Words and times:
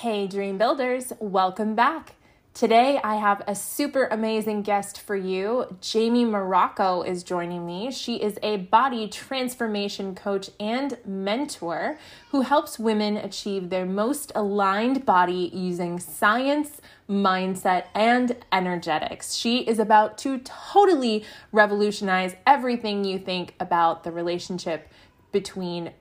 Hey, 0.00 0.26
Dream 0.26 0.58
Builders, 0.58 1.12
welcome 1.18 1.74
back. 1.74 2.16
Today, 2.52 3.00
I 3.02 3.14
have 3.14 3.42
a 3.46 3.54
super 3.54 4.06
amazing 4.10 4.62
guest 4.62 5.00
for 5.00 5.16
you. 5.16 5.76
Jaime 5.82 6.26
Morocco 6.26 7.02
is 7.02 7.22
joining 7.22 7.64
me. 7.64 7.90
She 7.90 8.16
is 8.16 8.36
a 8.42 8.56
body 8.56 9.08
transformation 9.08 10.14
coach 10.14 10.50
and 10.58 10.98
mentor 11.06 11.96
who 12.32 12.42
helps 12.42 12.78
women 12.78 13.16
achieve 13.16 13.70
their 13.70 13.86
most 13.86 14.30
aligned 14.34 15.06
body 15.06 15.50
using 15.54 15.98
science, 16.00 16.82
mindset, 17.08 17.84
and 17.94 18.36
energetics. 18.52 19.34
She 19.34 19.60
is 19.60 19.78
about 19.78 20.18
to 20.18 20.38
totally 20.38 21.24
revolutionize 21.50 22.34
everything 22.46 23.04
you 23.04 23.18
think 23.18 23.54
about 23.58 24.04
the 24.04 24.10
relationship 24.10 24.90
between 25.32 25.92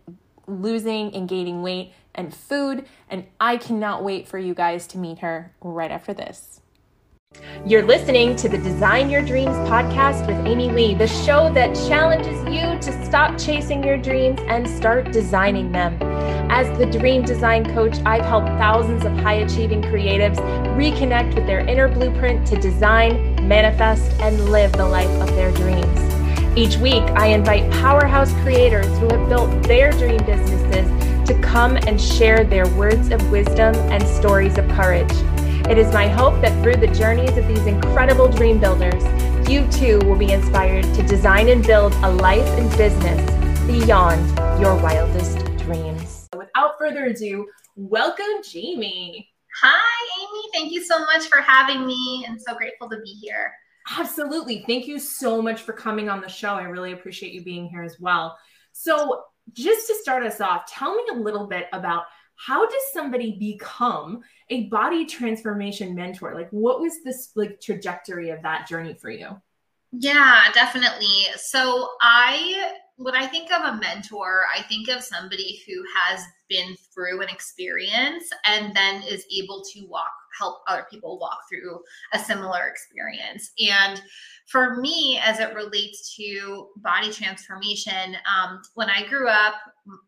losing 0.45 1.13
and 1.15 1.29
gaining 1.29 1.61
weight 1.61 1.93
and 2.15 2.33
food, 2.33 2.85
and 3.09 3.25
I 3.39 3.57
cannot 3.57 4.03
wait 4.03 4.27
for 4.27 4.39
you 4.39 4.53
guys 4.53 4.87
to 4.87 4.97
meet 4.97 5.19
her 5.19 5.53
right 5.61 5.91
after 5.91 6.13
this. 6.13 6.61
You're 7.65 7.83
listening 7.83 8.35
to 8.37 8.49
the 8.49 8.57
Design 8.57 9.09
Your 9.09 9.21
Dreams 9.21 9.55
podcast 9.69 10.27
with 10.27 10.45
Amy 10.45 10.69
Lee, 10.69 10.93
the 10.93 11.07
show 11.07 11.51
that 11.53 11.73
challenges 11.87 12.37
you 12.45 12.77
to 12.79 13.05
stop 13.05 13.39
chasing 13.39 13.83
your 13.83 13.97
dreams 13.97 14.39
and 14.47 14.67
start 14.67 15.11
designing 15.11 15.71
them. 15.71 15.97
As 16.51 16.77
the 16.77 16.85
dream 16.85 17.23
design 17.23 17.65
coach, 17.73 17.95
I've 18.05 18.25
helped 18.25 18.49
thousands 18.49 19.05
of 19.05 19.13
high 19.13 19.35
achieving 19.45 19.81
creatives 19.81 20.37
reconnect 20.75 21.35
with 21.35 21.47
their 21.47 21.61
inner 21.61 21.87
blueprint 21.87 22.45
to 22.47 22.59
design, 22.59 23.47
manifest, 23.47 24.11
and 24.19 24.49
live 24.49 24.73
the 24.73 24.85
life 24.85 25.09
of 25.21 25.27
their 25.35 25.51
dreams. 25.53 26.12
Each 26.55 26.77
week, 26.77 27.01
I 27.15 27.29
invite 27.29 27.71
powerhouse 27.71 28.31
creators 28.43 28.85
who 28.99 29.09
have 29.09 29.27
built 29.27 29.63
their 29.63 29.89
dream 29.91 30.23
businesses 30.23 30.87
to 31.27 31.33
come 31.41 31.77
and 31.77 31.99
share 31.99 32.43
their 32.43 32.67
words 32.75 33.09
of 33.09 33.31
wisdom 33.31 33.73
and 33.91 34.07
stories 34.07 34.59
of 34.59 34.69
courage. 34.69 35.11
It 35.67 35.79
is 35.79 35.91
my 35.91 36.07
hope 36.07 36.39
that 36.41 36.61
through 36.61 36.75
the 36.75 36.93
journeys 36.93 37.35
of 37.37 37.47
these 37.47 37.65
incredible 37.65 38.27
dream 38.27 38.59
builders, 38.59 39.03
you 39.49 39.67
too 39.71 39.97
will 40.05 40.15
be 40.15 40.31
inspired 40.31 40.83
to 40.93 41.01
design 41.01 41.49
and 41.49 41.65
build 41.65 41.91
a 42.03 42.11
life 42.11 42.47
and 42.49 42.69
business 42.77 43.19
beyond 43.65 44.23
your 44.61 44.75
wildest 44.75 45.39
dreams. 45.57 46.29
Without 46.37 46.77
further 46.77 47.05
ado, 47.05 47.47
welcome, 47.75 48.43
Jaime. 48.45 49.27
Hi, 49.63 50.21
Amy. 50.21 50.43
Thank 50.53 50.71
you 50.71 50.83
so 50.83 50.99
much 50.99 51.25
for 51.25 51.41
having 51.41 51.87
me. 51.87 52.27
I'm 52.29 52.37
so 52.37 52.53
grateful 52.53 52.91
to 52.91 52.97
be 52.97 53.09
here. 53.23 53.51
Absolutely. 53.97 54.63
Thank 54.65 54.87
you 54.87 54.99
so 54.99 55.41
much 55.41 55.61
for 55.61 55.73
coming 55.73 56.09
on 56.09 56.21
the 56.21 56.29
show. 56.29 56.55
I 56.55 56.63
really 56.63 56.93
appreciate 56.93 57.33
you 57.33 57.43
being 57.43 57.67
here 57.67 57.83
as 57.83 57.99
well. 57.99 58.37
So, 58.71 59.23
just 59.51 59.87
to 59.87 59.95
start 59.95 60.23
us 60.25 60.39
off, 60.39 60.65
tell 60.67 60.95
me 60.95 61.03
a 61.11 61.15
little 61.15 61.47
bit 61.47 61.67
about 61.73 62.05
how 62.35 62.65
does 62.65 62.81
somebody 62.91 63.37
become 63.39 64.21
a 64.49 64.67
body 64.69 65.05
transformation 65.05 65.95
mentor? 65.95 66.33
Like 66.33 66.49
what 66.51 66.79
was 66.79 67.03
this 67.03 67.31
like 67.35 67.59
trajectory 67.61 68.29
of 68.31 68.41
that 68.43 68.67
journey 68.67 68.93
for 68.93 69.09
you? 69.09 69.29
Yeah, 69.91 70.45
definitely. 70.53 71.25
So 71.37 71.89
I 72.01 72.73
when 72.97 73.15
I 73.15 73.27
think 73.27 73.51
of 73.51 73.63
a 73.63 73.79
mentor, 73.79 74.43
I 74.55 74.61
think 74.63 74.89
of 74.89 75.03
somebody 75.03 75.61
who 75.65 75.83
has 75.95 76.23
been 76.49 76.75
through 76.93 77.21
an 77.21 77.29
experience 77.29 78.25
and 78.45 78.75
then 78.75 79.01
is 79.03 79.25
able 79.31 79.63
to 79.73 79.87
walk 79.87 80.11
help 80.37 80.61
other 80.67 80.85
people 80.89 81.19
walk 81.19 81.39
through 81.49 81.79
a 82.13 82.19
similar 82.19 82.67
experience. 82.67 83.51
And 83.59 84.01
for 84.47 84.75
me, 84.77 85.19
as 85.23 85.39
it 85.39 85.55
relates 85.55 86.15
to 86.15 86.69
body 86.77 87.11
transformation, 87.11 88.15
um, 88.25 88.61
when 88.75 88.89
I 88.89 89.07
grew 89.07 89.27
up, 89.27 89.55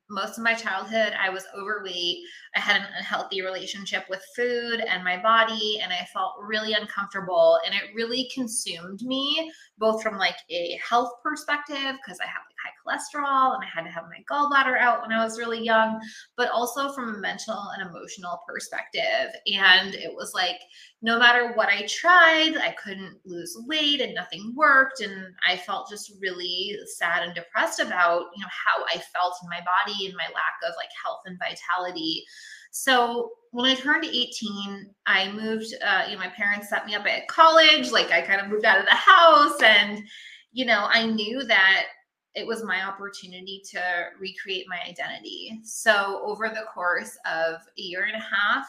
most 0.10 0.38
of 0.38 0.44
my 0.44 0.54
childhood, 0.54 1.14
I 1.20 1.30
was 1.30 1.46
overweight. 1.58 2.18
I 2.56 2.60
had 2.60 2.78
an 2.78 2.88
unhealthy 2.98 3.42
relationship 3.42 4.06
with 4.10 4.24
food 4.36 4.80
and 4.80 5.04
my 5.04 5.22
body, 5.22 5.80
and 5.84 5.92
I 5.92 6.08
felt 6.14 6.36
really 6.42 6.74
uncomfortable. 6.74 7.60
And 7.66 7.76
it 7.76 7.96
really 7.96 8.30
consumed 8.34 9.02
me, 9.02 9.52
both 9.78 10.02
from 10.02 10.18
like 10.18 10.38
a 10.50 10.80
health 10.88 11.12
perspective, 11.24 11.96
because 12.04 12.20
I 12.20 12.28
have 12.28 12.44
cholesterol 12.86 13.56
and 13.56 13.64
I 13.64 13.68
had 13.74 13.84
to 13.84 13.92
have 13.92 14.06
my 14.06 14.24
gallbladder 14.30 14.78
out 14.80 15.02
when 15.02 15.12
I 15.12 15.24
was 15.24 15.40
really 15.40 15.64
young, 15.64 16.00
but 16.38 16.50
also 16.52 16.92
from 16.94 17.16
a 17.16 17.20
mental 17.20 17.70
and 17.78 17.90
emotional 17.90 18.42
perspective. 18.48 19.34
And 19.48 19.96
it 19.96 20.14
was 20.14 20.34
like, 20.34 20.60
no 21.02 21.20
matter 21.20 21.54
what 21.54 21.70
I 21.70 21.88
tried, 21.88 22.58
I 22.58 22.76
couldn't 22.82 23.20
lose 23.26 23.56
weight 23.68 24.02
and 24.02 24.14
nothing 24.14 24.54
worked. 24.56 25.02
And 25.02 25.34
I 25.48 25.58
felt 25.58 25.90
just 25.90 26.14
really 26.22 26.78
sad 26.98 27.24
and 27.24 27.34
depressed 27.34 27.80
about, 27.80 28.26
you 28.36 28.42
know, 28.42 28.50
how 28.50 28.84
I 28.86 28.98
felt 29.14 29.36
in 29.44 29.50
my 29.50 29.60
body 29.60 30.08
and 30.08 30.16
my 30.16 30.26
lack 30.34 30.56
of 30.68 30.74
like 30.78 30.90
health 31.04 31.22
and 31.26 31.40
vitality. 31.40 32.24
So 32.72 33.32
when 33.52 33.66
I 33.66 33.76
turned 33.76 34.04
18, 34.04 34.90
I 35.08 35.32
moved, 35.32 35.74
uh, 35.82 36.04
you 36.10 36.16
know, 36.16 36.20
my 36.20 36.28
parents 36.28 36.70
set 36.70 36.86
me 36.86 36.94
up 36.94 37.06
at 37.06 37.28
college. 37.30 37.90
Like 37.90 38.12
I 38.12 38.22
kind 38.22 38.42
of 38.42 38.50
moved 38.50 38.66
out 38.66 38.80
of 38.80 38.86
the 38.86 38.92
house 38.92 39.62
and, 39.62 40.04
you 40.52 40.66
know, 40.66 40.86
I 40.90 41.06
knew 41.06 41.42
that 41.46 41.84
it 42.36 42.46
was 42.46 42.64
my 42.64 42.84
opportunity 42.84 43.62
to 43.72 43.82
recreate 44.20 44.68
my 44.68 44.80
identity. 44.88 45.60
So 45.64 46.22
over 46.24 46.50
the 46.50 46.66
course 46.74 47.18
of 47.26 47.62
a 47.78 47.82
year 47.82 48.04
and 48.04 48.16
a 48.16 48.20
half, 48.20 48.68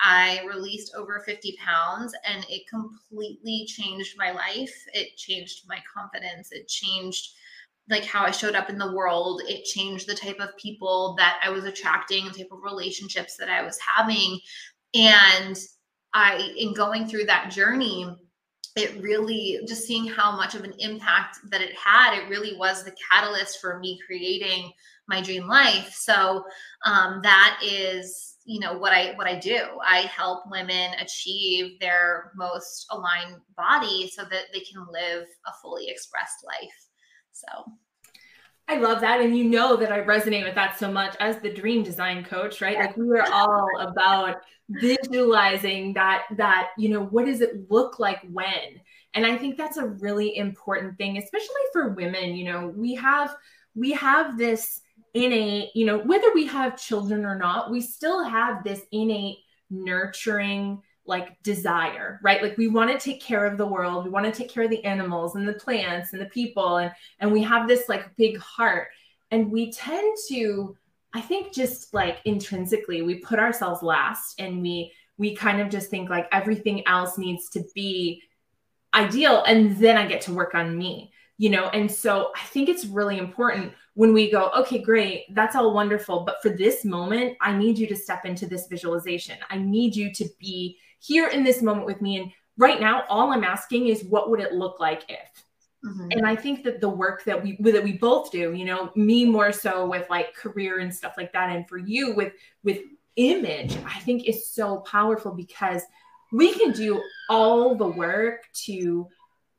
I 0.00 0.44
released 0.48 0.94
over 0.96 1.22
50 1.24 1.56
pounds 1.64 2.14
and 2.28 2.44
it 2.48 2.68
completely 2.68 3.66
changed 3.66 4.16
my 4.18 4.32
life. 4.32 4.74
It 4.92 5.16
changed 5.16 5.62
my 5.68 5.78
confidence. 5.96 6.50
It 6.50 6.66
changed 6.66 7.34
like 7.88 8.04
how 8.04 8.24
I 8.24 8.30
showed 8.30 8.54
up 8.54 8.70
in 8.70 8.78
the 8.78 8.92
world. 8.92 9.42
It 9.46 9.64
changed 9.64 10.08
the 10.08 10.14
type 10.14 10.40
of 10.40 10.56
people 10.56 11.14
that 11.18 11.38
I 11.44 11.50
was 11.50 11.64
attracting, 11.64 12.24
the 12.24 12.38
type 12.38 12.48
of 12.50 12.62
relationships 12.62 13.36
that 13.36 13.48
I 13.48 13.62
was 13.62 13.78
having. 13.78 14.40
And 14.94 15.56
I, 16.14 16.52
in 16.56 16.74
going 16.74 17.06
through 17.06 17.26
that 17.26 17.50
journey, 17.50 18.16
it 18.76 19.00
really 19.00 19.60
just 19.66 19.84
seeing 19.84 20.06
how 20.06 20.36
much 20.36 20.54
of 20.54 20.64
an 20.64 20.74
impact 20.78 21.38
that 21.50 21.60
it 21.60 21.74
had 21.76 22.16
it 22.16 22.28
really 22.28 22.56
was 22.56 22.82
the 22.82 22.94
catalyst 23.10 23.60
for 23.60 23.78
me 23.78 23.98
creating 24.04 24.72
my 25.06 25.20
dream 25.20 25.46
life. 25.46 25.92
So 25.94 26.44
um, 26.84 27.20
that 27.22 27.60
is 27.62 28.32
you 28.46 28.60
know 28.60 28.76
what 28.76 28.92
i 28.92 29.12
what 29.14 29.26
i 29.26 29.38
do. 29.38 29.58
I 29.82 30.00
help 30.00 30.44
women 30.50 30.92
achieve 31.00 31.80
their 31.80 32.32
most 32.36 32.86
aligned 32.90 33.36
body 33.56 34.10
so 34.14 34.22
that 34.24 34.46
they 34.52 34.60
can 34.60 34.86
live 34.90 35.26
a 35.46 35.52
fully 35.62 35.88
expressed 35.88 36.44
life. 36.44 36.88
So 37.32 37.46
I 38.66 38.76
love 38.76 39.00
that. 39.02 39.20
And 39.20 39.36
you 39.36 39.44
know 39.44 39.76
that 39.76 39.92
I 39.92 40.00
resonate 40.00 40.44
with 40.44 40.54
that 40.54 40.78
so 40.78 40.90
much 40.90 41.16
as 41.20 41.38
the 41.38 41.52
dream 41.52 41.82
design 41.82 42.24
coach, 42.24 42.62
right? 42.62 42.78
Like 42.78 42.96
we 42.96 43.18
are 43.18 43.30
all 43.30 43.68
about 43.78 44.36
visualizing 44.68 45.92
that, 45.94 46.24
that, 46.36 46.70
you 46.78 46.88
know, 46.88 47.04
what 47.04 47.26
does 47.26 47.42
it 47.42 47.70
look 47.70 47.98
like 47.98 48.20
when? 48.32 48.80
And 49.12 49.26
I 49.26 49.36
think 49.36 49.58
that's 49.58 49.76
a 49.76 49.86
really 49.86 50.36
important 50.36 50.96
thing, 50.96 51.18
especially 51.18 51.62
for 51.72 51.90
women. 51.90 52.36
You 52.36 52.52
know, 52.52 52.72
we 52.74 52.94
have, 52.94 53.36
we 53.74 53.92
have 53.92 54.38
this 54.38 54.80
innate, 55.12 55.70
you 55.74 55.84
know, 55.84 55.98
whether 55.98 56.32
we 56.34 56.46
have 56.46 56.80
children 56.80 57.26
or 57.26 57.36
not, 57.36 57.70
we 57.70 57.82
still 57.82 58.24
have 58.24 58.64
this 58.64 58.80
innate 58.92 59.38
nurturing 59.70 60.82
like 61.06 61.40
desire, 61.42 62.20
right? 62.22 62.42
Like 62.42 62.56
we 62.56 62.68
want 62.68 62.90
to 62.90 62.98
take 62.98 63.20
care 63.20 63.44
of 63.44 63.58
the 63.58 63.66
world, 63.66 64.04
we 64.04 64.10
want 64.10 64.26
to 64.26 64.32
take 64.32 64.50
care 64.50 64.64
of 64.64 64.70
the 64.70 64.84
animals 64.84 65.36
and 65.36 65.46
the 65.46 65.54
plants 65.54 66.12
and 66.12 66.20
the 66.20 66.26
people 66.26 66.78
and 66.78 66.92
and 67.20 67.30
we 67.30 67.42
have 67.42 67.68
this 67.68 67.88
like 67.88 68.16
big 68.16 68.38
heart 68.38 68.88
and 69.30 69.50
we 69.50 69.72
tend 69.72 70.16
to 70.28 70.76
I 71.12 71.20
think 71.20 71.52
just 71.52 71.94
like 71.94 72.18
intrinsically 72.24 73.02
we 73.02 73.16
put 73.16 73.38
ourselves 73.38 73.82
last 73.82 74.40
and 74.40 74.62
we 74.62 74.92
we 75.16 75.34
kind 75.34 75.60
of 75.60 75.68
just 75.68 75.90
think 75.90 76.10
like 76.10 76.26
everything 76.32 76.86
else 76.86 77.18
needs 77.18 77.48
to 77.50 77.62
be 77.74 78.22
ideal 78.94 79.42
and 79.46 79.76
then 79.76 79.96
I 79.96 80.06
get 80.06 80.20
to 80.22 80.32
work 80.32 80.54
on 80.54 80.76
me, 80.76 81.12
you 81.36 81.50
know? 81.50 81.68
And 81.68 81.90
so 81.90 82.32
I 82.34 82.44
think 82.46 82.68
it's 82.68 82.84
really 82.84 83.18
important 83.18 83.72
when 83.94 84.12
we 84.12 84.30
go, 84.30 84.50
okay, 84.56 84.78
great, 84.78 85.32
that's 85.34 85.54
all 85.54 85.72
wonderful. 85.72 86.20
But 86.20 86.42
for 86.42 86.50
this 86.50 86.84
moment, 86.84 87.36
I 87.40 87.56
need 87.56 87.78
you 87.78 87.86
to 87.88 87.96
step 87.96 88.24
into 88.24 88.46
this 88.46 88.66
visualization. 88.66 89.36
I 89.50 89.58
need 89.58 89.94
you 89.94 90.12
to 90.14 90.28
be 90.38 90.78
here 91.04 91.28
in 91.28 91.44
this 91.44 91.62
moment 91.62 91.86
with 91.86 92.00
me. 92.00 92.16
And 92.18 92.32
right 92.56 92.80
now, 92.80 93.04
all 93.08 93.32
I'm 93.32 93.44
asking 93.44 93.88
is 93.88 94.04
what 94.04 94.30
would 94.30 94.40
it 94.40 94.52
look 94.52 94.80
like 94.80 95.04
if? 95.08 95.44
Mm-hmm. 95.84 96.08
And 96.12 96.26
I 96.26 96.34
think 96.34 96.64
that 96.64 96.80
the 96.80 96.88
work 96.88 97.24
that 97.24 97.42
we 97.42 97.58
that 97.60 97.84
we 97.84 97.92
both 97.92 98.30
do, 98.30 98.54
you 98.54 98.64
know, 98.64 98.90
me 98.96 99.26
more 99.26 99.52
so 99.52 99.86
with 99.86 100.08
like 100.08 100.34
career 100.34 100.78
and 100.78 100.94
stuff 100.94 101.14
like 101.18 101.32
that, 101.34 101.54
and 101.54 101.68
for 101.68 101.76
you 101.76 102.14
with 102.14 102.32
with 102.62 102.80
image, 103.16 103.76
I 103.84 104.00
think 104.00 104.26
is 104.26 104.48
so 104.48 104.78
powerful 104.78 105.32
because 105.32 105.82
we 106.32 106.54
can 106.54 106.72
do 106.72 107.02
all 107.28 107.74
the 107.76 107.86
work 107.86 108.44
to 108.64 109.08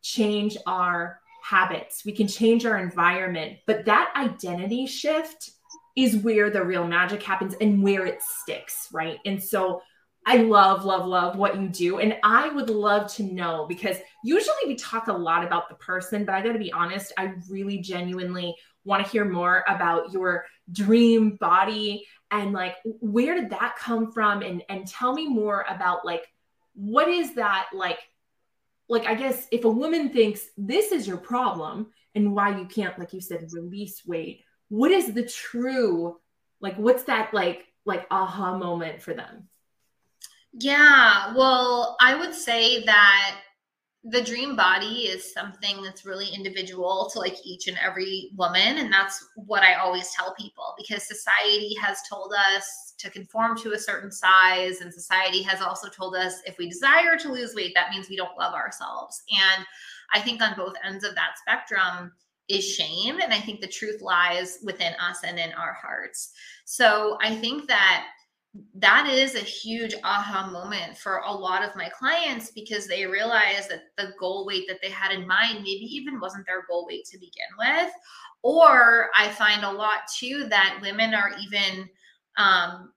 change 0.02 0.58
our 0.66 1.20
habits. 1.44 2.04
We 2.04 2.12
can 2.12 2.28
change 2.28 2.66
our 2.66 2.80
environment, 2.80 3.60
but 3.68 3.86
that 3.86 4.12
identity 4.16 4.88
shift 4.88 5.52
is 5.96 6.18
where 6.18 6.50
the 6.50 6.64
real 6.64 6.88
magic 6.88 7.22
happens 7.22 7.54
and 7.62 7.84
where 7.84 8.06
it 8.06 8.22
sticks, 8.22 8.90
right? 8.92 9.20
And 9.26 9.42
so 9.42 9.82
I 10.26 10.38
love, 10.38 10.86
love, 10.86 11.06
love 11.06 11.38
what 11.38 11.60
you 11.62 11.68
do. 11.68 12.00
And 12.00 12.18
I 12.24 12.50
would 12.50 12.70
love 12.70 13.14
to 13.14 13.24
know 13.24 13.66
because 13.68 13.98
usually 14.24 14.56
we 14.66 14.76
talk 14.76 15.08
a 15.08 15.14
lot 15.14 15.46
about 15.46 15.70
the 15.70 15.76
person, 15.76 16.26
but 16.26 16.34
I 16.34 16.42
got 16.42 16.54
to 16.54 16.60
be 16.60 16.74
honest, 16.74 17.14
I 17.16 17.34
really 17.48 17.78
genuinely 17.78 18.56
want 18.86 19.06
to 19.06 19.12
hear 19.12 19.26
more 19.26 19.64
about 19.68 20.12
your 20.12 20.46
dream 20.72 21.36
body 21.36 22.08
and 22.32 22.54
like 22.54 22.76
where 22.84 23.36
did 23.36 23.50
that 23.50 23.76
come 23.78 24.12
from 24.12 24.42
and 24.42 24.64
and 24.70 24.88
tell 24.88 25.14
me 25.14 25.28
more 25.28 25.66
about 25.70 26.06
like 26.06 26.26
what 26.74 27.08
is 27.08 27.36
that 27.36 27.68
like 27.74 28.00
like 28.88 29.06
i 29.06 29.14
guess 29.14 29.48
if 29.52 29.64
a 29.64 29.70
woman 29.70 30.10
thinks 30.10 30.48
this 30.58 30.92
is 30.92 31.08
your 31.08 31.18
problem 31.18 31.88
and 32.16 32.34
why 32.34 32.58
you 32.58 32.66
can't 32.66 32.98
like 32.98 33.14
you 33.14 33.22
said 33.22 33.48
release 33.52 34.06
weight 34.06 34.44
what 34.70 34.92
is 34.92 35.14
the 35.14 35.24
true 35.24 36.20
like 36.62 36.76
what's 36.78 37.04
that 37.04 37.34
like 37.34 37.66
like 37.86 38.08
aha 38.10 38.58
moment 38.58 39.02
for 39.02 39.14
them 39.14 39.48
yeah 40.60 41.34
well 41.36 41.98
i 42.00 42.16
would 42.16 42.34
say 42.34 42.84
that 42.86 43.38
the 44.08 44.22
dream 44.22 44.56
body 44.56 45.08
is 45.08 45.34
something 45.34 45.82
that's 45.82 46.06
really 46.06 46.28
individual 46.28 47.10
to 47.12 47.18
like 47.18 47.36
each 47.44 47.68
and 47.68 47.78
every 47.78 48.30
woman 48.38 48.78
and 48.78 48.94
that's 48.94 49.28
what 49.36 49.64
i 49.64 49.74
always 49.74 50.12
tell 50.12 50.34
people 50.36 50.76
because 50.78 51.08
society 51.08 51.76
has 51.82 51.98
told 52.08 52.32
us 52.54 52.94
to 52.98 53.10
conform 53.10 53.58
to 53.58 53.74
a 53.74 53.80
certain 53.80 54.12
size 54.12 54.82
and 54.82 54.94
society 54.94 55.42
has 55.42 55.62
also 55.62 55.90
told 55.90 56.16
us 56.16 56.42
if 56.46 56.58
we 56.58 56.70
desire 56.70 57.18
to 57.18 57.32
lose 57.32 57.56
weight 57.56 57.74
that 57.76 57.90
means 57.90 58.10
we 58.10 58.16
don't 58.16 58.38
love 58.38 58.54
ourselves. 58.54 59.24
And 59.32 59.66
i 60.14 60.20
think 60.20 60.42
on 60.42 60.56
both 60.56 60.76
ends 60.84 61.04
of 61.04 61.16
that 61.16 61.38
spectrum 61.40 62.12
is 62.48 62.64
shame 62.64 63.20
and 63.20 63.34
i 63.34 63.40
think 63.40 63.60
the 63.60 63.68
truth 63.68 64.02
lies 64.02 64.60
within 64.64 64.94
us 64.96 65.24
and 65.24 65.40
in 65.40 65.52
our 65.54 65.74
hearts. 65.74 66.32
So 66.66 67.18
i 67.22 67.36
think 67.36 67.68
that 67.68 68.08
that 68.76 69.08
is 69.10 69.36
a 69.36 69.40
huge 69.40 69.96
aha 70.04 70.50
moment 70.50 70.98
for 70.98 71.18
a 71.18 71.32
lot 71.32 71.64
of 71.64 71.76
my 71.76 71.90
clients 71.90 72.52
because 72.52 72.88
they 72.88 73.06
realize 73.06 73.68
that 73.68 73.84
the 73.98 74.14
goal 74.20 74.46
weight 74.46 74.66
that 74.68 74.80
they 74.82 74.90
had 74.90 75.12
in 75.12 75.28
mind 75.28 75.60
maybe 75.60 75.86
even 75.90 76.20
wasn't 76.20 76.46
their 76.46 76.66
goal 76.70 76.86
weight 76.88 77.06
to 77.06 77.18
begin 77.18 77.32
with. 77.58 77.92
Or 78.44 79.10
I 79.16 79.30
find 79.30 79.64
a 79.64 79.72
lot 79.72 80.02
too 80.18 80.46
that 80.50 80.80
women 80.82 81.14
are 81.14 81.32
even 81.42 81.90
um, 82.38 82.94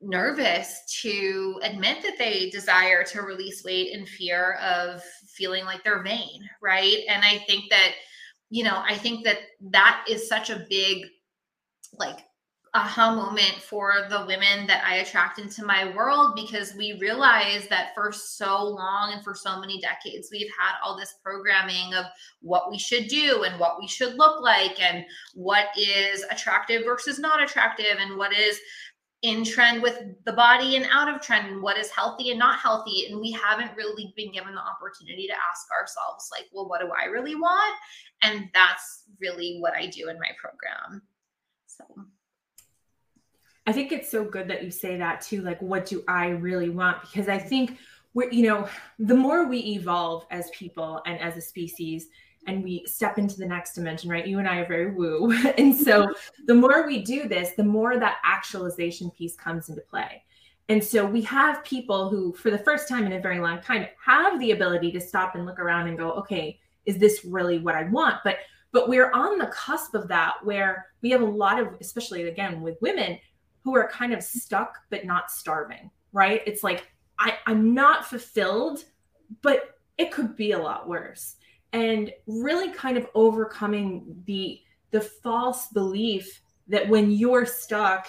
nervous 0.00 0.82
to 1.02 1.60
admit 1.62 2.02
that 2.02 2.18
they 2.18 2.50
desire 2.50 3.02
to 3.04 3.22
release 3.22 3.64
weight 3.64 3.92
in 3.92 4.04
fear 4.06 4.54
of 4.54 5.02
feeling 5.28 5.64
like 5.64 5.82
they're 5.82 6.02
vain, 6.02 6.48
right? 6.60 6.98
And 7.08 7.24
I 7.24 7.38
think 7.46 7.70
that, 7.70 7.92
you 8.50 8.64
know, 8.64 8.82
I 8.86 8.96
think 8.96 9.24
that 9.24 9.38
that 9.70 10.04
is 10.08 10.28
such 10.28 10.50
a 10.50 10.66
big, 10.68 11.06
like, 11.98 12.18
aha 12.74 13.14
moment 13.14 13.62
for 13.62 14.06
the 14.08 14.24
women 14.26 14.66
that 14.66 14.82
I 14.86 14.96
attract 14.96 15.38
into 15.38 15.64
my 15.64 15.94
world 15.94 16.34
because 16.34 16.74
we 16.74 16.98
realize 17.00 17.68
that 17.68 17.94
for 17.94 18.12
so 18.12 18.64
long 18.64 19.12
and 19.12 19.22
for 19.22 19.34
so 19.34 19.60
many 19.60 19.78
decades, 19.78 20.30
we've 20.32 20.50
had 20.58 20.76
all 20.82 20.96
this 20.96 21.16
programming 21.22 21.92
of 21.92 22.06
what 22.40 22.70
we 22.70 22.78
should 22.78 23.08
do 23.08 23.44
and 23.44 23.60
what 23.60 23.78
we 23.78 23.86
should 23.86 24.14
look 24.14 24.40
like 24.40 24.80
and 24.82 25.04
what 25.34 25.66
is 25.76 26.24
attractive 26.30 26.84
versus 26.86 27.18
not 27.18 27.42
attractive 27.42 27.98
and 28.00 28.16
what 28.16 28.32
is 28.32 28.58
in 29.20 29.44
trend 29.44 29.82
with 29.82 30.02
the 30.24 30.32
body 30.32 30.76
and 30.76 30.86
out 30.90 31.14
of 31.14 31.20
trend 31.20 31.48
and 31.48 31.62
what 31.62 31.76
is 31.76 31.90
healthy 31.90 32.30
and 32.30 32.38
not 32.38 32.58
healthy. 32.58 33.06
And 33.08 33.20
we 33.20 33.32
haven't 33.32 33.76
really 33.76 34.14
been 34.16 34.32
given 34.32 34.54
the 34.54 34.60
opportunity 34.60 35.26
to 35.26 35.34
ask 35.34 35.70
ourselves 35.70 36.28
like 36.32 36.46
well 36.52 36.68
what 36.68 36.80
do 36.80 36.88
i 36.98 37.04
really 37.04 37.36
want? 37.36 37.76
And 38.22 38.48
that's 38.54 39.04
really 39.20 39.58
what 39.60 39.74
i 39.74 39.86
do 39.86 40.08
in 40.08 40.18
my 40.18 40.30
program. 40.40 41.02
So 41.66 41.84
I 43.66 43.72
think 43.72 43.92
it's 43.92 44.10
so 44.10 44.24
good 44.24 44.48
that 44.48 44.64
you 44.64 44.70
say 44.70 44.96
that 44.96 45.20
too. 45.20 45.42
Like, 45.42 45.60
what 45.62 45.86
do 45.86 46.02
I 46.08 46.28
really 46.28 46.68
want? 46.68 47.00
Because 47.02 47.28
I 47.28 47.38
think 47.38 47.78
we're, 48.14 48.30
you 48.30 48.46
know, 48.48 48.68
the 48.98 49.14
more 49.14 49.46
we 49.46 49.58
evolve 49.58 50.26
as 50.30 50.50
people 50.50 51.00
and 51.06 51.20
as 51.20 51.36
a 51.36 51.40
species, 51.40 52.08
and 52.46 52.62
we 52.64 52.84
step 52.86 53.18
into 53.18 53.38
the 53.38 53.46
next 53.46 53.74
dimension, 53.74 54.10
right? 54.10 54.26
You 54.26 54.38
and 54.38 54.48
I 54.48 54.58
are 54.58 54.66
very 54.66 54.90
woo. 54.90 55.32
and 55.58 55.74
so 55.74 56.12
the 56.46 56.54
more 56.54 56.86
we 56.86 57.02
do 57.02 57.28
this, 57.28 57.52
the 57.56 57.64
more 57.64 57.98
that 57.98 58.18
actualization 58.24 59.10
piece 59.10 59.36
comes 59.36 59.68
into 59.68 59.82
play. 59.82 60.24
And 60.68 60.82
so 60.82 61.04
we 61.04 61.22
have 61.22 61.64
people 61.64 62.08
who, 62.08 62.32
for 62.32 62.50
the 62.50 62.58
first 62.58 62.88
time 62.88 63.04
in 63.04 63.12
a 63.12 63.20
very 63.20 63.40
long 63.40 63.60
time, 63.60 63.86
have 64.04 64.40
the 64.40 64.52
ability 64.52 64.92
to 64.92 65.00
stop 65.00 65.34
and 65.34 65.44
look 65.44 65.58
around 65.58 65.88
and 65.88 65.98
go, 65.98 66.12
okay, 66.12 66.58
is 66.86 66.98
this 66.98 67.24
really 67.24 67.58
what 67.58 67.74
I 67.74 67.84
want? 67.84 68.16
But 68.24 68.38
but 68.72 68.88
we're 68.88 69.10
on 69.12 69.36
the 69.36 69.48
cusp 69.48 69.94
of 69.94 70.08
that 70.08 70.36
where 70.42 70.86
we 71.02 71.10
have 71.10 71.20
a 71.20 71.26
lot 71.26 71.60
of, 71.60 71.74
especially 71.82 72.28
again 72.28 72.62
with 72.62 72.80
women, 72.80 73.18
who 73.64 73.76
are 73.76 73.88
kind 73.88 74.12
of 74.12 74.22
stuck 74.22 74.78
but 74.90 75.04
not 75.04 75.30
starving, 75.30 75.90
right? 76.12 76.42
It's 76.46 76.62
like 76.62 76.88
I, 77.18 77.38
I'm 77.46 77.74
not 77.74 78.06
fulfilled, 78.06 78.84
but 79.42 79.76
it 79.98 80.10
could 80.10 80.36
be 80.36 80.52
a 80.52 80.58
lot 80.58 80.88
worse. 80.88 81.36
And 81.72 82.12
really 82.26 82.70
kind 82.72 82.98
of 82.98 83.06
overcoming 83.14 84.22
the 84.26 84.60
the 84.90 85.00
false 85.00 85.68
belief 85.68 86.42
that 86.68 86.88
when 86.88 87.10
you're 87.10 87.46
stuck, 87.46 88.08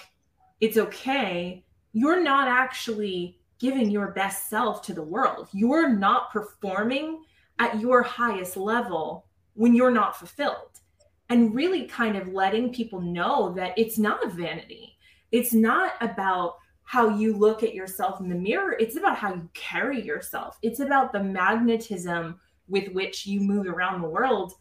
it's 0.59 0.77
okay. 0.77 1.63
You're 1.93 2.21
not 2.21 2.47
actually 2.47 3.39
giving 3.59 3.89
your 3.89 4.11
best 4.11 4.49
self 4.49 4.81
to 4.81 4.93
the 4.93 5.01
world. 5.01 5.47
You're 5.53 5.89
not 5.89 6.31
performing 6.31 7.23
at 7.59 7.79
your 7.79 8.03
highest 8.03 8.57
level 8.57 9.27
when 9.53 9.73
you're 9.73 9.91
not 9.91 10.17
fulfilled. 10.17 10.81
And 11.29 11.55
really 11.55 11.85
kind 11.85 12.17
of 12.17 12.27
letting 12.27 12.73
people 12.73 12.99
know 12.99 13.53
that 13.53 13.77
it's 13.77 13.97
not 13.97 14.25
a 14.25 14.29
vanity 14.29 14.92
it's 15.33 15.53
not 15.53 15.93
about 15.99 16.55
how 16.83 17.09
you 17.09 17.35
look 17.35 17.63
at 17.63 17.73
yourself 17.73 18.21
in 18.21 18.29
the 18.29 18.35
mirror. 18.35 18.77
It's 18.79 18.95
about 18.95 19.17
how 19.17 19.33
you 19.33 19.49
carry 19.53 20.01
yourself. 20.01 20.57
It's 20.61 20.79
about 20.79 21.11
the 21.11 21.23
magnetism 21.23 22.39
with 22.67 22.93
which 22.93 23.25
you 23.25 23.41
move 23.41 23.67
around 23.67 24.01
the 24.01 24.07
world 24.07 24.53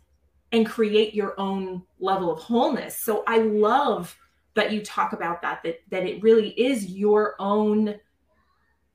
and 0.50 0.66
create 0.66 1.14
your 1.14 1.38
own 1.38 1.82
level 2.00 2.32
of 2.32 2.38
wholeness. 2.38 2.96
So 2.96 3.22
i 3.26 3.38
love 3.38 4.16
that 4.54 4.72
you 4.72 4.82
talk 4.82 5.12
about 5.12 5.40
that 5.42 5.62
that 5.62 5.80
that 5.90 6.04
it 6.04 6.22
really 6.22 6.50
is 6.50 6.86
your 6.86 7.34
own 7.38 7.94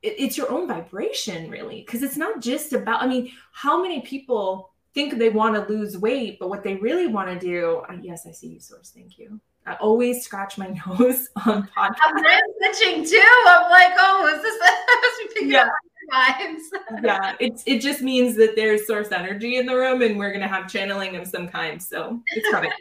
it's 0.04 0.38
your 0.38 0.52
own 0.52 0.68
vibration 0.68 1.50
really 1.50 1.82
because 1.82 2.04
it's 2.04 2.18
not 2.18 2.40
just 2.40 2.72
about 2.74 3.02
i 3.02 3.08
mean 3.08 3.32
how 3.52 3.82
many 3.82 4.02
people 4.02 4.72
think 4.94 5.18
they 5.18 5.30
want 5.30 5.56
to 5.56 5.74
lose 5.74 5.98
weight 5.98 6.38
but 6.40 6.50
what 6.50 6.64
they 6.64 6.76
really 6.76 7.08
want 7.08 7.28
to 7.28 7.40
do 7.40 7.82
yes 8.02 8.28
i 8.28 8.32
see 8.32 8.48
you 8.48 8.60
source. 8.60 8.92
Thank 8.92 9.18
you 9.18 9.42
I 9.68 9.74
always 9.75 10.24
scratch 10.24 10.58
my 10.58 10.68
nose 10.88 11.30
on 11.46 11.68
podcasts. 11.68 11.98
I'm 12.06 12.74
switching 12.74 13.06
too. 13.06 13.44
I'm 13.48 13.69
like, 13.69 13.94
oh, 14.00 14.34
is 14.34 14.42
this 14.42 15.42
yeah. 15.42 15.69
yeah, 17.04 17.36
it's 17.42 17.64
it 17.66 17.80
just 17.80 18.02
means 18.02 18.38
that 18.38 18.56
there's 18.56 18.88
source 18.88 19.12
energy 19.12 19.58
in 19.58 19.66
the 19.66 19.75
room 19.75 20.02
and 20.02 20.18
we're 20.18 20.31
gonna 20.31 20.48
have 20.48 20.72
channeling 20.72 21.18
of 21.18 21.28
some 21.28 21.50
kind. 21.50 21.84
So 21.84 22.22
it's 22.28 22.50
coming. 22.50 22.72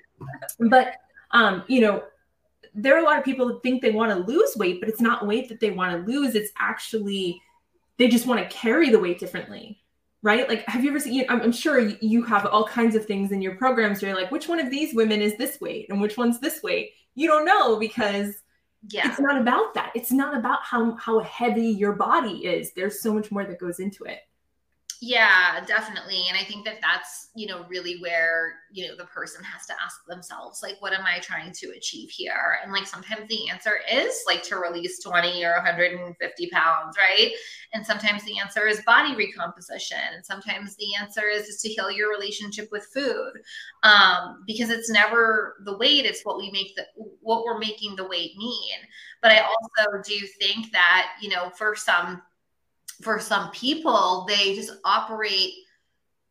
but 0.71 0.94
um, 1.33 1.65
you 1.67 1.81
know, 1.81 2.05
there 2.73 2.94
are 2.94 3.00
a 3.00 3.05
lot 3.05 3.19
of 3.19 3.25
people 3.25 3.49
that 3.49 3.65
think 3.65 3.83
they 3.83 3.91
want 3.91 4.12
to 4.12 4.33
lose 4.33 4.56
weight, 4.56 4.79
but 4.79 4.88
it's 4.88 5.00
not 5.00 5.27
weight 5.27 5.49
that 5.49 5.59
they 5.59 5.73
want 5.73 5.93
to 5.93 6.12
lose. 6.12 6.37
It's 6.37 6.53
actually 6.56 7.43
they 7.97 8.07
just 8.07 8.26
want 8.26 8.40
to 8.40 8.57
carry 8.57 8.90
the 8.90 8.99
weight 9.00 9.19
differently 9.19 9.81
right? 10.26 10.49
Like, 10.49 10.64
have 10.66 10.83
you 10.83 10.90
ever 10.90 10.99
seen? 10.99 11.25
I'm, 11.28 11.40
I'm 11.40 11.52
sure 11.52 11.78
you 11.78 12.25
have 12.25 12.47
all 12.47 12.66
kinds 12.66 12.97
of 12.97 13.06
things 13.06 13.30
in 13.30 13.40
your 13.40 13.54
programs. 13.54 14.02
Where 14.02 14.11
you're 14.11 14.21
like, 14.21 14.33
which 14.33 14.49
one 14.49 14.59
of 14.59 14.71
these 14.73 14.92
women 14.92 15.23
is 15.23 15.38
this 15.38 15.61
weight, 15.61 15.87
and 15.88 16.00
which 16.00 16.16
one's 16.16 16.40
this 16.40 16.64
weight? 16.64 16.90
You 17.14 17.28
don't 17.28 17.45
know 17.45 17.78
because 17.78 18.35
yeah. 18.88 19.09
it's 19.09 19.21
not 19.21 19.40
about 19.40 19.73
that. 19.75 19.92
It's 19.95 20.11
not 20.11 20.37
about 20.37 20.64
how 20.64 20.97
how 20.97 21.21
heavy 21.21 21.68
your 21.68 21.92
body 21.92 22.45
is. 22.45 22.73
There's 22.73 23.00
so 23.00 23.14
much 23.14 23.30
more 23.30 23.45
that 23.45 23.61
goes 23.61 23.78
into 23.78 24.02
it. 24.02 24.18
Yeah, 25.03 25.62
definitely. 25.67 26.25
And 26.31 26.38
I 26.38 26.43
think 26.45 26.65
that 26.65 26.76
that's, 26.81 27.29
you 27.35 27.47
know, 27.47 27.67
really 27.69 27.99
where, 28.00 28.55
you 28.73 28.88
know, 28.88 28.97
the 28.97 29.05
person 29.05 29.45
has 29.45 29.67
to 29.67 29.75
ask 29.85 30.05
themselves, 30.07 30.61
like, 30.62 30.76
what 30.81 30.95
am 30.95 31.05
I 31.05 31.19
trying 31.19 31.53
to 31.53 31.67
achieve 31.76 32.09
here? 32.09 32.57
And 32.62 32.73
like 32.73 32.87
sometimes 32.87 33.29
the 33.29 33.50
answer 33.50 33.73
is 33.93 34.19
like 34.26 34.43
to 34.45 34.57
release 34.57 35.03
20 35.03 35.45
or 35.45 35.53
150 35.57 36.49
pounds, 36.49 36.97
right? 36.97 37.31
And 37.75 37.85
sometimes 37.85 38.25
the 38.25 38.38
answer 38.38 38.67
is 38.67 38.81
body 38.87 39.15
recomposition. 39.15 39.99
And 40.15 40.25
sometimes 40.25 40.76
the 40.76 40.95
answer 40.99 41.29
is 41.31 41.47
just 41.47 41.61
to 41.62 41.69
heal 41.69 41.91
your 41.91 42.09
relationship 42.09 42.69
with 42.73 42.87
food. 42.95 43.33
Um, 43.83 44.45
because 44.47 44.71
it's 44.71 44.91
never 44.91 45.57
the 45.65 45.76
weight, 45.76 46.07
it's 46.07 46.23
what 46.25 46.38
we 46.38 46.50
make 46.50 46.75
the 46.75 46.85
what 47.21 47.45
we're 47.45 47.59
making 47.59 47.97
the 47.97 48.09
weight 48.09 48.33
mean. 48.37 48.79
But 49.21 49.33
I 49.33 49.41
also 49.41 50.03
do 50.05 50.19
think 50.41 50.73
that, 50.73 51.12
you 51.21 51.29
know, 51.29 51.50
for 51.50 51.75
some 51.75 52.23
for 53.03 53.21
some 53.21 53.50
people, 53.50 54.25
they 54.29 54.55
just 54.55 54.73
operate 54.85 55.53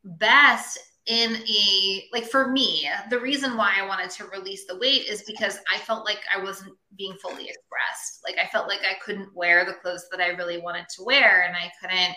best 0.04 0.80
in 1.08 1.36
a 1.36 2.04
like 2.12 2.26
for 2.26 2.48
me 2.48 2.90
the 3.12 3.20
reason 3.20 3.56
why 3.56 3.74
i 3.78 3.88
wanted 3.88 4.10
to 4.10 4.26
release 4.26 4.66
the 4.66 4.78
weight 4.78 5.06
is 5.08 5.22
because 5.28 5.60
i 5.72 5.78
felt 5.78 6.04
like 6.04 6.20
i 6.36 6.44
wasn't 6.44 6.74
being 6.98 7.16
fully 7.22 7.48
expressed. 7.48 8.24
Like 8.24 8.38
i 8.44 8.48
felt 8.48 8.68
like 8.68 8.80
i 8.80 8.98
couldn't 9.04 9.36
wear 9.36 9.66
the 9.66 9.74
clothes 9.74 10.08
that 10.10 10.20
i 10.20 10.30
really 10.30 10.58
wanted 10.58 10.88
to 10.96 11.04
wear 11.04 11.44
and 11.44 11.56
i 11.56 11.72
couldn't 11.80 12.16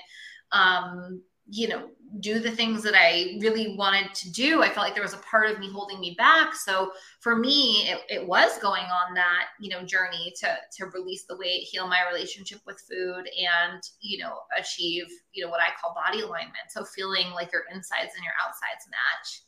um 0.53 1.23
you 1.51 1.69
know, 1.69 1.89
do 2.21 2.39
the 2.39 2.51
things 2.51 2.83
that 2.83 2.95
I 2.95 3.39
really 3.41 3.77
wanted 3.77 4.15
to 4.15 4.31
do. 4.33 4.63
I 4.63 4.69
felt 4.69 4.87
like 4.87 4.95
there 4.95 5.03
was 5.03 5.15
a 5.15 5.19
part 5.19 5.51
of 5.51 5.59
me 5.59 5.71
holding 5.71 6.01
me 6.01 6.15
back. 6.17 6.55
So 6.55 6.91
for 7.21 7.37
me, 7.37 7.89
it, 7.89 8.01
it 8.09 8.27
was 8.27 8.59
going 8.59 8.85
on 8.85 9.15
that, 9.15 9.47
you 9.61 9.71
know, 9.71 9.83
journey 9.83 10.33
to 10.41 10.57
to 10.79 10.87
release 10.87 11.25
the 11.25 11.37
weight, 11.37 11.63
heal 11.63 11.87
my 11.87 12.01
relationship 12.11 12.61
with 12.67 12.83
food, 12.91 13.25
and, 13.27 13.83
you 14.01 14.19
know, 14.19 14.39
achieve, 14.59 15.07
you 15.33 15.45
know, 15.45 15.51
what 15.51 15.61
I 15.61 15.69
call 15.81 15.95
body 15.95 16.23
alignment. 16.23 16.71
So 16.71 16.85
feeling 16.85 17.31
like 17.33 17.53
your 17.53 17.65
insides 17.73 18.15
and 18.15 18.25
your 18.25 18.35
outsides 18.43 18.89
match. 18.91 19.43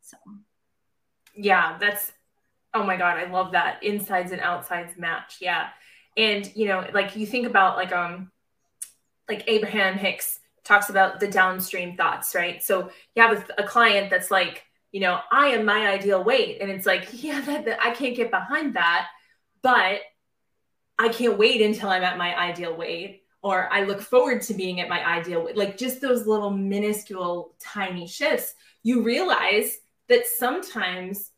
So 0.00 0.16
yeah, 1.34 1.78
that's 1.78 2.12
Oh 2.74 2.84
my 2.84 2.96
god, 2.96 3.18
I 3.18 3.30
love 3.30 3.52
that 3.52 3.82
insides 3.82 4.32
and 4.32 4.40
outsides 4.40 4.96
match. 4.96 5.36
Yeah, 5.40 5.68
and 6.16 6.50
you 6.56 6.68
know, 6.68 6.86
like 6.94 7.16
you 7.16 7.26
think 7.26 7.46
about 7.46 7.76
like 7.76 7.92
um, 7.92 8.30
like 9.28 9.44
Abraham 9.46 9.98
Hicks 9.98 10.40
talks 10.64 10.90
about 10.90 11.20
the 11.20 11.28
downstream 11.28 11.96
thoughts, 11.96 12.34
right? 12.34 12.62
So 12.62 12.90
you 13.14 13.22
have 13.22 13.50
a, 13.58 13.62
a 13.62 13.66
client 13.66 14.10
that's 14.10 14.30
like, 14.30 14.64
you 14.92 15.00
know, 15.00 15.20
I 15.30 15.48
am 15.48 15.64
my 15.64 15.88
ideal 15.88 16.22
weight, 16.22 16.58
and 16.60 16.70
it's 16.70 16.86
like, 16.86 17.08
yeah, 17.12 17.40
that, 17.40 17.64
that 17.64 17.80
I 17.84 17.92
can't 17.92 18.16
get 18.16 18.30
behind 18.30 18.76
that, 18.76 19.08
but 19.62 20.00
I 20.98 21.08
can't 21.08 21.38
wait 21.38 21.62
until 21.62 21.88
I'm 21.88 22.04
at 22.04 22.18
my 22.18 22.36
ideal 22.38 22.76
weight, 22.76 23.22
or 23.42 23.68
I 23.72 23.84
look 23.84 24.00
forward 24.00 24.42
to 24.42 24.54
being 24.54 24.80
at 24.80 24.88
my 24.88 25.04
ideal 25.04 25.44
weight. 25.44 25.56
Like 25.56 25.76
just 25.76 26.00
those 26.00 26.26
little 26.26 26.50
minuscule, 26.50 27.54
tiny 27.60 28.06
shifts, 28.06 28.54
you 28.82 29.02
realize 29.02 29.78
that 30.08 30.26
sometimes 30.26 31.30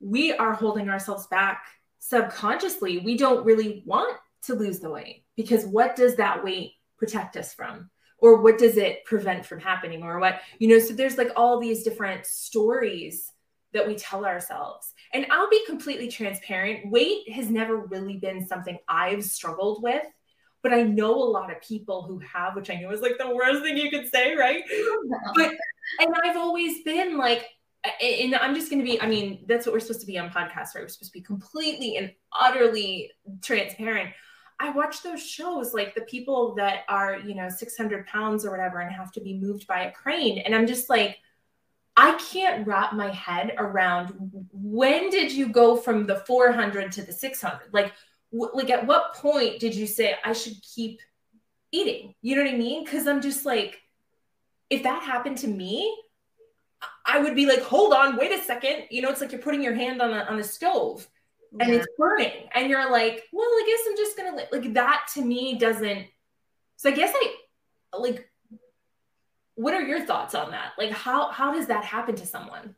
we 0.00 0.32
are 0.32 0.52
holding 0.52 0.88
ourselves 0.88 1.26
back 1.26 1.64
subconsciously. 1.98 2.98
We 2.98 3.16
don't 3.16 3.44
really 3.44 3.82
want 3.86 4.16
to 4.42 4.54
lose 4.54 4.80
the 4.80 4.90
weight 4.90 5.24
because 5.36 5.66
what 5.66 5.96
does 5.96 6.16
that 6.16 6.44
weight 6.44 6.72
protect 6.96 7.36
us 7.36 7.52
from? 7.52 7.90
Or 8.18 8.42
what 8.42 8.58
does 8.58 8.76
it 8.76 9.04
prevent 9.04 9.46
from 9.46 9.60
happening? 9.60 10.02
Or 10.02 10.18
what, 10.18 10.40
you 10.58 10.68
know, 10.68 10.78
so 10.78 10.92
there's 10.92 11.18
like 11.18 11.30
all 11.36 11.60
these 11.60 11.82
different 11.82 12.26
stories 12.26 13.32
that 13.72 13.86
we 13.86 13.94
tell 13.94 14.24
ourselves. 14.24 14.92
And 15.12 15.26
I'll 15.30 15.50
be 15.50 15.64
completely 15.66 16.08
transparent. 16.08 16.90
Weight 16.90 17.30
has 17.30 17.50
never 17.50 17.76
really 17.76 18.16
been 18.16 18.46
something 18.46 18.78
I've 18.88 19.24
struggled 19.24 19.82
with, 19.82 20.04
but 20.62 20.72
I 20.72 20.82
know 20.82 21.14
a 21.14 21.30
lot 21.30 21.50
of 21.50 21.60
people 21.62 22.02
who 22.02 22.18
have, 22.20 22.56
which 22.56 22.70
I 22.70 22.74
know 22.74 22.90
is 22.90 23.00
like 23.00 23.18
the 23.18 23.34
worst 23.34 23.62
thing 23.62 23.76
you 23.76 23.90
could 23.90 24.08
say, 24.08 24.34
right? 24.34 24.62
But 25.34 25.54
and 26.00 26.14
I've 26.24 26.36
always 26.36 26.82
been 26.82 27.16
like, 27.16 27.46
and 28.02 28.34
I'm 28.34 28.54
just 28.54 28.70
going 28.70 28.80
to 28.80 28.84
be, 28.84 29.00
I 29.00 29.06
mean, 29.06 29.44
that's 29.46 29.66
what 29.66 29.72
we're 29.72 29.80
supposed 29.80 30.00
to 30.00 30.06
be 30.06 30.18
on 30.18 30.30
podcasts, 30.30 30.74
right? 30.74 30.82
We're 30.82 30.88
supposed 30.88 31.12
to 31.12 31.18
be 31.18 31.22
completely 31.22 31.96
and 31.96 32.12
utterly 32.32 33.12
transparent. 33.42 34.10
I 34.60 34.70
watch 34.70 35.02
those 35.02 35.24
shows, 35.24 35.72
like 35.72 35.94
the 35.94 36.02
people 36.02 36.54
that 36.56 36.80
are, 36.88 37.18
you 37.18 37.34
know, 37.34 37.48
600 37.48 38.06
pounds 38.06 38.44
or 38.44 38.50
whatever 38.50 38.80
and 38.80 38.92
have 38.92 39.12
to 39.12 39.20
be 39.20 39.38
moved 39.38 39.66
by 39.66 39.82
a 39.82 39.92
crane. 39.92 40.38
And 40.38 40.54
I'm 40.54 40.66
just 40.66 40.90
like, 40.90 41.18
I 41.96 42.18
can't 42.30 42.66
wrap 42.66 42.92
my 42.92 43.10
head 43.10 43.54
around 43.58 44.14
when 44.52 45.10
did 45.10 45.32
you 45.32 45.48
go 45.48 45.76
from 45.76 46.06
the 46.06 46.16
400 46.16 46.92
to 46.92 47.02
the 47.02 47.12
600? 47.12 47.72
Like, 47.72 47.92
w- 48.32 48.50
like 48.54 48.70
at 48.70 48.86
what 48.86 49.14
point 49.14 49.60
did 49.60 49.74
you 49.74 49.86
say 49.86 50.14
I 50.24 50.32
should 50.32 50.60
keep 50.62 51.00
eating? 51.72 52.14
You 52.22 52.36
know 52.36 52.42
what 52.42 52.54
I 52.54 52.56
mean? 52.56 52.84
Because 52.84 53.06
I'm 53.06 53.20
just 53.20 53.44
like, 53.44 53.80
if 54.70 54.82
that 54.82 55.02
happened 55.02 55.38
to 55.38 55.48
me, 55.48 55.96
I 57.04 57.20
would 57.20 57.34
be 57.34 57.46
like, 57.46 57.62
hold 57.62 57.92
on, 57.92 58.16
wait 58.16 58.32
a 58.32 58.42
second. 58.42 58.84
You 58.90 59.02
know, 59.02 59.10
it's 59.10 59.20
like 59.20 59.32
you're 59.32 59.40
putting 59.40 59.62
your 59.62 59.74
hand 59.74 60.02
on 60.02 60.12
a 60.12 60.24
on 60.24 60.38
a 60.38 60.44
stove 60.44 61.08
and 61.58 61.70
yeah. 61.70 61.76
it's 61.76 61.86
burning, 61.96 62.48
and 62.54 62.68
you're 62.68 62.90
like, 62.90 63.24
well, 63.32 63.48
I 63.48 63.64
guess 63.66 63.86
I'm 63.88 63.96
just 63.96 64.16
gonna 64.16 64.48
like 64.52 64.74
that. 64.74 65.08
To 65.14 65.24
me, 65.24 65.58
doesn't. 65.58 66.06
So 66.76 66.90
I 66.90 66.92
guess 66.92 67.12
I 67.14 67.98
like 67.98 68.28
what 69.58 69.74
are 69.74 69.82
your 69.82 70.06
thoughts 70.06 70.36
on 70.36 70.52
that? 70.52 70.72
Like 70.78 70.92
how 70.92 71.32
how 71.32 71.52
does 71.52 71.66
that 71.66 71.84
happen 71.84 72.14
to 72.14 72.26
someone? 72.26 72.76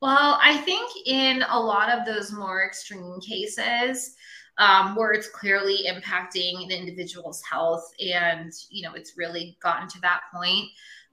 Well, 0.00 0.36
I 0.42 0.56
think 0.58 0.90
in 1.06 1.44
a 1.48 1.60
lot 1.60 1.90
of 1.90 2.04
those 2.04 2.32
more 2.32 2.66
extreme 2.66 3.20
cases, 3.20 4.16
um, 4.58 4.96
where 4.96 5.12
it's 5.12 5.28
clearly 5.28 5.86
impacting 5.88 6.64
an 6.64 6.72
individual's 6.72 7.40
health, 7.48 7.88
and 8.00 8.50
you 8.68 8.82
know 8.82 8.94
it's 8.94 9.16
really 9.16 9.56
gotten 9.62 9.86
to 9.88 10.00
that 10.00 10.22
point. 10.34 10.66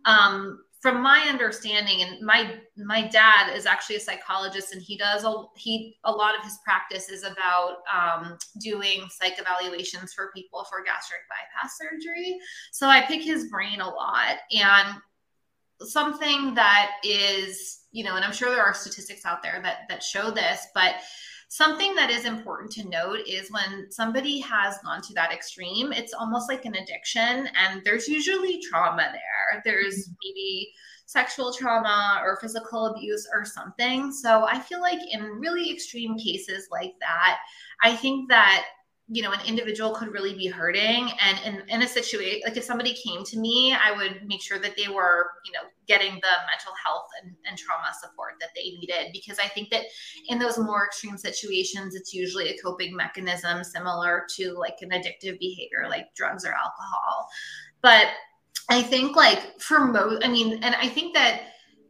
Um, 0.06 0.64
from 0.80 1.04
my 1.04 1.20
understanding 1.28 2.02
and 2.04 2.26
my 2.26 2.56
my 2.78 3.06
dad 3.08 3.54
is 3.54 3.66
actually 3.66 3.98
a 3.98 4.00
psychologist 4.00 4.74
and 4.74 4.82
he 4.82 4.98
does 4.98 5.24
a 5.24 5.44
he 5.56 5.98
a 6.06 6.12
lot 6.12 6.38
of 6.38 6.44
his 6.44 6.58
practice 6.64 7.10
is 7.10 7.24
about 7.24 7.78
um, 7.94 8.38
doing 8.62 9.06
psych 9.10 9.38
evaluations 9.38 10.14
for 10.14 10.32
people 10.34 10.66
for 10.70 10.84
gastric 10.84 11.22
bypass 11.30 11.78
surgery. 11.78 12.40
So 12.72 12.88
i 12.88 13.02
pick 13.02 13.22
his 13.22 13.50
brain 13.50 13.82
a 13.82 13.90
lot 13.90 14.38
and 14.52 14.96
something 15.82 16.54
that 16.56 16.92
is 17.04 17.82
you 17.92 18.04
know 18.04 18.16
and 18.16 18.26
i'm 18.26 18.34
sure 18.34 18.50
there 18.50 18.64
are 18.64 18.74
statistics 18.74 19.26
out 19.26 19.42
there 19.42 19.62
that 19.64 19.80
that 19.88 20.04
show 20.04 20.30
this 20.30 20.68
but 20.74 20.96
Something 21.52 21.96
that 21.96 22.12
is 22.12 22.26
important 22.26 22.72
to 22.74 22.88
note 22.88 23.22
is 23.28 23.52
when 23.52 23.92
somebody 23.92 24.40
has 24.40 24.78
gone 24.84 25.02
to 25.02 25.14
that 25.16 25.32
extreme, 25.32 25.92
it's 25.92 26.14
almost 26.14 26.48
like 26.48 26.66
an 26.66 26.76
addiction, 26.76 27.50
and 27.58 27.82
there's 27.84 28.08
usually 28.08 28.62
trauma 28.62 29.12
there. 29.12 29.62
There's 29.66 29.96
mm-hmm. 29.96 30.14
maybe 30.24 30.72
sexual 31.08 31.52
trauma 31.52 32.22
or 32.24 32.38
physical 32.40 32.86
abuse 32.86 33.28
or 33.34 33.46
something. 33.46 34.12
So 34.12 34.46
I 34.46 34.60
feel 34.60 34.80
like 34.80 35.00
in 35.12 35.24
really 35.24 35.72
extreme 35.72 36.20
cases 36.20 36.68
like 36.72 36.94
that, 37.00 37.40
I 37.84 37.96
think 37.96 38.30
that 38.30 38.66
you 39.12 39.24
know 39.24 39.32
an 39.32 39.40
individual 39.46 39.92
could 39.96 40.14
really 40.14 40.34
be 40.36 40.48
hurting. 40.48 41.10
And 41.22 41.40
in, 41.46 41.70
in 41.70 41.82
a 41.82 41.88
situation 41.88 42.42
like 42.46 42.58
if 42.58 42.64
somebody 42.64 42.94
came 42.94 43.24
to 43.26 43.40
me 43.40 43.74
i 43.74 43.96
would 43.96 44.28
make 44.28 44.42
sure 44.42 44.60
that 44.60 44.76
they 44.78 44.88
were 44.88 45.32
you 45.46 45.52
know 45.52 45.68
getting 45.88 46.14
the 46.14 46.36
mental 46.52 46.74
health 46.86 47.08
and, 47.22 47.34
and 47.48 47.58
trauma 47.58 47.92
support 48.00 48.34
that 48.40 48.50
they 48.56 48.70
needed. 48.78 49.12
Because 49.12 49.40
i 49.40 49.48
think 49.48 49.70
that 49.72 49.84
in 50.28 50.40
those 50.40 50.58
more 50.58 50.86
extreme 50.86 51.18
situations 51.18 51.96
it's 51.96 52.14
usually 52.14 52.50
a 52.50 52.58
coping 52.58 52.96
mechanism 52.96 53.64
similar 53.64 54.26
to 54.38 54.54
like 54.54 54.78
an 54.82 54.92
addictive 54.92 55.40
behavior 55.40 55.88
like 55.90 56.14
drugs 56.16 56.46
or 56.46 56.54
alcohol. 56.54 57.28
But 57.82 58.08
i 58.70 58.82
think 58.82 59.16
like 59.16 59.60
for 59.60 59.80
most 59.80 60.24
i 60.24 60.28
mean 60.28 60.64
and 60.64 60.76
i 60.76 60.88
think 60.88 61.16
that 61.16 61.42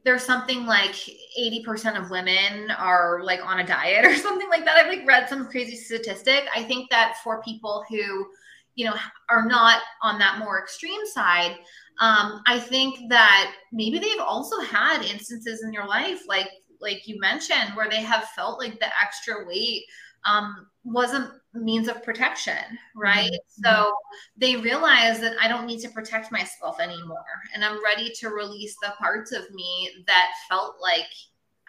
there's 0.04 0.24
something 0.24 0.66
like 0.66 0.96
80% 1.40 2.02
of 2.02 2.10
women 2.10 2.72
are 2.72 3.22
like 3.24 3.42
on 3.44 3.60
a 3.60 3.66
diet 3.66 4.06
or 4.06 4.16
something 4.18 4.50
like 4.50 4.66
that. 4.66 4.78
I've 4.78 4.88
like 4.88 5.08
read 5.08 5.28
some 5.28 5.48
crazy 5.50 5.76
statistic. 5.76 6.46
I 6.56 6.64
think 6.64 6.90
that 6.90 7.18
for 7.24 7.42
people 7.44 7.84
who, 7.90 8.28
you 8.76 8.86
know, 8.86 8.96
are 9.30 9.46
not 9.46 9.82
on 10.02 10.20
that 10.20 10.40
more 10.40 10.60
extreme 10.60 11.06
side, 11.06 11.58
um, 12.00 12.42
I 12.48 12.60
think 12.60 13.10
that 13.10 13.54
maybe 13.74 14.00
they've 14.00 14.22
also 14.22 14.60
had 14.62 15.04
instances 15.04 15.64
in 15.64 15.74
your 15.74 15.86
life, 15.86 16.22
like 16.28 16.50
like 16.82 17.08
you 17.08 17.20
mentioned, 17.20 17.76
where 17.76 17.90
they 17.90 18.02
have 18.02 18.24
felt 18.30 18.58
like 18.58 18.80
the 18.80 18.88
extra 19.02 19.46
weight 19.46 19.84
um, 20.26 20.68
was 20.86 21.14
a 21.14 21.34
means 21.54 21.88
of 21.88 22.04
protection, 22.04 22.78
right? 22.96 23.32
Mm-hmm. 23.32 23.64
So 23.64 23.92
they 24.38 24.56
realize 24.56 25.20
that 25.22 25.34
I 25.42 25.48
don't 25.48 25.66
need 25.66 25.80
to 25.82 25.90
protect 25.90 26.32
myself 26.32 26.80
anymore. 26.80 27.18
And 27.54 27.66
I'm 27.66 27.84
ready 27.84 28.12
to 28.20 28.30
release 28.30 28.76
the 28.82 28.94
parts 29.00 29.32
of 29.32 29.50
me 29.52 29.90
that 30.08 30.30
felt 30.50 30.76
like 30.82 31.08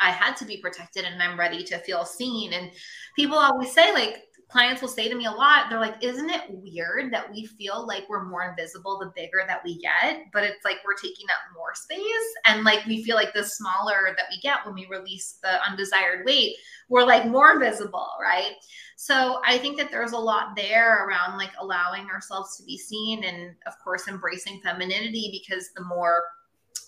I 0.01 0.11
had 0.11 0.35
to 0.37 0.45
be 0.45 0.57
protected 0.57 1.05
and 1.05 1.23
I'm 1.23 1.39
ready 1.39 1.63
to 1.65 1.79
feel 1.79 2.05
seen. 2.05 2.53
And 2.53 2.71
people 3.17 3.37
always 3.37 3.73
say, 3.73 3.93
like, 3.93 4.23
clients 4.51 4.83
will 4.83 4.89
say 4.89 5.09
to 5.09 5.15
me 5.15 5.27
a 5.27 5.31
lot, 5.31 5.71
they're 5.71 5.79
like, 5.79 6.03
isn't 6.03 6.29
it 6.29 6.43
weird 6.49 7.13
that 7.13 7.31
we 7.31 7.47
feel 7.47 7.87
like 7.87 8.09
we're 8.09 8.25
more 8.25 8.49
invisible 8.49 8.99
the 8.99 9.13
bigger 9.15 9.45
that 9.47 9.63
we 9.65 9.79
get? 9.79 10.25
But 10.33 10.45
it's 10.45 10.65
like 10.65 10.79
we're 10.85 10.95
taking 10.95 11.27
up 11.31 11.55
more 11.55 11.75
space. 11.75 12.03
And 12.47 12.65
like 12.65 12.85
we 12.87 13.05
feel 13.05 13.15
like 13.15 13.33
the 13.33 13.45
smaller 13.45 14.15
that 14.17 14.27
we 14.29 14.41
get 14.41 14.65
when 14.65 14.75
we 14.75 14.87
release 14.87 15.39
the 15.43 15.63
undesired 15.69 16.27
weight, 16.27 16.57
we're 16.89 17.05
like 17.05 17.27
more 17.27 17.61
visible, 17.61 18.09
right? 18.21 18.53
So 18.97 19.41
I 19.47 19.57
think 19.57 19.79
that 19.79 19.91
there's 19.91 20.13
a 20.13 20.19
lot 20.19 20.57
there 20.57 21.07
around 21.07 21.39
like 21.39 21.53
allowing 21.61 22.07
ourselves 22.07 22.57
to 22.57 22.65
be 22.65 22.77
seen 22.77 23.23
and, 23.25 23.55
of 23.67 23.75
course, 23.83 24.09
embracing 24.09 24.61
femininity 24.63 25.31
because 25.33 25.71
the 25.77 25.85
more 25.85 26.23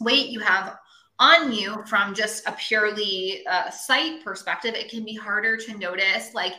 weight 0.01 0.31
you 0.31 0.41
have 0.41 0.77
on 1.21 1.53
you 1.53 1.81
from 1.87 2.13
just 2.13 2.47
a 2.49 2.53
purely 2.53 3.47
uh, 3.47 3.71
sight 3.71 4.25
perspective, 4.25 4.75
it 4.75 4.91
can 4.91 5.05
be 5.05 5.15
harder 5.15 5.57
to 5.57 5.79
notice 5.79 6.35
like 6.35 6.55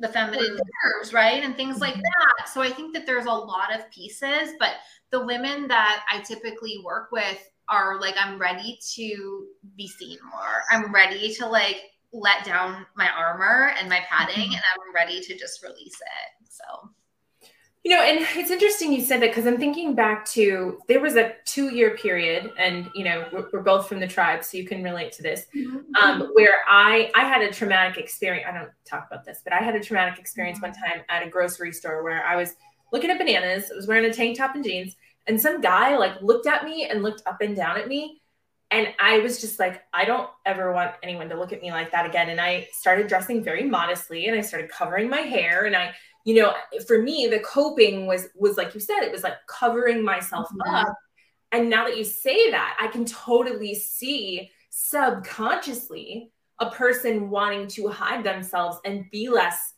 the 0.00 0.08
feminine 0.08 0.58
curves, 0.82 1.12
right? 1.12 1.42
And 1.44 1.54
things 1.56 1.80
like 1.80 1.94
mm-hmm. 1.94 2.02
that. 2.38 2.48
So 2.48 2.62
I 2.62 2.70
think 2.70 2.94
that 2.94 3.06
there's 3.06 3.26
a 3.26 3.32
lot 3.32 3.74
of 3.74 3.90
pieces, 3.90 4.54
but 4.58 4.72
the 5.10 5.24
women 5.24 5.68
that 5.68 6.04
I 6.10 6.20
typically 6.20 6.80
work 6.84 7.10
with 7.12 7.38
are 7.68 8.00
like, 8.00 8.16
I'm 8.18 8.38
ready 8.38 8.78
to 8.96 9.46
be 9.76 9.86
seen 9.86 10.18
more. 10.30 10.62
I'm 10.70 10.92
ready 10.92 11.32
to 11.34 11.46
like 11.46 11.82
let 12.12 12.44
down 12.44 12.86
my 12.96 13.08
armor 13.08 13.72
and 13.78 13.88
my 13.88 14.00
padding 14.08 14.34
mm-hmm. 14.34 14.54
and 14.54 14.62
I'm 14.74 14.94
ready 14.94 15.20
to 15.20 15.38
just 15.38 15.62
release 15.62 16.00
it. 16.00 16.48
So 16.48 16.90
you 17.90 17.96
know, 17.96 18.02
and 18.02 18.24
it's 18.36 18.52
interesting 18.52 18.92
you 18.92 19.00
said 19.00 19.20
that 19.20 19.30
because 19.30 19.46
I'm 19.46 19.58
thinking 19.58 19.96
back 19.96 20.24
to 20.26 20.78
there 20.86 21.00
was 21.00 21.16
a 21.16 21.32
two 21.44 21.74
year 21.74 21.96
period, 21.96 22.52
and 22.56 22.88
you 22.94 23.02
know 23.02 23.26
we're, 23.32 23.48
we're, 23.52 23.62
both 23.62 23.88
from 23.88 23.98
the 23.98 24.06
tribe, 24.06 24.44
so 24.44 24.56
you 24.58 24.64
can 24.64 24.84
relate 24.84 25.10
to 25.14 25.24
this, 25.24 25.46
mm-hmm. 25.52 25.78
um, 26.00 26.30
where 26.34 26.58
I 26.68 27.10
I 27.16 27.24
had 27.24 27.42
a 27.42 27.52
traumatic 27.52 27.98
experience. 27.98 28.46
I 28.48 28.56
don't 28.56 28.70
talk 28.84 29.08
about 29.10 29.24
this, 29.24 29.40
but 29.42 29.52
I 29.52 29.58
had 29.58 29.74
a 29.74 29.80
traumatic 29.80 30.20
experience 30.20 30.62
one 30.62 30.72
time 30.72 31.02
at 31.08 31.26
a 31.26 31.28
grocery 31.28 31.72
store 31.72 32.04
where 32.04 32.24
I 32.24 32.36
was 32.36 32.54
looking 32.92 33.10
at 33.10 33.18
bananas. 33.18 33.72
I 33.72 33.74
was 33.74 33.88
wearing 33.88 34.08
a 34.08 34.14
tank 34.14 34.38
top 34.38 34.54
and 34.54 34.62
jeans, 34.62 34.94
and 35.26 35.40
some 35.40 35.60
guy 35.60 35.96
like 35.96 36.22
looked 36.22 36.46
at 36.46 36.64
me 36.64 36.86
and 36.88 37.02
looked 37.02 37.22
up 37.26 37.40
and 37.40 37.56
down 37.56 37.76
at 37.76 37.88
me, 37.88 38.22
and 38.70 38.94
I 39.00 39.18
was 39.18 39.40
just 39.40 39.58
like, 39.58 39.82
I 39.92 40.04
don't 40.04 40.30
ever 40.46 40.72
want 40.72 40.92
anyone 41.02 41.28
to 41.30 41.36
look 41.36 41.52
at 41.52 41.60
me 41.60 41.72
like 41.72 41.90
that 41.90 42.06
again. 42.06 42.28
And 42.28 42.40
I 42.40 42.68
started 42.70 43.08
dressing 43.08 43.42
very 43.42 43.64
modestly, 43.64 44.28
and 44.28 44.38
I 44.38 44.42
started 44.42 44.70
covering 44.70 45.10
my 45.10 45.22
hair, 45.22 45.64
and 45.64 45.74
I 45.74 45.92
you 46.24 46.34
know 46.34 46.52
for 46.86 47.00
me 47.00 47.26
the 47.26 47.40
coping 47.40 48.06
was 48.06 48.28
was 48.34 48.56
like 48.56 48.74
you 48.74 48.80
said 48.80 49.00
it 49.00 49.12
was 49.12 49.22
like 49.22 49.34
covering 49.46 50.04
myself 50.04 50.48
mm-hmm. 50.48 50.74
up 50.74 50.94
and 51.52 51.68
now 51.68 51.84
that 51.86 51.96
you 51.96 52.04
say 52.04 52.50
that 52.50 52.76
i 52.80 52.86
can 52.86 53.04
totally 53.04 53.74
see 53.74 54.50
subconsciously 54.70 56.30
a 56.60 56.70
person 56.70 57.30
wanting 57.30 57.66
to 57.66 57.88
hide 57.88 58.22
themselves 58.24 58.78
and 58.84 59.04
be 59.10 59.28
less 59.28 59.74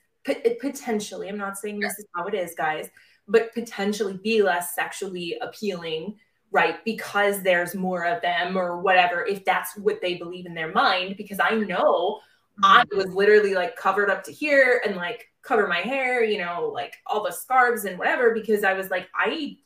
potentially 0.61 1.29
i'm 1.29 1.39
not 1.39 1.57
saying 1.57 1.79
this 1.79 1.99
is 1.99 2.07
how 2.15 2.27
it 2.27 2.35
is 2.35 2.55
guys 2.55 2.89
but 3.29 3.53
potentially 3.55 4.19
be 4.23 4.43
less 4.43 4.75
sexually 4.75 5.37
appealing 5.41 6.15
right 6.51 6.85
because 6.85 7.43
there's 7.43 7.75
more 7.75 8.05
of 8.05 8.21
them 8.21 8.57
or 8.57 8.81
whatever 8.81 9.25
if 9.25 9.45
that's 9.45 9.77
what 9.79 10.01
they 10.01 10.15
believe 10.15 10.47
in 10.47 10.55
their 10.55 10.73
mind 10.73 11.17
because 11.17 11.39
i 11.41 11.55
know 11.55 12.21
i 12.63 12.85
was 12.95 13.07
literally 13.15 13.55
like 13.55 13.77
covered 13.77 14.11
up 14.11 14.23
to 14.23 14.33
here 14.33 14.83
and 14.87 14.97
like 14.97 15.27
cover 15.43 15.67
my 15.67 15.79
hair 15.79 16.23
you 16.23 16.39
know 16.39 16.71
like 16.73 16.95
all 17.07 17.25
the 17.25 17.31
scarves 17.31 17.85
and 17.85 17.99
whatever 17.99 18.33
because 18.33 18.65
i 18.65 18.73
was 18.73 18.91
like 18.91 19.09
i 19.15 19.57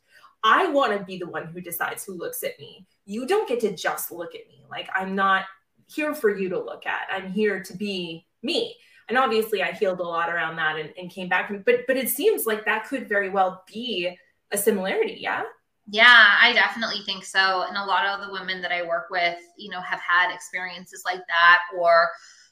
i 0.44 0.68
want 0.68 0.96
to 0.96 1.04
be 1.04 1.18
the 1.18 1.28
one 1.28 1.46
who 1.46 1.60
decides 1.60 2.04
who 2.04 2.14
looks 2.14 2.42
at 2.42 2.58
me. 2.58 2.86
You 3.04 3.26
don't 3.26 3.48
get 3.48 3.60
to 3.60 3.74
just 3.74 4.12
look 4.12 4.34
at 4.34 4.46
me. 4.48 4.64
Like 4.70 4.88
i'm 4.94 5.14
not 5.14 5.44
here 5.88 6.14
for 6.14 6.36
you 6.36 6.48
to 6.48 6.58
look 6.58 6.84
at. 6.86 7.06
I'm 7.12 7.30
here 7.30 7.62
to 7.62 7.76
be 7.76 8.26
me. 8.42 8.74
And 9.08 9.18
obviously 9.18 9.62
i 9.62 9.72
healed 9.72 10.00
a 10.00 10.04
lot 10.04 10.32
around 10.32 10.56
that 10.56 10.78
and, 10.78 10.92
and 10.98 11.10
came 11.10 11.28
back 11.28 11.52
but 11.64 11.86
but 11.86 11.96
it 11.96 12.08
seems 12.08 12.46
like 12.46 12.64
that 12.64 12.86
could 12.88 13.08
very 13.08 13.28
well 13.28 13.64
be 13.72 14.16
a 14.52 14.58
similarity 14.58 15.18
yeah? 15.20 15.42
Yeah, 15.88 16.34
I 16.40 16.52
definitely 16.52 17.02
think 17.06 17.24
so. 17.24 17.64
And 17.68 17.76
a 17.76 17.84
lot 17.84 18.06
of 18.06 18.26
the 18.26 18.32
women 18.32 18.60
that 18.60 18.72
I 18.72 18.82
work 18.82 19.06
with, 19.08 19.38
you 19.56 19.70
know, 19.70 19.80
have 19.80 20.00
had 20.00 20.34
experiences 20.34 21.02
like 21.04 21.20
that 21.28 21.60
or 21.78 22.08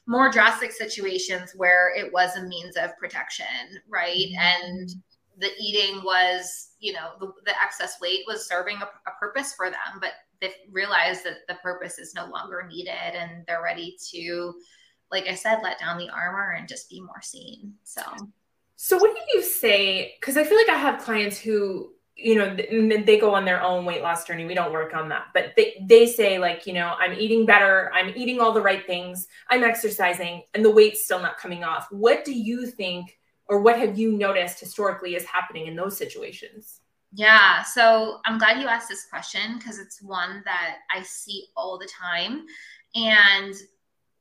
more 0.07 0.29
drastic 0.29 0.71
situations 0.71 1.53
where 1.55 1.93
it 1.95 2.11
was 2.13 2.35
a 2.35 2.43
means 2.43 2.75
of 2.77 2.95
protection, 2.97 3.45
right? 3.89 4.15
Mm-hmm. 4.15 4.37
And 4.37 4.89
the 5.37 5.49
eating 5.59 6.03
was, 6.03 6.69
you 6.79 6.93
know, 6.93 7.11
the, 7.19 7.27
the 7.45 7.53
excess 7.61 7.99
weight 7.99 8.21
was 8.27 8.47
serving 8.47 8.77
a, 8.77 8.85
a 8.85 9.13
purpose 9.19 9.53
for 9.53 9.69
them, 9.69 9.99
but 9.99 10.11
they 10.41 10.51
realized 10.71 11.23
that 11.23 11.47
the 11.47 11.55
purpose 11.55 11.97
is 11.97 12.13
no 12.13 12.27
longer 12.27 12.67
needed 12.69 13.15
and 13.15 13.45
they're 13.47 13.63
ready 13.63 13.97
to, 14.11 14.53
like 15.11 15.27
I 15.27 15.35
said, 15.35 15.59
let 15.63 15.79
down 15.79 15.97
the 15.97 16.09
armor 16.09 16.55
and 16.57 16.67
just 16.67 16.89
be 16.89 17.01
more 17.01 17.21
seen. 17.21 17.73
So, 17.83 18.01
so 18.75 18.97
what 18.97 19.15
do 19.15 19.37
you 19.37 19.43
say? 19.43 20.15
Because 20.19 20.37
I 20.37 20.43
feel 20.43 20.57
like 20.57 20.69
I 20.69 20.77
have 20.77 21.01
clients 21.01 21.37
who 21.39 21.94
you 22.15 22.35
know, 22.35 22.55
they 22.55 23.19
go 23.19 23.35
on 23.35 23.43
their 23.43 23.61
own 23.61 23.83
weight 23.83 24.01
loss 24.01 24.25
journey. 24.25 24.45
We 24.45 24.53
don't 24.53 24.71
work 24.71 24.95
on 24.95 25.09
that, 25.09 25.27
but 25.33 25.53
they, 25.57 25.85
they 25.87 26.05
say 26.05 26.39
like, 26.39 26.65
you 26.65 26.73
know, 26.73 26.95
I'm 26.97 27.13
eating 27.13 27.45
better. 27.45 27.91
I'm 27.93 28.13
eating 28.15 28.39
all 28.39 28.53
the 28.53 28.61
right 28.61 28.85
things. 28.87 29.27
I'm 29.49 29.63
exercising 29.63 30.43
and 30.53 30.63
the 30.63 30.71
weight's 30.71 31.03
still 31.03 31.21
not 31.21 31.37
coming 31.37 31.63
off. 31.63 31.87
What 31.91 32.23
do 32.23 32.31
you 32.31 32.67
think, 32.67 33.17
or 33.47 33.59
what 33.59 33.77
have 33.77 33.97
you 33.97 34.13
noticed 34.13 34.59
historically 34.59 35.15
is 35.15 35.25
happening 35.25 35.67
in 35.67 35.75
those 35.75 35.97
situations? 35.97 36.79
Yeah. 37.11 37.63
So 37.63 38.19
I'm 38.25 38.37
glad 38.37 38.61
you 38.61 38.67
asked 38.67 38.89
this 38.89 39.07
question 39.09 39.57
because 39.57 39.77
it's 39.77 40.01
one 40.01 40.41
that 40.45 40.77
I 40.93 41.01
see 41.01 41.47
all 41.55 41.77
the 41.77 41.87
time. 41.87 42.45
And 42.95 43.53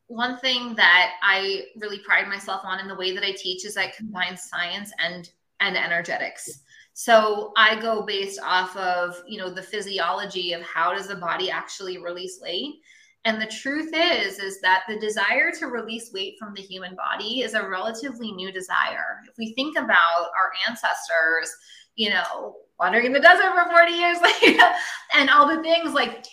one 0.08 0.38
thing 0.38 0.74
that 0.74 1.12
I 1.22 1.66
really 1.76 1.98
pride 2.00 2.28
myself 2.28 2.62
on 2.64 2.80
in 2.80 2.88
the 2.88 2.94
way 2.94 3.14
that 3.14 3.24
I 3.24 3.32
teach 3.32 3.64
is 3.64 3.76
I 3.76 3.92
combine 3.96 4.36
science 4.36 4.92
and 4.98 5.30
and 5.60 5.76
energetics. 5.76 6.60
So 6.94 7.52
I 7.56 7.80
go 7.80 8.02
based 8.02 8.40
off 8.40 8.76
of, 8.76 9.20
you 9.26 9.38
know, 9.38 9.50
the 9.50 9.62
physiology 9.62 10.52
of 10.52 10.62
how 10.62 10.94
does 10.94 11.08
the 11.08 11.16
body 11.16 11.50
actually 11.50 11.98
release 11.98 12.38
weight. 12.40 12.76
And 13.24 13.42
the 13.42 13.46
truth 13.46 13.90
is, 13.92 14.38
is 14.38 14.60
that 14.60 14.84
the 14.88 14.98
desire 15.00 15.50
to 15.58 15.66
release 15.66 16.12
weight 16.12 16.36
from 16.38 16.54
the 16.54 16.62
human 16.62 16.94
body 16.94 17.40
is 17.40 17.54
a 17.54 17.68
relatively 17.68 18.30
new 18.30 18.52
desire. 18.52 19.18
If 19.28 19.36
we 19.38 19.54
think 19.54 19.76
about 19.76 20.28
our 20.38 20.52
ancestors, 20.68 21.52
you 21.96 22.10
know, 22.10 22.56
wandering 22.78 23.06
in 23.06 23.12
the 23.12 23.20
desert 23.20 23.54
for 23.54 23.70
40 23.70 23.92
years 23.92 24.18
and 25.14 25.30
all 25.30 25.48
the 25.48 25.62
things 25.62 25.94
like 25.94 26.26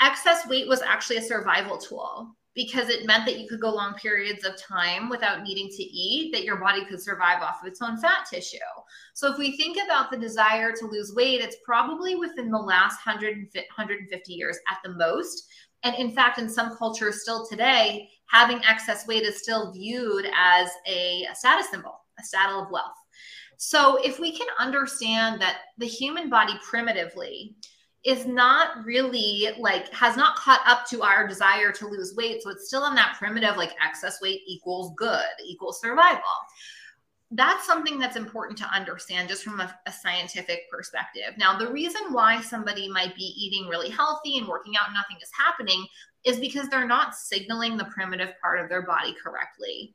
excess 0.00 0.46
weight 0.48 0.68
was 0.68 0.82
actually 0.82 1.16
a 1.16 1.22
survival 1.22 1.78
tool 1.78 2.36
because 2.54 2.88
it 2.88 3.06
meant 3.06 3.24
that 3.24 3.38
you 3.38 3.48
could 3.48 3.60
go 3.60 3.70
long 3.70 3.94
periods 3.94 4.44
of 4.44 4.56
time 4.56 5.08
without 5.08 5.42
needing 5.42 5.68
to 5.68 5.82
eat, 5.82 6.32
that 6.32 6.44
your 6.44 6.56
body 6.56 6.84
could 6.84 7.00
survive 7.00 7.40
off 7.40 7.62
of 7.62 7.68
its 7.68 7.80
own 7.80 7.96
fat 7.96 8.26
tissue. 8.30 8.58
So, 9.14 9.32
if 9.32 9.38
we 9.38 9.56
think 9.56 9.78
about 9.82 10.10
the 10.10 10.18
desire 10.18 10.72
to 10.72 10.86
lose 10.86 11.14
weight, 11.14 11.40
it's 11.40 11.56
probably 11.64 12.14
within 12.14 12.50
the 12.50 12.58
last 12.58 13.04
150 13.06 14.32
years 14.32 14.58
at 14.70 14.78
the 14.84 14.92
most. 14.92 15.46
And 15.84 15.96
in 15.96 16.12
fact, 16.12 16.38
in 16.38 16.48
some 16.48 16.76
cultures 16.76 17.22
still 17.22 17.46
today, 17.46 18.08
having 18.26 18.60
excess 18.68 19.06
weight 19.06 19.24
is 19.24 19.42
still 19.42 19.72
viewed 19.72 20.26
as 20.36 20.68
a, 20.86 21.26
a 21.30 21.34
status 21.34 21.70
symbol, 21.70 22.00
a 22.20 22.24
saddle 22.24 22.62
of 22.62 22.70
wealth. 22.70 22.92
So, 23.56 23.96
if 24.02 24.18
we 24.18 24.36
can 24.36 24.48
understand 24.58 25.40
that 25.40 25.58
the 25.78 25.86
human 25.86 26.28
body 26.28 26.54
primitively, 26.68 27.54
is 28.04 28.26
not 28.26 28.84
really 28.84 29.48
like 29.58 29.92
has 29.92 30.16
not 30.16 30.36
caught 30.36 30.60
up 30.66 30.86
to 30.88 31.02
our 31.02 31.26
desire 31.26 31.70
to 31.72 31.86
lose 31.86 32.14
weight. 32.16 32.42
So 32.42 32.50
it's 32.50 32.66
still 32.66 32.86
in 32.86 32.94
that 32.96 33.16
primitive 33.18 33.56
like 33.56 33.74
excess 33.84 34.20
weight 34.20 34.40
equals 34.46 34.92
good 34.96 35.24
equals 35.44 35.80
survival. 35.80 36.22
That's 37.30 37.66
something 37.66 37.98
that's 37.98 38.16
important 38.16 38.58
to 38.58 38.66
understand 38.66 39.28
just 39.28 39.42
from 39.42 39.60
a, 39.60 39.74
a, 39.86 39.92
scientific 39.92 40.70
perspective. 40.70 41.32
Now 41.38 41.56
the 41.56 41.72
reason 41.72 42.02
why 42.10 42.42
somebody 42.42 42.90
might 42.90 43.14
be 43.14 43.32
eating 43.38 43.68
really 43.68 43.88
healthy 43.88 44.36
and 44.36 44.46
working 44.46 44.74
out 44.76 44.88
and 44.88 44.94
nothing 44.94 45.16
is 45.22 45.30
happening 45.38 45.86
is 46.24 46.38
because 46.38 46.68
they're 46.68 46.86
not 46.86 47.14
signaling 47.14 47.76
the 47.76 47.86
primitive 47.86 48.34
part 48.42 48.60
of 48.60 48.68
their 48.68 48.82
body 48.82 49.14
correctly 49.22 49.94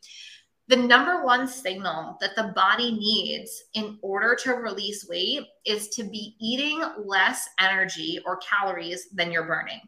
the 0.68 0.76
number 0.76 1.24
one 1.24 1.48
signal 1.48 2.18
that 2.20 2.36
the 2.36 2.52
body 2.56 2.92
needs 2.92 3.64
in 3.74 3.98
order 4.02 4.36
to 4.44 4.54
release 4.54 5.08
weight 5.08 5.46
is 5.66 5.88
to 5.90 6.04
be 6.04 6.36
eating 6.42 6.84
less 7.06 7.48
energy 7.60 8.20
or 8.26 8.38
calories 8.38 9.08
than 9.14 9.32
you're 9.32 9.48
burning. 9.48 9.80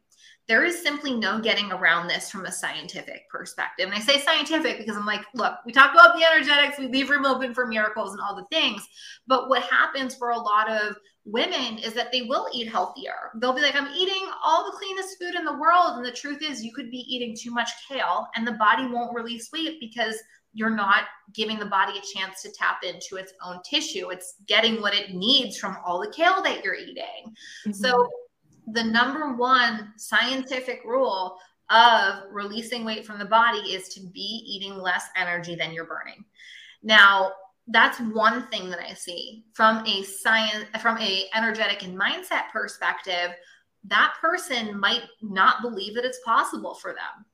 There 0.48 0.64
is 0.64 0.82
simply 0.82 1.14
no 1.14 1.40
getting 1.40 1.72
around 1.72 2.08
this 2.08 2.32
from 2.32 2.46
a 2.46 2.52
scientific 2.52 3.30
perspective. 3.30 3.86
And 3.86 3.94
I 3.94 4.00
say 4.00 4.20
scientific 4.20 4.80
because 4.80 4.98
I'm 4.98 5.06
like, 5.06 5.24
look, 5.36 5.54
we 5.64 5.72
talk 5.72 5.94
about 5.94 6.18
the 6.18 6.26
energetics, 6.26 6.80
we 6.80 6.88
leave 6.88 7.12
room 7.12 7.26
open 7.26 7.54
for 7.54 7.68
miracles 7.68 8.14
and 8.14 8.22
all 8.22 8.36
the 8.36 8.48
things. 8.50 8.88
But 9.28 9.48
what 9.48 9.62
happens 9.64 10.16
for 10.16 10.30
a 10.30 10.40
lot 10.40 10.72
of 10.72 10.96
women 11.26 11.78
is 11.78 11.94
that 11.94 12.12
they 12.12 12.24
will 12.24 12.48
eat 12.52 12.68
healthier. 12.72 13.32
They'll 13.36 13.54
be 13.54 13.62
like, 13.62 13.76
I'm 13.76 13.94
eating 13.94 14.28
all 14.44 14.66
the 14.66 14.78
cleanest 14.78 15.20
food 15.20 15.36
in 15.36 15.46
the 15.46 15.60
world. 15.60 15.98
And 15.98 16.06
the 16.06 16.12
truth 16.12 16.42
is, 16.42 16.64
you 16.64 16.74
could 16.74 16.90
be 16.90 17.06
eating 17.08 17.36
too 17.40 17.52
much 17.52 17.70
kale 17.88 18.28
and 18.36 18.48
the 18.48 18.54
body 18.54 18.88
won't 18.88 19.14
release 19.14 19.52
weight 19.54 19.78
because 19.80 20.16
you're 20.60 20.70
not 20.70 21.06
giving 21.34 21.58
the 21.58 21.66
body 21.66 21.94
a 21.98 22.18
chance 22.20 22.42
to 22.42 22.52
tap 22.52 22.84
into 22.84 23.16
its 23.16 23.32
own 23.42 23.62
tissue. 23.64 24.10
It's 24.10 24.36
getting 24.46 24.82
what 24.82 24.94
it 24.94 25.14
needs 25.14 25.58
from 25.58 25.78
all 25.86 26.02
the 26.02 26.12
kale 26.12 26.44
that 26.44 26.66
you're 26.66 26.76
eating. 26.76 27.34
Mm-hmm. 27.66 27.72
So, 27.72 28.10
the 28.72 28.84
number 28.84 29.34
one 29.36 29.94
scientific 29.96 30.82
rule 30.84 31.38
of 31.70 32.24
releasing 32.30 32.84
weight 32.84 33.06
from 33.06 33.20
the 33.20 33.26
body 33.26 33.60
is 33.60 33.88
to 33.90 34.02
be 34.02 34.44
eating 34.46 34.78
less 34.78 35.06
energy 35.16 35.56
than 35.56 35.72
you're 35.72 35.88
burning. 35.88 36.26
Now, 36.84 37.32
that's 37.68 38.00
one 38.00 38.48
thing 38.50 38.70
that 38.70 38.80
I 38.80 38.94
see 38.94 39.46
from 39.54 39.84
a 39.88 40.04
science 40.04 40.66
from 40.82 40.98
a 40.98 41.28
energetic 41.34 41.84
and 41.84 41.98
mindset 41.98 42.50
perspective, 42.52 43.32
that 43.86 44.14
person 44.20 44.78
might 44.78 45.04
not 45.22 45.62
believe 45.62 45.96
that 45.96 46.06
it's 46.06 46.20
possible 46.26 46.76
for 46.76 46.92
them 46.92 47.26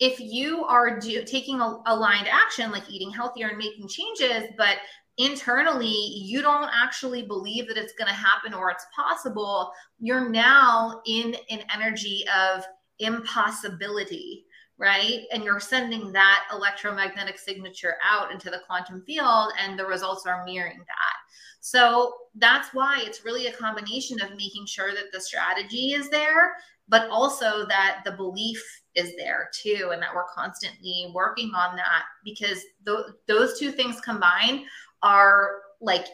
if 0.00 0.20
you 0.20 0.64
are 0.64 0.98
do, 0.98 1.24
taking 1.24 1.60
a, 1.60 1.78
aligned 1.86 2.28
action 2.28 2.70
like 2.70 2.88
eating 2.90 3.10
healthier 3.10 3.48
and 3.48 3.58
making 3.58 3.88
changes 3.88 4.48
but 4.56 4.76
internally 5.16 5.86
you 5.86 6.40
don't 6.40 6.70
actually 6.72 7.22
believe 7.22 7.66
that 7.66 7.76
it's 7.76 7.94
going 7.94 8.08
to 8.08 8.14
happen 8.14 8.54
or 8.54 8.70
it's 8.70 8.86
possible 8.94 9.70
you're 9.98 10.28
now 10.28 11.00
in 11.06 11.34
an 11.50 11.60
energy 11.72 12.24
of 12.36 12.64
impossibility 12.98 14.44
right? 14.80 15.22
And 15.32 15.42
you're 15.42 15.58
sending 15.58 16.12
that 16.12 16.44
electromagnetic 16.52 17.36
signature 17.36 17.96
out 18.08 18.30
into 18.30 18.48
the 18.48 18.60
quantum 18.64 19.02
field 19.02 19.52
and 19.60 19.76
the 19.76 19.84
results 19.84 20.24
are 20.24 20.44
mirroring 20.44 20.78
that. 20.78 21.16
So 21.58 22.14
that's 22.36 22.68
why 22.72 23.02
it's 23.02 23.24
really 23.24 23.48
a 23.48 23.52
combination 23.52 24.20
of 24.20 24.36
making 24.36 24.66
sure 24.66 24.94
that 24.94 25.10
the 25.12 25.20
strategy 25.20 25.94
is 25.94 26.08
there 26.10 26.52
but 26.88 27.08
also 27.10 27.66
that 27.66 28.00
the 28.04 28.12
belief 28.12 28.62
is 28.98 29.16
there 29.16 29.50
too 29.52 29.90
and 29.92 30.02
that 30.02 30.14
we're 30.14 30.24
constantly 30.34 31.10
working 31.14 31.52
on 31.54 31.76
that 31.76 32.02
because 32.24 32.62
th- 32.86 33.06
those 33.26 33.58
two 33.58 33.70
things 33.70 34.00
combined 34.00 34.62
are 35.02 35.60
like 35.80 36.06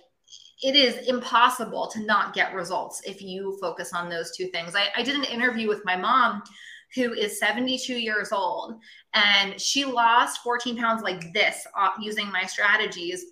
it 0.62 0.77
is 0.77 1.09
impossible 1.09 1.88
to 1.88 2.01
not 2.01 2.35
get 2.35 2.55
results 2.55 3.03
if 3.05 3.20
you 3.23 3.59
focus 3.61 3.92
on 3.92 4.09
those 4.09 4.35
two 4.37 4.47
things. 4.47 4.75
I, 4.75 4.88
I 4.97 5.03
did 5.03 5.16
an 5.16 5.25
interview 5.25 5.68
with 5.68 5.85
my 5.85 5.97
mom 5.97 6.42
who 6.94 7.12
is 7.12 7.38
72 7.40 7.92
years 7.92 8.33
old 8.33 8.77
and 9.14 9.61
she 9.61 9.85
lost 9.85 10.42
14 10.42 10.77
pounds 10.77 11.03
like 11.03 11.33
this 11.33 11.66
uh, 11.77 11.90
using 12.01 12.31
my 12.31 12.44
strategies. 12.44 13.25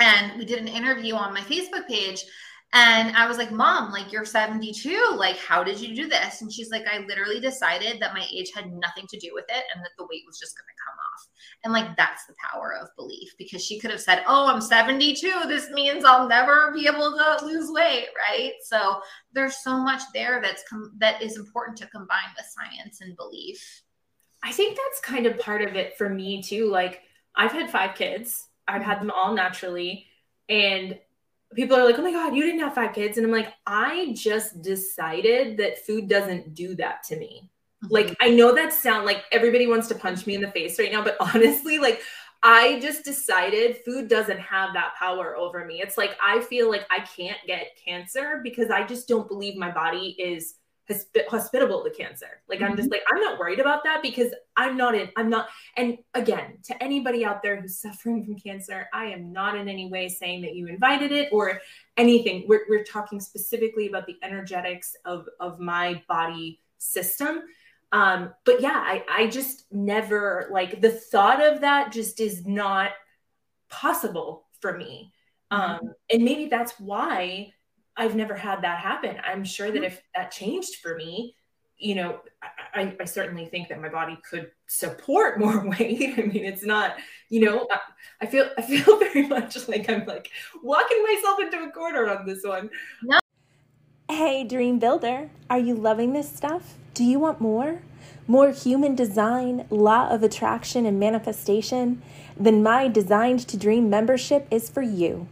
And 0.00 0.38
we 0.38 0.44
did 0.44 0.58
an 0.58 0.68
interview 0.68 1.14
on 1.14 1.34
my 1.34 1.40
facebook 1.40 1.86
page 1.86 2.24
and 2.74 3.14
I 3.14 3.26
was 3.26 3.36
like, 3.36 3.52
Mom, 3.52 3.92
like 3.92 4.10
you're 4.10 4.24
72. 4.24 5.14
Like, 5.16 5.36
how 5.36 5.62
did 5.62 5.78
you 5.78 5.94
do 5.94 6.08
this? 6.08 6.40
And 6.40 6.50
she's 6.50 6.70
like, 6.70 6.84
I 6.90 7.00
literally 7.00 7.38
decided 7.38 8.00
that 8.00 8.14
my 8.14 8.26
age 8.32 8.50
had 8.54 8.72
nothing 8.72 9.06
to 9.08 9.18
do 9.18 9.32
with 9.34 9.44
it 9.50 9.64
and 9.74 9.84
that 9.84 9.90
the 9.98 10.04
weight 10.04 10.22
was 10.26 10.38
just 10.38 10.56
going 10.56 10.64
to 10.64 10.82
come 10.82 10.94
off. 10.98 11.28
And 11.64 11.72
like, 11.74 11.96
that's 11.98 12.24
the 12.24 12.34
power 12.50 12.74
of 12.80 12.88
belief 12.96 13.34
because 13.36 13.62
she 13.62 13.78
could 13.78 13.90
have 13.90 14.00
said, 14.00 14.24
Oh, 14.26 14.48
I'm 14.48 14.62
72. 14.62 15.42
This 15.48 15.68
means 15.70 16.04
I'll 16.04 16.26
never 16.26 16.72
be 16.72 16.86
able 16.86 17.12
to 17.12 17.44
lose 17.44 17.70
weight. 17.70 18.06
Right. 18.16 18.52
So 18.64 19.02
there's 19.34 19.62
so 19.62 19.76
much 19.76 20.00
there 20.14 20.40
that's 20.40 20.64
com- 20.66 20.94
that 20.98 21.20
is 21.20 21.36
important 21.36 21.76
to 21.78 21.86
combine 21.88 22.18
with 22.36 22.46
science 22.46 23.02
and 23.02 23.14
belief. 23.18 23.82
I 24.42 24.50
think 24.50 24.78
that's 24.78 25.00
kind 25.00 25.26
of 25.26 25.38
part 25.38 25.60
of 25.60 25.76
it 25.76 25.98
for 25.98 26.08
me 26.08 26.42
too. 26.42 26.70
Like 26.70 27.02
I've 27.36 27.52
had 27.52 27.70
five 27.70 27.94
kids. 27.96 28.48
I've 28.66 28.82
had 28.82 28.98
them 28.98 29.10
all 29.10 29.34
naturally. 29.34 30.06
And 30.48 30.98
people 31.54 31.76
are 31.76 31.84
like, 31.84 31.98
oh 31.98 32.02
my 32.02 32.12
God, 32.12 32.34
you 32.34 32.42
didn't 32.42 32.60
have 32.60 32.74
five 32.74 32.94
kids. 32.94 33.16
And 33.16 33.26
I'm 33.26 33.32
like, 33.32 33.52
I 33.66 34.14
just 34.16 34.62
decided 34.62 35.56
that 35.58 35.84
food 35.84 36.08
doesn't 36.08 36.54
do 36.54 36.74
that 36.76 37.02
to 37.04 37.16
me. 37.16 37.50
Mm-hmm. 37.84 37.92
Like, 37.92 38.16
I 38.20 38.30
know 38.30 38.54
that 38.54 38.72
sound 38.72 39.06
like 39.06 39.24
everybody 39.32 39.66
wants 39.66 39.88
to 39.88 39.94
punch 39.94 40.26
me 40.26 40.34
in 40.34 40.40
the 40.40 40.50
face 40.50 40.78
right 40.78 40.92
now, 40.92 41.02
but 41.02 41.16
honestly, 41.20 41.78
like, 41.78 42.02
I 42.42 42.80
just 42.80 43.04
decided 43.04 43.78
food 43.84 44.08
doesn't 44.08 44.40
have 44.40 44.74
that 44.74 44.94
power 44.98 45.36
over 45.36 45.64
me. 45.64 45.80
It's 45.80 45.96
like 45.96 46.16
I 46.20 46.40
feel 46.40 46.68
like 46.68 46.84
I 46.90 47.00
can't 47.00 47.38
get 47.46 47.78
cancer 47.82 48.40
because 48.42 48.68
I 48.68 48.84
just 48.84 49.06
don't 49.06 49.28
believe 49.28 49.56
my 49.56 49.70
body 49.70 50.16
is 50.18 50.54
hospitable 51.28 51.84
to 51.84 51.90
cancer. 51.90 52.42
Like 52.48 52.58
mm-hmm. 52.58 52.70
I'm 52.70 52.76
just 52.76 52.88
mm-hmm. 52.88 52.92
like 52.92 53.02
I'm 53.12 53.20
not 53.20 53.38
worried 53.38 53.60
about 53.60 53.84
that 53.84 54.02
because 54.02 54.32
I'm 54.56 54.76
not 54.76 54.94
in 54.94 55.08
I'm 55.16 55.30
not 55.30 55.48
and 55.76 55.98
again 56.14 56.58
to 56.64 56.82
anybody 56.82 57.24
out 57.24 57.42
there 57.42 57.60
who's 57.60 57.78
suffering 57.80 58.24
from 58.24 58.38
cancer, 58.38 58.88
I 58.92 59.06
am 59.06 59.32
not 59.32 59.56
in 59.56 59.68
any 59.68 59.90
way 59.90 60.08
saying 60.08 60.42
that 60.42 60.54
you 60.54 60.66
invited 60.66 61.12
it 61.12 61.28
or 61.32 61.60
anything. 61.96 62.44
We're 62.48 62.64
we're 62.68 62.84
talking 62.84 63.20
specifically 63.20 63.88
about 63.88 64.06
the 64.06 64.16
energetics 64.22 64.96
of 65.04 65.26
of 65.40 65.60
my 65.60 66.02
body 66.08 66.60
system. 66.78 67.42
Um 67.92 68.34
but 68.44 68.60
yeah, 68.60 68.82
I 68.84 69.04
I 69.08 69.26
just 69.28 69.72
never 69.72 70.48
like 70.50 70.80
the 70.80 70.90
thought 70.90 71.42
of 71.42 71.60
that 71.60 71.92
just 71.92 72.20
is 72.20 72.44
not 72.46 72.90
possible 73.68 74.46
for 74.60 74.76
me. 74.76 75.12
Mm-hmm. 75.52 75.86
Um 75.86 75.94
and 76.10 76.24
maybe 76.24 76.46
that's 76.46 76.78
why 76.80 77.52
I've 77.96 78.16
never 78.16 78.34
had 78.34 78.62
that 78.62 78.78
happen. 78.78 79.16
I'm 79.24 79.44
sure 79.44 79.70
that 79.70 79.76
mm-hmm. 79.76 79.84
if 79.84 80.02
that 80.14 80.30
changed 80.30 80.76
for 80.76 80.96
me, 80.96 81.36
you 81.78 81.96
know, 81.96 82.20
I, 82.74 82.96
I, 83.00 83.04
certainly 83.04 83.46
think 83.46 83.68
that 83.68 83.80
my 83.80 83.88
body 83.88 84.16
could 84.28 84.52
support 84.68 85.38
more 85.44 85.68
weight. 85.68 86.14
I 86.16 86.22
mean, 86.22 86.44
it's 86.44 86.64
not, 86.64 86.96
you 87.28 87.44
know, 87.44 87.66
I 88.20 88.26
feel 88.26 88.48
I 88.56 88.62
feel 88.62 88.98
very 88.98 89.26
much 89.26 89.68
like 89.68 89.90
I'm 89.90 90.06
like 90.06 90.30
walking 90.62 91.02
myself 91.02 91.40
into 91.40 91.58
a 91.58 91.72
corner 91.72 92.08
on 92.08 92.24
this 92.24 92.44
one. 92.44 92.70
No. 93.02 93.18
Hey, 94.08 94.44
dream 94.44 94.78
builder, 94.78 95.30
are 95.50 95.58
you 95.58 95.74
loving 95.74 96.12
this 96.12 96.30
stuff? 96.30 96.74
Do 96.94 97.04
you 97.04 97.18
want 97.18 97.40
more? 97.40 97.82
More 98.28 98.50
human 98.50 98.94
design, 98.94 99.66
law 99.70 100.08
of 100.08 100.22
attraction, 100.22 100.86
and 100.86 101.00
manifestation? 101.00 102.02
Then 102.36 102.62
my 102.62 102.88
Designed 102.88 103.40
to 103.48 103.56
Dream 103.56 103.90
membership 103.90 104.46
is 104.50 104.70
for 104.70 104.82
you. 104.82 105.26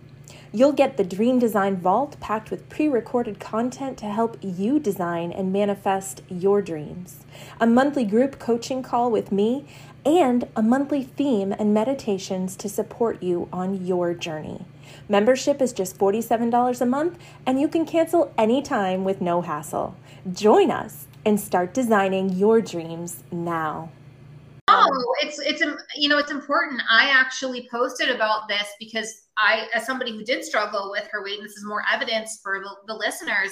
You'll 0.53 0.73
get 0.73 0.97
the 0.97 1.05
Dream 1.05 1.39
Design 1.39 1.77
Vault 1.77 2.19
packed 2.19 2.51
with 2.51 2.69
pre 2.69 2.89
recorded 2.89 3.39
content 3.39 3.97
to 3.99 4.07
help 4.07 4.37
you 4.43 4.81
design 4.81 5.31
and 5.31 5.53
manifest 5.53 6.23
your 6.29 6.61
dreams, 6.61 7.25
a 7.61 7.69
monthly 7.69 8.05
group 8.05 8.41
coaching 8.41 8.83
call 8.83 9.13
with 9.13 9.31
me, 9.31 9.65
and 10.05 10.49
a 10.57 10.63
monthly 10.63 11.05
theme 11.05 11.53
and 11.53 11.73
meditations 11.73 12.57
to 12.57 12.69
support 12.69 13.23
you 13.23 13.49
on 13.53 13.87
your 13.87 14.13
journey. 14.13 14.65
Membership 15.09 15.63
is 15.63 15.73
just 15.73 15.97
$47 15.99 16.81
a 16.81 16.87
month, 16.87 17.17
and 17.47 17.61
you 17.61 17.69
can 17.69 17.87
cancel 17.87 18.35
anytime 18.37 19.05
with 19.05 19.21
no 19.21 19.43
hassle. 19.43 19.95
Join 20.33 20.73
us 20.73 21.07
and 21.25 21.39
start 21.39 21.73
designing 21.73 22.29
your 22.31 22.61
dreams 22.61 23.23
now. 23.31 23.91
Oh, 24.71 24.83
um, 24.83 25.29
it's 25.29 25.39
it's 25.39 25.63
you 25.97 26.09
know 26.09 26.19
it's 26.19 26.31
important. 26.31 26.83
I 26.91 27.11
actually 27.11 27.69
posted 27.71 28.11
about 28.11 28.49
this 28.49 28.67
because 28.79 29.23
I, 29.37 29.69
as 29.75 29.87
somebody 29.87 30.13
who 30.13 30.25
did 30.25 30.45
struggle 30.45 30.91
with 30.91 31.09
her 31.11 31.23
weight, 31.25 31.39
and 31.39 31.45
this 31.45 31.57
is 31.57 31.65
more 31.65 31.83
evidence 31.91 32.41
for 32.43 32.61
the, 32.61 32.71
the 32.87 32.95
listeners, 32.95 33.51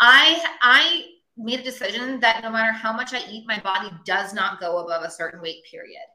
I 0.00 0.42
I 0.62 1.04
made 1.36 1.60
a 1.60 1.64
decision 1.64 2.20
that 2.20 2.42
no 2.42 2.50
matter 2.50 2.72
how 2.72 2.92
much 2.92 3.12
I 3.12 3.22
eat, 3.30 3.44
my 3.46 3.60
body 3.60 3.90
does 4.04 4.32
not 4.32 4.60
go 4.60 4.78
above 4.78 5.02
a 5.02 5.10
certain 5.10 5.40
weight 5.42 5.64
period. 5.70 6.06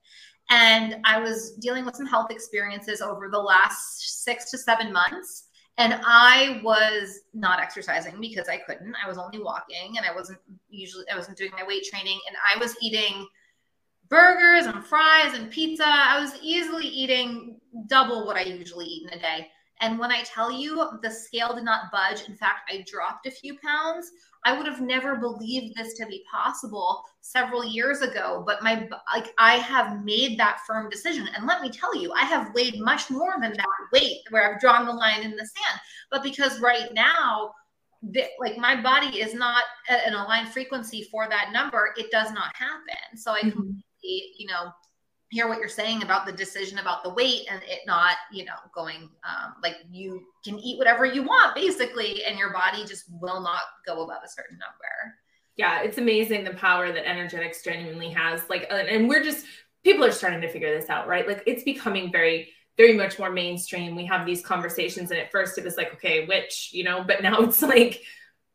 And 0.49 0.97
I 1.05 1.19
was 1.19 1.51
dealing 1.61 1.85
with 1.85 1.95
some 1.95 2.07
health 2.07 2.31
experiences 2.31 3.01
over 3.01 3.29
the 3.29 3.39
last 3.39 4.23
six 4.23 4.49
to 4.51 4.57
seven 4.57 4.91
months. 4.91 5.47
And 5.77 5.99
I 6.05 6.59
was 6.63 7.21
not 7.33 7.61
exercising 7.61 8.19
because 8.19 8.49
I 8.49 8.57
couldn't. 8.57 8.93
I 9.03 9.07
was 9.07 9.17
only 9.17 9.39
walking 9.39 9.97
and 9.97 10.05
I 10.05 10.13
wasn't 10.13 10.39
usually, 10.69 11.05
I 11.11 11.15
wasn't 11.15 11.37
doing 11.37 11.51
my 11.57 11.65
weight 11.65 11.83
training. 11.83 12.19
And 12.27 12.35
I 12.53 12.59
was 12.59 12.75
eating 12.81 13.25
burgers 14.11 14.65
and 14.65 14.85
fries 14.85 15.33
and 15.33 15.49
pizza. 15.49 15.85
I 15.87 16.19
was 16.19 16.37
easily 16.43 16.85
eating 16.85 17.59
double 17.87 18.27
what 18.27 18.35
I 18.35 18.41
usually 18.41 18.85
eat 18.85 19.07
in 19.09 19.17
a 19.17 19.21
day. 19.21 19.47
And 19.79 19.97
when 19.97 20.11
I 20.11 20.21
tell 20.23 20.51
you 20.51 20.87
the 21.01 21.09
scale 21.09 21.55
did 21.55 21.63
not 21.63 21.91
budge, 21.91 22.27
in 22.27 22.35
fact, 22.35 22.69
I 22.69 22.85
dropped 22.85 23.25
a 23.25 23.31
few 23.31 23.57
pounds. 23.57 24.11
I 24.45 24.55
would 24.55 24.67
have 24.67 24.81
never 24.81 25.15
believed 25.15 25.75
this 25.75 25.95
to 25.95 26.05
be 26.05 26.23
possible 26.31 27.03
several 27.21 27.63
years 27.63 28.01
ago, 28.01 28.43
but 28.45 28.61
my 28.61 28.87
like 29.13 29.33
I 29.39 29.55
have 29.55 30.03
made 30.03 30.37
that 30.39 30.59
firm 30.67 30.89
decision. 30.89 31.27
And 31.35 31.47
let 31.47 31.61
me 31.61 31.69
tell 31.69 31.95
you, 31.95 32.11
I 32.13 32.25
have 32.25 32.53
weighed 32.53 32.79
much 32.79 33.09
more 33.09 33.33
than 33.39 33.53
that 33.53 33.87
weight 33.93 34.21
where 34.29 34.53
I've 34.53 34.61
drawn 34.61 34.85
the 34.85 34.91
line 34.91 35.21
in 35.21 35.31
the 35.31 35.37
sand. 35.37 35.79
But 36.11 36.21
because 36.21 36.59
right 36.59 36.93
now, 36.93 37.51
the, 38.03 38.25
like 38.39 38.57
my 38.57 38.81
body 38.81 39.21
is 39.21 39.33
not 39.33 39.63
at 39.89 40.05
an 40.05 40.15
aligned 40.15 40.49
frequency 40.49 41.07
for 41.11 41.29
that 41.29 41.51
number, 41.53 41.93
it 41.95 42.11
does 42.11 42.31
not 42.31 42.55
happen. 42.55 43.17
So 43.17 43.31
I 43.31 43.41
mm-hmm 43.41 43.71
you 44.03 44.47
know, 44.47 44.71
hear 45.29 45.47
what 45.47 45.59
you're 45.59 45.69
saying 45.69 46.03
about 46.03 46.25
the 46.25 46.31
decision 46.31 46.77
about 46.77 47.03
the 47.03 47.09
weight 47.09 47.47
and 47.49 47.61
it 47.63 47.79
not, 47.87 48.17
you 48.31 48.43
know, 48.43 48.55
going 48.75 49.09
um, 49.23 49.55
like 49.63 49.75
you 49.89 50.21
can 50.43 50.59
eat 50.59 50.77
whatever 50.77 51.05
you 51.05 51.23
want 51.23 51.55
basically, 51.55 52.23
and 52.25 52.37
your 52.37 52.51
body 52.51 52.85
just 52.85 53.05
will 53.21 53.41
not 53.41 53.61
go 53.85 54.03
above 54.03 54.21
a 54.23 54.29
certain 54.29 54.57
number. 54.57 55.15
Yeah, 55.55 55.81
it's 55.81 55.97
amazing 55.97 56.43
the 56.43 56.53
power 56.53 56.91
that 56.91 57.07
energetics 57.07 57.63
genuinely 57.63 58.09
has. 58.09 58.41
Like, 58.49 58.67
and 58.69 59.07
we're 59.07 59.23
just 59.23 59.45
people 59.83 60.05
are 60.05 60.11
starting 60.11 60.41
to 60.41 60.49
figure 60.49 60.77
this 60.77 60.89
out, 60.89 61.07
right? 61.07 61.27
Like, 61.27 61.43
it's 61.47 61.63
becoming 61.63 62.11
very 62.11 62.49
very 62.77 62.93
much 62.93 63.19
more 63.19 63.31
mainstream. 63.31 63.95
We 63.95 64.05
have 64.05 64.25
these 64.25 64.41
conversations, 64.41 65.11
and 65.11 65.19
at 65.19 65.31
first 65.31 65.57
it 65.57 65.63
was 65.63 65.77
like, 65.77 65.93
okay, 65.93 66.25
which, 66.25 66.69
you 66.71 66.83
know, 66.83 67.03
but 67.05 67.21
now 67.21 67.41
it's 67.41 67.61
like, 67.61 68.01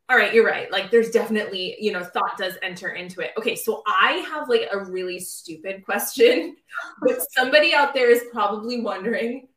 all 0.09 0.15
right, 0.15 0.33
you're 0.33 0.45
right. 0.45 0.71
Like 0.71 0.89
there's 0.89 1.11
definitely, 1.11 1.75
you 1.79 1.91
know, 1.91 2.03
thought 2.03 2.37
does 2.37 2.53
enter 2.63 2.89
into 2.89 3.19
it. 3.19 3.31
Okay, 3.37 3.55
so 3.55 3.83
I 3.85 4.25
have 4.31 4.47
like 4.47 4.69
a 4.71 4.85
really 4.85 5.19
stupid 5.19 5.83
question, 5.85 6.55
but 7.01 7.19
somebody 7.31 7.73
out 7.73 7.93
there 7.93 8.09
is 8.09 8.23
probably 8.31 8.79
wondering, 8.79 9.47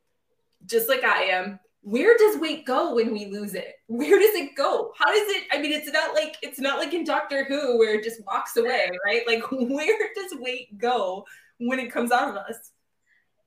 just 0.67 0.89
like 0.89 1.05
I 1.05 1.25
am, 1.25 1.61
where 1.83 2.17
does 2.19 2.39
weight 2.39 2.67
go 2.67 2.95
when 2.95 3.13
we 3.13 3.27
lose 3.27 3.55
it? 3.55 3.77
Where 3.87 4.19
does 4.19 4.35
it 4.35 4.55
go? 4.57 4.93
How 4.99 5.07
does 5.07 5.29
it? 5.37 5.45
I 5.53 5.61
mean, 5.61 5.73
it's 5.73 5.91
not 5.91 6.15
like 6.15 6.37
it's 6.43 6.59
not 6.59 6.79
like 6.79 6.93
in 6.93 7.05
Doctor 7.05 7.45
Who 7.45 7.79
where 7.79 7.95
it 7.95 8.05
just 8.05 8.25
walks 8.27 8.57
away, 8.57 8.91
right? 9.07 9.23
Like 9.27 9.45
where 9.53 10.09
does 10.15 10.39
weight 10.39 10.77
go 10.79 11.25
when 11.59 11.79
it 11.79 11.93
comes 11.93 12.11
out 12.11 12.29
of 12.29 12.37
us? 12.37 12.73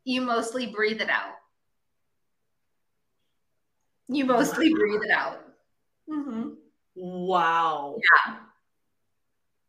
You 0.06 0.22
mostly 0.22 0.68
breathe 0.68 1.02
it 1.02 1.10
out. 1.10 1.36
You 4.08 4.26
mostly 4.26 4.74
breathe 4.74 5.02
it 5.04 5.12
out. 5.12 5.42
Mm-hmm. 6.10 6.50
Wow. 6.96 7.98
Yeah. 8.28 8.36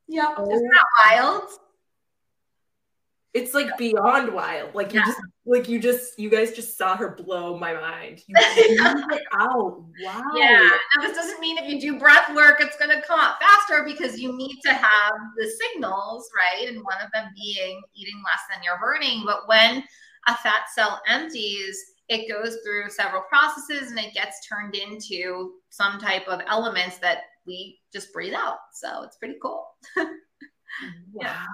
Yeah. 0.06 0.34
Oh. 0.36 0.50
Isn't 0.50 0.68
that 0.68 0.86
wild? 1.04 1.50
It's 3.32 3.52
like 3.52 3.76
beyond 3.76 4.32
wild. 4.32 4.74
Like 4.76 4.94
you 4.94 5.00
yeah. 5.00 5.06
just 5.06 5.18
like 5.44 5.68
you 5.68 5.80
just 5.80 6.18
you 6.20 6.30
guys 6.30 6.52
just 6.52 6.78
saw 6.78 6.96
her 6.96 7.16
blow 7.16 7.58
my 7.58 7.74
mind. 7.74 8.22
You 8.28 8.34
it 8.38 9.22
out. 9.32 9.82
Wow. 10.04 10.22
Yeah. 10.36 10.70
Now 10.96 11.06
this 11.06 11.16
doesn't 11.16 11.40
mean 11.40 11.58
if 11.58 11.68
you 11.68 11.80
do 11.80 11.98
breath 11.98 12.32
work, 12.34 12.60
it's 12.60 12.76
gonna 12.76 13.02
come 13.02 13.18
out 13.18 13.40
faster 13.40 13.84
because 13.84 14.20
you 14.20 14.36
need 14.36 14.60
to 14.64 14.72
have 14.72 15.14
the 15.36 15.50
signals, 15.50 16.30
right? 16.36 16.68
And 16.68 16.84
one 16.84 17.00
of 17.04 17.10
them 17.12 17.28
being 17.34 17.82
eating 17.94 18.22
less 18.24 18.40
than 18.48 18.62
you're 18.62 18.78
burning. 18.78 19.24
But 19.26 19.48
when 19.48 19.82
a 20.28 20.36
fat 20.36 20.66
cell 20.72 21.02
empties, 21.08 21.93
it 22.08 22.28
goes 22.28 22.58
through 22.64 22.90
several 22.90 23.22
processes 23.22 23.90
and 23.90 23.98
it 23.98 24.12
gets 24.14 24.46
turned 24.46 24.74
into 24.74 25.52
some 25.70 25.98
type 25.98 26.28
of 26.28 26.40
elements 26.46 26.98
that 26.98 27.18
we 27.46 27.78
just 27.92 28.12
breathe 28.12 28.34
out. 28.34 28.58
So 28.72 29.02
it's 29.02 29.16
pretty 29.16 29.36
cool. 29.40 29.66
wow. 31.12 31.46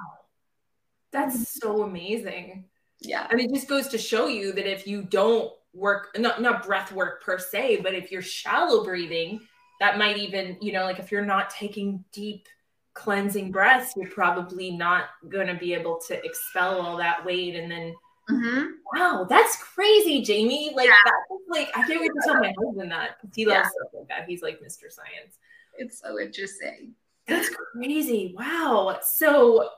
That's 1.13 1.61
so 1.61 1.83
amazing. 1.83 2.65
Yeah. 3.01 3.27
I 3.31 3.35
mean, 3.35 3.51
it 3.51 3.55
just 3.55 3.69
goes 3.69 3.89
to 3.89 3.99
show 3.99 4.27
you 4.27 4.53
that 4.53 4.71
if 4.71 4.87
you 4.87 5.03
don't 5.03 5.53
work, 5.73 6.09
not, 6.19 6.43
not 6.43 6.67
breath 6.67 6.93
work 6.93 7.23
per 7.23 7.39
se, 7.39 7.81
but 7.83 7.95
if 7.95 8.11
you're 8.11 8.23
shallow 8.23 8.85
breathing, 8.85 9.41
that 9.81 9.99
might 9.99 10.19
even, 10.19 10.57
you 10.61 10.73
know, 10.73 10.85
like 10.85 10.99
if 10.99 11.11
you're 11.11 11.25
not 11.25 11.51
taking 11.51 12.05
deep 12.13 12.47
cleansing 12.95 13.51
breaths, 13.51 13.95
you're 13.97 14.11
probably 14.11 14.71
not 14.71 15.05
going 15.29 15.47
to 15.47 15.55
be 15.55 15.75
able 15.75 15.99
to 16.09 16.25
expel 16.25 16.81
all 16.81 16.97
that 16.97 17.25
weight 17.25 17.55
and 17.57 17.71
then 17.71 17.95
Mm-hmm. 18.31 18.67
Wow, 18.95 19.27
that's 19.29 19.57
crazy, 19.57 20.25
Jaime. 20.25 20.73
Like 20.75 20.89
yeah. 20.89 20.95
that's 21.05 21.43
like 21.49 21.69
I 21.77 21.87
can't 21.87 22.01
wait 22.01 22.09
to 22.09 22.21
tell 22.25 22.35
my 22.41 22.53
husband 22.65 22.93
that 22.93 23.17
he 23.35 23.47
loves 23.47 23.59
yeah. 23.59 23.69
stuff 23.69 23.93
like 23.95 24.09
that. 24.09 24.29
He's 24.29 24.43
like 24.43 24.61
Mr. 24.61 24.91
Science. 24.91 25.39
It's 25.79 26.01
so 26.01 26.19
interesting. 26.19 26.95
That's 27.27 27.51
crazy. 27.75 28.35
Wow. 28.37 28.99
So 29.03 29.71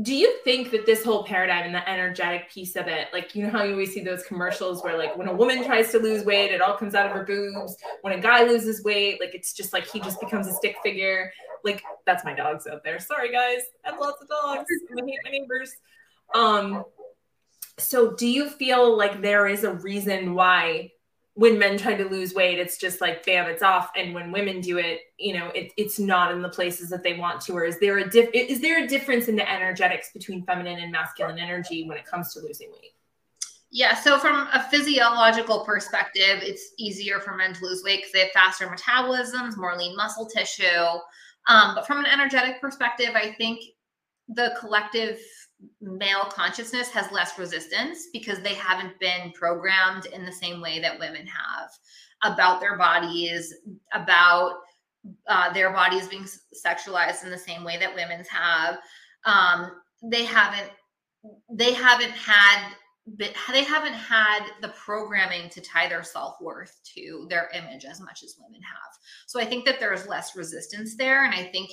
do 0.00 0.14
you 0.14 0.38
think 0.44 0.70
that 0.70 0.86
this 0.86 1.04
whole 1.04 1.24
paradigm 1.24 1.66
and 1.66 1.74
the 1.74 1.88
energetic 1.88 2.50
piece 2.50 2.76
of 2.76 2.86
it, 2.86 3.08
like 3.12 3.34
you 3.34 3.42
know 3.42 3.50
how 3.50 3.64
you 3.64 3.72
always 3.72 3.92
see 3.92 4.00
those 4.00 4.22
commercials 4.22 4.82
where 4.82 4.96
like 4.96 5.16
when 5.16 5.26
a 5.26 5.34
woman 5.34 5.64
tries 5.64 5.90
to 5.90 5.98
lose 5.98 6.24
weight, 6.24 6.52
it 6.52 6.60
all 6.60 6.76
comes 6.76 6.94
out 6.94 7.06
of 7.06 7.12
her 7.12 7.24
boobs. 7.24 7.76
When 8.02 8.16
a 8.16 8.20
guy 8.20 8.44
loses 8.44 8.84
weight, 8.84 9.20
like 9.20 9.34
it's 9.34 9.52
just 9.52 9.72
like 9.72 9.86
he 9.90 9.98
just 10.00 10.20
becomes 10.20 10.46
a 10.46 10.52
stick 10.52 10.76
figure. 10.84 11.32
Like 11.64 11.82
that's 12.06 12.24
my 12.24 12.32
dogs 12.32 12.66
out 12.68 12.84
there. 12.84 13.00
Sorry 13.00 13.32
guys, 13.32 13.62
I 13.84 13.90
have 13.90 14.00
lots 14.00 14.22
of 14.22 14.28
dogs. 14.28 14.66
I 14.96 15.04
hate 15.04 15.18
my 15.24 15.30
neighbors. 15.30 15.72
Um, 16.32 16.84
so 17.78 18.14
do 18.14 18.26
you 18.26 18.48
feel 18.48 18.96
like 18.96 19.22
there 19.22 19.46
is 19.46 19.64
a 19.64 19.74
reason 19.74 20.34
why 20.34 20.90
when 21.38 21.56
men 21.56 21.78
try 21.78 21.94
to 21.94 22.04
lose 22.04 22.34
weight, 22.34 22.58
it's 22.58 22.78
just 22.78 23.00
like 23.00 23.24
bam, 23.24 23.48
it's 23.48 23.62
off. 23.62 23.90
And 23.96 24.12
when 24.12 24.32
women 24.32 24.60
do 24.60 24.78
it, 24.78 25.02
you 25.18 25.38
know, 25.38 25.46
it, 25.54 25.72
it's 25.76 26.00
not 26.00 26.32
in 26.32 26.42
the 26.42 26.48
places 26.48 26.90
that 26.90 27.04
they 27.04 27.14
want 27.14 27.40
to. 27.42 27.52
Or 27.52 27.64
is 27.64 27.78
there 27.78 27.98
a 27.98 28.10
diff- 28.10 28.30
is 28.34 28.60
there 28.60 28.82
a 28.82 28.88
difference 28.88 29.28
in 29.28 29.36
the 29.36 29.48
energetics 29.48 30.10
between 30.12 30.44
feminine 30.44 30.80
and 30.80 30.90
masculine 30.90 31.38
energy 31.38 31.86
when 31.86 31.96
it 31.96 32.04
comes 32.04 32.34
to 32.34 32.40
losing 32.40 32.72
weight? 32.72 32.90
Yeah, 33.70 33.94
so 33.94 34.18
from 34.18 34.48
a 34.52 34.66
physiological 34.68 35.64
perspective, 35.64 36.40
it's 36.42 36.72
easier 36.76 37.20
for 37.20 37.36
men 37.36 37.52
to 37.52 37.64
lose 37.64 37.84
weight 37.84 37.98
because 37.98 38.12
they 38.12 38.20
have 38.20 38.30
faster 38.32 38.66
metabolisms, 38.66 39.56
more 39.56 39.76
lean 39.76 39.94
muscle 39.94 40.26
tissue. 40.26 40.64
Um, 41.48 41.76
but 41.76 41.86
from 41.86 41.98
an 41.98 42.06
energetic 42.06 42.60
perspective, 42.60 43.10
I 43.14 43.32
think 43.34 43.60
the 44.28 44.56
collective 44.58 45.20
male 45.80 46.24
consciousness 46.24 46.88
has 46.90 47.10
less 47.10 47.38
resistance 47.38 48.08
because 48.12 48.40
they 48.40 48.54
haven't 48.54 48.98
been 49.00 49.32
programmed 49.32 50.06
in 50.06 50.24
the 50.24 50.32
same 50.32 50.60
way 50.60 50.80
that 50.80 50.98
women 50.98 51.26
have 51.26 51.70
about 52.22 52.60
their 52.60 52.76
bodies, 52.76 53.54
about 53.92 54.54
uh, 55.28 55.52
their 55.52 55.72
bodies 55.72 56.08
being 56.08 56.26
sexualized 56.66 57.24
in 57.24 57.30
the 57.30 57.38
same 57.38 57.64
way 57.64 57.76
that 57.78 57.94
women's 57.94 58.28
have. 58.28 58.78
Um, 59.24 59.72
they 60.02 60.24
haven't 60.24 60.70
they 61.50 61.72
haven't 61.72 62.12
had 62.12 62.72
they 63.16 63.64
haven't 63.64 63.94
had 63.94 64.46
the 64.60 64.68
programming 64.68 65.48
to 65.48 65.60
tie 65.62 65.88
their 65.88 66.02
self-worth 66.02 66.78
to 66.84 67.26
their 67.30 67.48
image 67.54 67.84
as 67.84 68.00
much 68.00 68.22
as 68.22 68.36
women 68.38 68.60
have 68.60 68.92
so 69.26 69.40
i 69.40 69.44
think 69.44 69.64
that 69.64 69.80
there's 69.80 70.06
less 70.06 70.36
resistance 70.36 70.94
there 70.96 71.24
and 71.24 71.34
i 71.34 71.42
think 71.42 71.70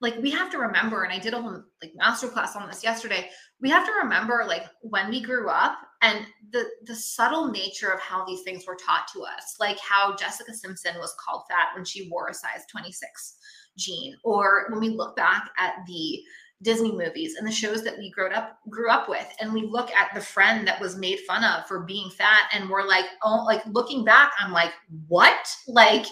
like 0.00 0.16
we 0.20 0.30
have 0.30 0.50
to 0.50 0.58
remember 0.58 1.04
and 1.04 1.12
i 1.12 1.18
did 1.18 1.34
a 1.34 1.40
whole 1.40 1.62
like 1.82 1.92
master 1.96 2.28
class 2.28 2.56
on 2.56 2.66
this 2.66 2.82
yesterday 2.82 3.28
we 3.60 3.70
have 3.70 3.86
to 3.86 3.92
remember 4.02 4.44
like 4.46 4.64
when 4.82 5.08
we 5.08 5.20
grew 5.20 5.48
up 5.48 5.78
and 6.02 6.26
the 6.52 6.64
the 6.86 6.94
subtle 6.94 7.50
nature 7.50 7.90
of 7.90 8.00
how 8.00 8.24
these 8.24 8.42
things 8.42 8.64
were 8.66 8.76
taught 8.76 9.06
to 9.12 9.22
us 9.22 9.56
like 9.60 9.78
how 9.78 10.14
jessica 10.16 10.52
simpson 10.52 10.94
was 10.98 11.14
called 11.24 11.42
fat 11.48 11.68
when 11.74 11.84
she 11.84 12.08
wore 12.10 12.28
a 12.28 12.34
size 12.34 12.62
26 12.70 13.36
jean 13.76 14.16
or 14.24 14.66
when 14.70 14.80
we 14.80 14.88
look 14.88 15.16
back 15.16 15.50
at 15.58 15.74
the 15.86 16.20
Disney 16.64 16.90
movies 16.90 17.36
and 17.36 17.46
the 17.46 17.52
shows 17.52 17.84
that 17.84 17.96
we 17.96 18.10
grew 18.10 18.30
up 18.30 18.58
grew 18.68 18.90
up 18.90 19.08
with, 19.08 19.26
and 19.40 19.52
we 19.52 19.62
look 19.62 19.90
at 19.92 20.12
the 20.14 20.20
friend 20.20 20.66
that 20.66 20.80
was 20.80 20.96
made 20.96 21.20
fun 21.20 21.44
of 21.44 21.66
for 21.68 21.80
being 21.80 22.10
fat, 22.10 22.48
and 22.52 22.68
we're 22.68 22.86
like, 22.86 23.04
oh, 23.22 23.44
like 23.44 23.64
looking 23.66 24.04
back, 24.04 24.32
I'm 24.40 24.50
like, 24.52 24.72
what? 25.06 25.48
Like 25.68 26.06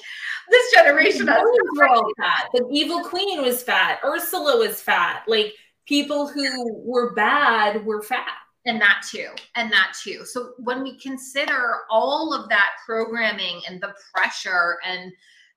this 0.51 0.73
generation 0.73 1.29
all 1.29 2.13
fat. 2.19 2.49
The 2.53 2.69
evil 2.71 3.03
queen 3.03 3.43
was 3.43 3.63
fat. 3.63 3.99
Ursula 4.05 4.59
was 4.59 4.81
fat. 4.81 5.25
Like 5.27 5.55
people 5.87 6.29
who 6.29 6.73
were 6.85 7.15
bad 7.15 7.85
were 7.85 8.03
fat. 8.03 8.37
And 8.65 8.81
that 8.81 9.05
too. 9.11 9.31
And 9.57 9.73
that 9.73 9.93
too. 10.01 10.25
So 10.25 10.53
when 10.59 10.85
we 10.85 10.97
consider 10.99 11.79
all 11.91 12.33
of 12.33 12.49
that 12.49 12.71
programming 12.87 13.61
and 13.69 13.81
the 13.81 13.93
pressure 14.15 14.79
and 14.87 15.13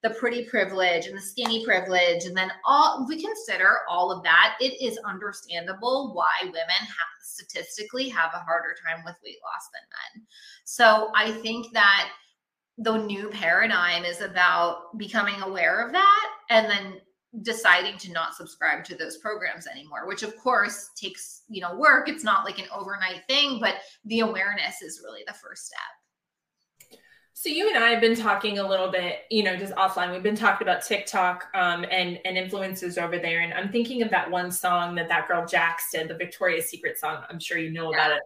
the 0.06 0.14
pretty 0.20 0.46
privilege 0.46 1.08
and 1.08 1.18
the 1.18 1.22
skinny 1.22 1.66
privilege 1.66 2.26
and 2.26 2.38
then 2.38 2.52
all 2.64 3.08
we 3.10 3.20
consider 3.20 3.80
all 3.90 4.12
of 4.12 4.22
that 4.22 4.56
it 4.62 4.80
is 4.80 5.00
understandable 5.00 6.14
why 6.14 6.36
women 6.44 6.60
have 6.80 7.10
statistically 7.24 8.08
have 8.08 8.30
a 8.36 8.38
harder 8.38 8.76
time 8.88 9.04
with 9.04 9.16
weight 9.26 9.40
loss 9.44 9.68
than 9.74 9.82
men. 10.22 10.28
So 10.64 11.12
i 11.16 11.32
think 11.32 11.74
that 11.74 12.12
the 12.78 12.98
new 12.98 13.30
paradigm 13.30 14.06
is 14.06 14.22
about 14.22 14.96
becoming 14.96 15.42
aware 15.42 15.84
of 15.84 15.92
that 15.92 16.30
and 16.52 16.70
then 16.70 17.02
deciding 17.42 17.98
to 17.98 18.12
not 18.12 18.36
subscribe 18.36 18.84
to 18.84 18.96
those 18.96 19.18
programs 19.18 19.66
anymore 19.66 20.08
which 20.08 20.22
of 20.22 20.38
course 20.38 20.92
takes 20.96 21.42
you 21.50 21.62
know 21.62 21.76
work. 21.76 22.08
It's 22.08 22.24
not 22.24 22.46
like 22.46 22.60
an 22.60 22.70
overnight 22.72 23.24
thing 23.28 23.60
but 23.60 23.78
the 24.06 24.20
awareness 24.20 24.84
is 24.84 25.02
really 25.04 25.24
the 25.26 25.34
first 25.34 25.66
step 25.66 26.05
so 27.38 27.50
you 27.50 27.68
and 27.68 27.78
I 27.78 27.90
have 27.90 28.00
been 28.00 28.16
talking 28.16 28.60
a 28.60 28.68
little 28.68 28.90
bit, 28.90 29.26
you 29.30 29.44
know, 29.44 29.58
just 29.58 29.74
offline. 29.76 30.14
We've 30.14 30.24
been 30.24 30.38
talking 30.38 30.66
about 30.66 30.84
TikTok 30.84 31.48
um, 31.54 31.86
and 31.92 32.18
and 32.24 32.38
influencers 32.38 32.98
over 32.98 33.20
there, 33.20 33.42
and 33.42 33.54
I'm 33.54 33.74
thinking 33.74 34.02
of 34.02 34.10
that 34.12 34.32
one 34.32 34.54
song 34.54 34.96
that 34.96 35.10
that 35.10 35.28
girl 35.28 35.46
Jax 35.46 35.92
did, 35.92 36.08
the 36.08 36.16
Victoria's 36.16 36.70
Secret 36.70 36.98
song. 36.98 37.24
I'm 37.30 37.38
sure 37.38 37.58
you 37.58 37.72
know 37.72 37.92
yeah. 37.92 37.98
about 37.98 38.18
it. 38.18 38.24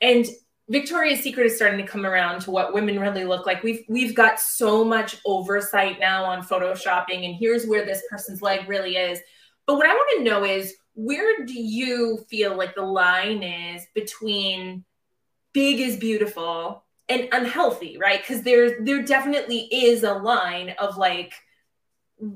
And 0.00 0.26
Victoria's 0.70 1.20
Secret 1.20 1.44
is 1.44 1.56
starting 1.56 1.78
to 1.78 1.86
come 1.86 2.06
around 2.06 2.40
to 2.40 2.50
what 2.50 2.72
women 2.72 2.98
really 2.98 3.26
look 3.26 3.44
like. 3.44 3.62
We've 3.62 3.84
we've 3.86 4.14
got 4.14 4.40
so 4.40 4.82
much 4.82 5.18
oversight 5.26 6.00
now 6.00 6.24
on 6.24 6.42
photoshopping, 6.42 7.26
and 7.26 7.34
here's 7.34 7.66
where 7.66 7.84
this 7.84 8.02
person's 8.10 8.40
leg 8.40 8.66
really 8.66 8.96
is. 8.96 9.20
But 9.66 9.76
what 9.76 9.86
I 9.86 9.92
want 9.92 10.10
to 10.16 10.24
know 10.24 10.44
is 10.44 10.74
where 10.94 11.44
do 11.44 11.52
you 11.52 12.24
feel 12.30 12.56
like 12.56 12.74
the 12.74 12.80
line 12.80 13.42
is 13.42 13.86
between 13.94 14.86
big 15.52 15.80
is 15.80 15.96
beautiful 15.98 16.82
and 17.08 17.28
unhealthy, 17.32 17.98
right? 17.98 18.20
Because 18.20 18.42
there 18.42 18.80
there 18.80 19.02
definitely 19.02 19.68
is 19.72 20.02
a 20.02 20.14
line 20.14 20.74
of 20.78 20.96
like 20.96 21.32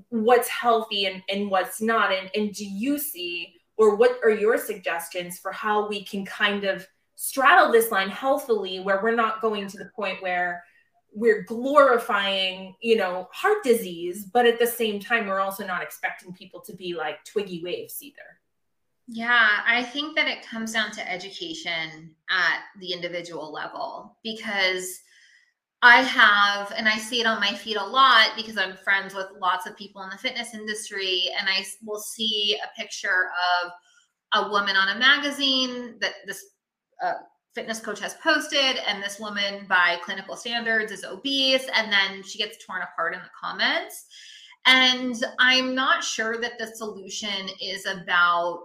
what's 0.08 0.48
healthy 0.48 1.06
and, 1.06 1.22
and 1.28 1.50
what's 1.50 1.80
not. 1.80 2.12
And, 2.12 2.30
and 2.34 2.54
do 2.54 2.64
you 2.64 2.98
see 2.98 3.54
or 3.76 3.96
what 3.96 4.18
are 4.22 4.30
your 4.30 4.58
suggestions 4.58 5.38
for 5.38 5.52
how 5.52 5.88
we 5.88 6.04
can 6.04 6.24
kind 6.24 6.64
of 6.64 6.86
straddle 7.16 7.72
this 7.72 7.90
line 7.90 8.08
healthily 8.08 8.80
where 8.80 9.00
we're 9.02 9.14
not 9.14 9.40
going 9.40 9.68
to 9.68 9.78
the 9.78 9.90
point 9.94 10.22
where 10.22 10.62
we're 11.14 11.42
glorifying, 11.42 12.74
you 12.80 12.96
know, 12.96 13.28
heart 13.32 13.62
disease, 13.62 14.24
but 14.24 14.46
at 14.46 14.58
the 14.58 14.66
same 14.66 14.98
time, 14.98 15.26
we're 15.26 15.40
also 15.40 15.66
not 15.66 15.82
expecting 15.82 16.32
people 16.32 16.60
to 16.60 16.74
be 16.74 16.94
like 16.94 17.22
twiggy 17.24 17.62
waves 17.62 17.98
either. 18.00 18.40
Yeah, 19.08 19.48
I 19.66 19.82
think 19.82 20.16
that 20.16 20.28
it 20.28 20.46
comes 20.46 20.72
down 20.72 20.92
to 20.92 21.10
education 21.10 22.14
at 22.30 22.60
the 22.80 22.92
individual 22.92 23.52
level 23.52 24.16
because 24.22 25.00
I 25.82 26.02
have, 26.02 26.72
and 26.76 26.88
I 26.88 26.96
see 26.96 27.20
it 27.20 27.26
on 27.26 27.40
my 27.40 27.52
feed 27.52 27.76
a 27.76 27.84
lot 27.84 28.30
because 28.36 28.56
I'm 28.56 28.76
friends 28.76 29.14
with 29.14 29.26
lots 29.40 29.66
of 29.66 29.76
people 29.76 30.02
in 30.02 30.10
the 30.10 30.16
fitness 30.16 30.54
industry, 30.54 31.24
and 31.38 31.48
I 31.48 31.64
will 31.84 31.98
see 31.98 32.56
a 32.62 32.80
picture 32.80 33.28
of 33.64 33.72
a 34.34 34.50
woman 34.50 34.76
on 34.76 34.96
a 34.96 34.98
magazine 34.98 35.96
that 36.00 36.12
this 36.24 36.44
uh, 37.02 37.14
fitness 37.56 37.80
coach 37.80 37.98
has 37.98 38.14
posted, 38.14 38.78
and 38.86 39.02
this 39.02 39.18
woman, 39.18 39.66
by 39.68 39.98
clinical 40.04 40.36
standards, 40.36 40.92
is 40.92 41.04
obese, 41.04 41.66
and 41.74 41.92
then 41.92 42.22
she 42.22 42.38
gets 42.38 42.64
torn 42.64 42.82
apart 42.82 43.14
in 43.14 43.20
the 43.20 43.28
comments. 43.38 44.06
And 44.64 45.16
I'm 45.40 45.74
not 45.74 46.04
sure 46.04 46.40
that 46.40 46.58
the 46.60 46.68
solution 46.68 47.48
is 47.60 47.84
about 47.86 48.60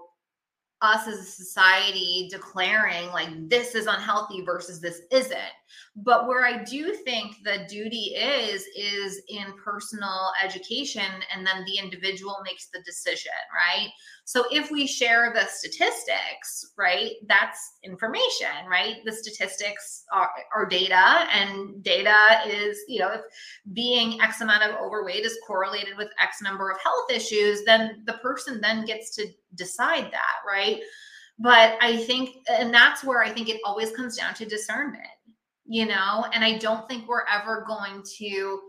us 0.82 1.08
as 1.08 1.20
a 1.20 1.24
society 1.24 2.28
declaring 2.30 3.08
like 3.08 3.30
this 3.50 3.76
is 3.76 3.88
unhealthy 3.88 4.42
versus 4.42 4.80
this 4.80 5.02
isn't. 5.12 5.40
But 5.96 6.28
where 6.28 6.46
I 6.46 6.64
do 6.64 6.94
think 6.94 7.38
the 7.44 7.66
duty 7.70 8.16
is, 8.16 8.64
is 8.76 9.22
in 9.28 9.46
personal 9.64 10.32
education, 10.44 11.06
and 11.34 11.46
then 11.46 11.66
the 11.66 11.78
individual 11.78 12.38
makes 12.44 12.68
the 12.68 12.82
decision, 12.84 13.32
right? 13.54 13.90
So 14.26 14.46
if 14.52 14.70
we 14.72 14.86
share 14.86 15.32
the 15.34 15.46
statistics, 15.46 16.74
right, 16.78 17.12
that's 17.28 17.78
information, 17.84 18.68
right? 18.70 18.98
The 19.06 19.14
statistics 19.14 20.04
are, 20.12 20.30
are 20.54 20.66
data, 20.66 21.28
and 21.34 21.82
data 21.82 22.42
is, 22.46 22.78
you 22.88 23.00
know, 23.00 23.14
if 23.14 23.22
being 23.74 24.20
X 24.22 24.42
amount 24.42 24.64
of 24.64 24.76
overweight 24.82 25.26
is 25.26 25.40
correlated 25.48 25.98
with 25.98 26.10
X 26.20 26.42
number 26.42 26.70
of 26.70 26.78
health 26.82 27.10
issues, 27.10 27.64
then 27.64 28.04
the 28.06 28.14
person 28.16 28.60
then 28.60 28.86
gets 28.86 29.16
to 29.16 29.28
decide 29.56 30.12
that, 30.12 30.36
right? 30.46 30.82
But 31.40 31.78
I 31.82 31.98
think, 31.98 32.38
and 32.50 32.74
that's 32.74 33.04
where 33.04 33.24
I 33.24 33.30
think 33.30 33.48
it 33.48 33.62
always 33.64 33.92
comes 33.92 34.18
down 34.18 34.34
to 34.36 34.46
discernment, 34.46 35.06
you 35.68 35.86
know, 35.86 36.26
and 36.34 36.44
I 36.44 36.58
don't 36.58 36.88
think 36.88 37.08
we're 37.08 37.26
ever 37.28 37.66
going 37.68 38.04
to 38.18 38.62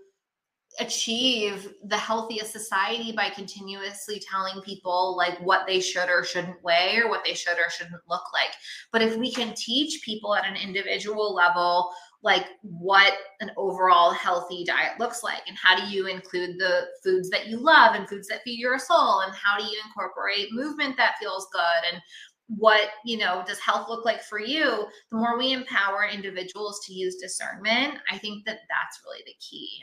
achieve 0.81 1.73
the 1.85 1.97
healthiest 1.97 2.53
society 2.53 3.13
by 3.13 3.31
continuously 3.31 4.23
telling 4.31 4.61
people 4.63 5.17
like 5.17 5.39
what 5.41 5.67
they 5.67 5.81
should 5.81 6.09
or 6.09 6.23
shouldn't 6.25 6.63
weigh 6.63 6.99
or 6.99 7.09
what 7.09 7.25
they 7.25 7.35
should 7.35 7.59
or 7.59 7.71
shouldn't 7.71 8.03
look 8.09 8.23
like. 8.33 8.51
But 8.93 9.03
if 9.03 9.17
we 9.17 9.33
can 9.33 9.55
teach 9.55 10.03
people 10.05 10.35
at 10.35 10.47
an 10.47 10.57
individual 10.57 11.35
level 11.35 11.91
like 12.23 12.47
what 12.63 13.13
an 13.41 13.51
overall 13.57 14.11
healthy 14.11 14.65
diet 14.65 14.99
looks 14.99 15.23
like 15.23 15.43
and 15.47 15.57
how 15.57 15.77
do 15.77 15.87
you 15.87 16.09
include 16.09 16.59
the 16.59 16.87
foods 17.03 17.31
that 17.31 17.47
you 17.47 17.59
love 17.59 17.95
and 17.95 18.09
foods 18.09 18.27
that 18.27 18.43
feed 18.45 18.59
your 18.59 18.79
soul 18.79 19.21
and 19.21 19.33
how 19.35 19.57
do 19.57 19.65
you 19.65 19.79
incorporate 19.87 20.53
movement 20.53 20.97
that 20.97 21.15
feels 21.21 21.47
good 21.53 21.93
and 21.93 22.03
what 22.49 22.89
you 23.05 23.19
know 23.19 23.45
does 23.47 23.59
health 23.59 23.89
look 23.89 24.05
like 24.05 24.23
for 24.23 24.41
you 24.41 24.87
the 25.11 25.17
more 25.17 25.37
we 25.39 25.53
empower 25.53 26.09
individuals 26.11 26.81
to 26.87 26.95
use 26.95 27.17
discernment 27.17 27.95
i 28.11 28.17
think 28.17 28.45
that 28.47 28.61
that's 28.69 29.01
really 29.05 29.23
the 29.27 29.35
key. 29.39 29.83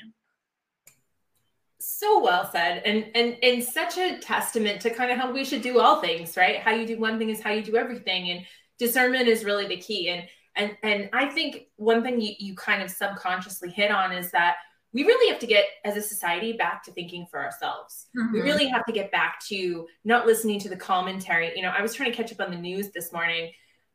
So 1.80 2.20
well 2.24 2.50
said 2.52 2.82
and 2.84 3.06
and 3.14 3.38
and 3.44 3.64
such 3.64 4.00
a 4.00 4.18
testament 4.18 4.82
to 4.82 4.90
kind 4.90 5.12
of 5.12 5.20
how 5.20 5.32
we 5.32 5.46
should 5.46 5.62
do 5.62 5.80
all 5.80 6.02
things 6.02 6.36
right? 6.36 6.58
How 6.58 6.72
you 6.72 6.88
do 6.88 7.00
one 7.00 7.20
thing 7.20 7.30
is 7.30 7.42
how 7.42 7.52
you 7.52 7.62
do 7.62 7.78
everything 7.78 8.32
and 8.32 8.46
discernment 8.80 9.28
is 9.28 9.46
really 9.46 9.68
the 9.68 9.78
key 9.78 10.10
and 10.10 10.28
and 10.56 10.78
and 10.84 11.10
i 11.14 11.26
think 11.26 11.68
one 11.76 12.04
thing 12.04 12.20
you, 12.20 12.34
you 12.40 12.56
kind 12.56 12.82
of 12.82 12.90
subconsciously 12.90 13.70
hit 13.70 13.92
on 13.92 14.12
is 14.12 14.32
that 14.32 14.56
we 14.96 15.04
really 15.04 15.30
have 15.30 15.40
to 15.40 15.46
get 15.46 15.66
as 15.84 15.98
a 15.98 16.02
society 16.02 16.54
back 16.54 16.82
to 16.82 16.92
thinking 16.92 17.28
for 17.30 17.44
ourselves 17.44 18.08
mm-hmm. 18.18 18.34
we 18.34 18.42
really 18.42 18.68
have 18.68 18.86
to 18.86 18.94
get 18.94 19.12
back 19.12 19.40
to 19.46 19.86
not 20.06 20.26
listening 20.26 20.60
to 20.60 20.70
the 20.70 20.76
commentary 20.76 21.52
you 21.56 21.62
know 21.62 21.74
i 21.78 21.82
was 21.82 21.94
trying 21.94 22.10
to 22.10 22.16
catch 22.16 22.32
up 22.32 22.40
on 22.40 22.50
the 22.50 22.58
news 22.58 22.90
this 22.92 23.12
morning 23.12 23.52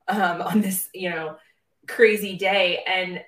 um, 0.08 0.42
on 0.42 0.60
this 0.60 0.88
you 0.94 1.10
know 1.10 1.36
crazy 1.88 2.36
day 2.36 2.84
and 2.86 3.20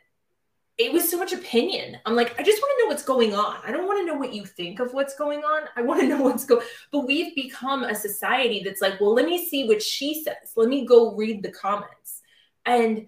it 0.78 0.92
was 0.92 1.08
so 1.10 1.18
much 1.18 1.32
opinion. 1.32 1.98
I'm 2.06 2.16
like, 2.16 2.38
I 2.40 2.42
just 2.42 2.60
want 2.60 2.72
to 2.76 2.82
know 2.82 2.88
what's 2.88 3.04
going 3.04 3.34
on. 3.34 3.58
I 3.64 3.72
don't 3.72 3.86
want 3.86 4.00
to 4.00 4.06
know 4.06 4.18
what 4.18 4.32
you 4.32 4.46
think 4.46 4.80
of 4.80 4.94
what's 4.94 5.14
going 5.14 5.40
on. 5.40 5.68
I 5.76 5.82
want 5.82 6.00
to 6.00 6.08
know 6.08 6.22
what's 6.22 6.44
going. 6.44 6.66
But 6.90 7.06
we've 7.06 7.34
become 7.34 7.84
a 7.84 7.94
society 7.94 8.62
that's 8.64 8.80
like, 8.80 9.00
well, 9.00 9.14
let 9.14 9.26
me 9.26 9.46
see 9.46 9.68
what 9.68 9.82
she 9.82 10.22
says. 10.24 10.52
Let 10.56 10.68
me 10.68 10.86
go 10.86 11.14
read 11.14 11.42
the 11.42 11.52
comments. 11.52 12.22
And 12.64 13.06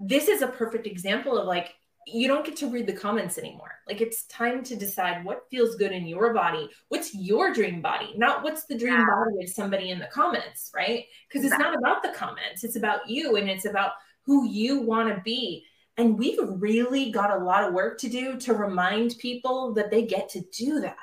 this 0.00 0.28
is 0.28 0.42
a 0.42 0.48
perfect 0.48 0.86
example 0.86 1.38
of 1.38 1.46
like 1.46 1.74
you 2.06 2.26
don't 2.28 2.44
get 2.44 2.56
to 2.56 2.68
read 2.68 2.86
the 2.86 2.92
comments 2.92 3.38
anymore. 3.38 3.72
Like 3.86 4.00
it's 4.00 4.24
time 4.24 4.64
to 4.64 4.76
decide 4.76 5.24
what 5.24 5.48
feels 5.50 5.76
good 5.76 5.92
in 5.92 6.06
your 6.06 6.34
body. 6.34 6.68
What's 6.88 7.14
your 7.14 7.52
dream 7.52 7.80
body? 7.80 8.12
Not 8.16 8.42
what's 8.42 8.64
the 8.64 8.76
dream 8.76 8.94
yeah. 8.94 9.06
body 9.06 9.44
of 9.44 9.50
somebody 9.50 9.90
in 9.90 9.98
the 9.98 10.06
comments, 10.06 10.72
right? 10.74 11.04
Because 11.28 11.44
exactly. 11.44 11.66
it's 11.66 11.72
not 11.72 11.78
about 11.78 12.02
the 12.02 12.18
comments. 12.18 12.64
It's 12.64 12.76
about 12.76 13.08
you 13.08 13.36
and 13.36 13.48
it's 13.48 13.66
about 13.66 13.92
who 14.24 14.48
you 14.48 14.80
want 14.80 15.14
to 15.14 15.20
be 15.22 15.64
and 15.96 16.18
we've 16.18 16.38
really 16.42 17.10
got 17.10 17.30
a 17.30 17.44
lot 17.44 17.64
of 17.64 17.74
work 17.74 17.98
to 17.98 18.08
do 18.08 18.38
to 18.40 18.54
remind 18.54 19.18
people 19.18 19.74
that 19.74 19.90
they 19.90 20.02
get 20.02 20.28
to 20.30 20.40
do 20.56 20.80
that, 20.80 20.96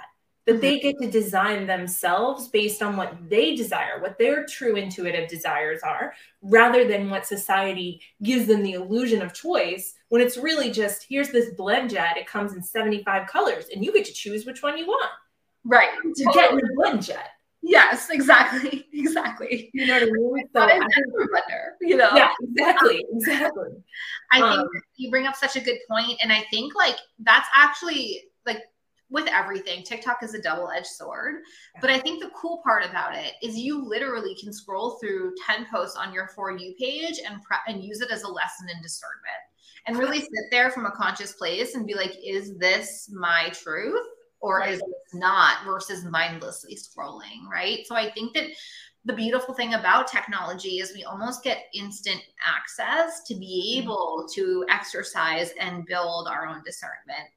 that 0.46 0.54
mm-hmm. 0.54 0.62
they 0.62 0.80
get 0.80 0.96
to 1.02 1.12
design 1.12 1.68
themselves 1.68 2.48
based 2.48 2.82
on 2.82 2.98
what 2.98 3.30
they 3.30 3.56
desire, 3.56 4.02
what 4.02 4.18
their 4.18 4.46
true 4.46 4.76
intuitive 4.76 5.30
desires 5.30 5.82
are, 5.84 6.14
rather 6.42 6.88
than 6.88 7.10
what 7.10 7.26
society 7.26 8.02
gives 8.24 8.48
them 8.48 8.64
the 8.64 8.74
illusion 8.74 9.22
of 9.22 9.34
choice 9.34 9.94
when 10.10 10.22
it's 10.22 10.38
really 10.38 10.72
just 10.72 11.06
here's 11.08 11.30
this 11.30 11.54
BlendJet, 11.54 12.18
it 12.18 12.28
comes 12.28 12.54
in 12.54 12.62
75 12.62 13.28
colors, 13.28 13.66
and 13.74 13.84
you 13.84 13.94
get 13.94 14.06
to 14.06 14.14
choose 14.14 14.46
which 14.46 14.62
one 14.62 14.78
you 14.78 14.88
want. 14.88 15.10
Right. 15.64 15.90
To 16.16 16.24
totally. 16.26 16.44
get 16.44 16.52
in 16.52 16.58
the 16.58 16.76
BlendJet. 16.78 17.28
Yes, 17.62 18.10
exactly. 18.10 18.86
Exactly. 19.00 19.70
You 19.74 19.88
know 19.88 19.94
what 19.94 20.04
I 20.04 20.06
mean? 20.08 20.44
So 20.54 20.68
is 20.68 21.30
blender, 21.32 21.70
you 21.80 21.96
know? 21.96 22.10
Yeah, 22.14 22.32
exactly. 22.42 23.06
Exactly. 23.14 23.70
I 24.34 24.42
um, 24.42 24.58
think 24.58 24.84
you 24.98 25.10
bring 25.10 25.26
up 25.26 25.38
such 25.38 25.56
a 25.56 25.62
good 25.62 25.78
point, 25.90 26.20
And 26.22 26.34
I 26.34 26.44
think 26.52 26.76
like 26.76 26.98
that's 27.20 27.48
actually 27.56 28.24
like 28.46 28.64
with 29.10 29.26
everything, 29.28 29.84
TikTok 29.84 30.22
is 30.22 30.34
a 30.34 30.42
double-edged 30.42 30.86
sword. 30.86 31.36
Yeah. 31.76 31.82
But 31.82 31.92
I 31.92 32.00
think 32.00 32.22
the 32.22 32.30
cool 32.36 32.62
part 32.62 32.84
about 32.86 33.16
it 33.16 33.34
is 33.42 33.58
you 33.58 33.82
literally 33.82 34.36
can 34.36 34.52
scroll 34.52 35.00
through 35.00 35.34
10 35.48 35.68
posts 35.72 35.96
on 35.96 36.14
your 36.14 36.28
For 36.36 36.52
You 36.52 36.76
page 36.78 37.22
and 37.26 37.42
pre- 37.42 37.74
and 37.74 37.82
use 37.82 38.02
it 38.02 38.12
as 38.12 38.24
a 38.24 38.30
lesson 38.30 38.68
in 38.70 38.82
discernment 38.82 39.49
and 39.88 39.98
really 39.98 40.20
sit 40.20 40.46
there 40.52 40.70
from 40.70 40.86
a 40.86 40.92
conscious 40.92 41.34
place 41.34 41.76
and 41.76 41.88
be 41.88 41.96
like, 41.96 42.16
is 42.24 42.58
this 42.58 43.10
my 43.12 43.50
truth? 43.54 44.06
or 44.42 44.60
right. 44.60 44.74
is 44.74 44.80
it 44.80 44.88
not 45.14 45.66
versus 45.66 46.06
mindlessly 46.06 46.76
scrolling, 46.76 47.48
right? 47.52 47.86
So 47.86 47.96
I 47.96 48.10
think 48.12 48.34
that 48.34 48.48
the 49.06 49.14
beautiful 49.14 49.54
thing 49.54 49.74
about 49.74 50.08
technology 50.08 50.80
is 50.80 50.94
we 50.94 51.04
almost 51.04 51.44
get 51.44 51.66
instant 51.74 52.22
access 52.46 53.24
to 53.24 53.36
be 53.36 53.78
mm-hmm. 53.78 53.84
able 53.84 54.28
to 54.34 54.66
exercise 54.70 55.52
and 55.60 55.86
build 55.86 56.28
our 56.28 56.48
own 56.48 56.62
discernment. 56.64 57.30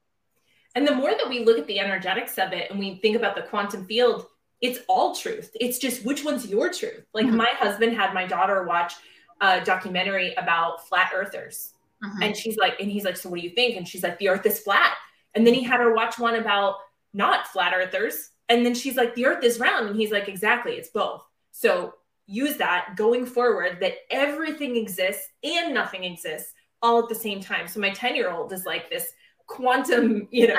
And 0.74 0.87
the 0.87 0.94
more 0.94 1.11
that 1.11 1.28
we 1.28 1.44
look 1.44 1.59
at 1.59 1.66
the 1.66 1.78
energetics 1.78 2.38
of 2.38 2.52
it 2.52 2.70
and 2.70 2.78
we 2.78 2.96
think 2.96 3.16
about 3.16 3.37
the 3.37 3.42
quantum 3.42 3.85
field, 3.87 4.26
it's 4.61 4.81
all 4.88 5.14
truth. 5.14 5.50
It's 5.61 5.78
just 5.78 6.05
which 6.05 6.24
one's 6.24 6.46
your 6.46 6.72
truth. 6.72 7.05
Like 7.14 7.26
mm-hmm. 7.26 7.37
my 7.37 7.50
husband 7.59 7.96
had 7.96 8.14
my 8.14 8.26
daughter 8.26 8.64
watch 8.64 8.94
a 9.40 9.61
documentary 9.61 10.35
about 10.35 10.87
flat 10.88 11.11
earthers. 11.14 11.74
Mm-hmm. 12.05 12.23
And 12.23 12.37
she's 12.37 12.57
like, 12.57 12.81
and 12.81 12.91
he's 12.91 13.05
like, 13.05 13.17
so 13.17 13.29
what 13.29 13.41
do 13.41 13.47
you 13.47 13.55
think? 13.55 13.77
And 13.77 13.87
she's 13.87 14.03
like, 14.03 14.19
the 14.19 14.29
earth 14.29 14.45
is 14.47 14.61
flat. 14.61 14.95
And 15.35 15.47
then 15.47 15.55
he 15.55 15.62
had 15.62 15.81
her 15.81 15.95
watch 15.95 16.19
one 16.19 16.35
about 16.35 16.77
not 17.15 17.49
flat 17.49 17.73
earthers. 17.75 18.31
And 18.49 18.67
then 18.67 18.75
she's 18.75 18.97
like, 18.97 19.15
the 19.15 19.27
earth 19.27 19.45
is 19.45 19.61
round. 19.61 19.88
And 19.88 19.97
he's 19.97 20.11
like, 20.11 20.29
exactly, 20.29 20.73
it's 20.73 20.91
both. 20.91 21.23
So 21.53 21.95
use 22.27 22.57
that 22.57 22.95
going 22.97 23.27
forward 23.27 23.79
that 23.81 23.95
everything 24.11 24.77
exists 24.77 25.29
and 25.43 25.75
nothing 25.75 26.05
exists 26.05 26.53
all 26.81 27.03
at 27.03 27.09
the 27.09 27.15
same 27.15 27.41
time. 27.41 27.69
So 27.69 27.81
my 27.81 27.91
10 27.91 28.17
year 28.17 28.31
old 28.31 28.53
is 28.53 28.67
like 28.67 28.91
this 28.91 29.12
quantum, 29.47 30.29
you 30.31 30.49
know, 30.49 30.57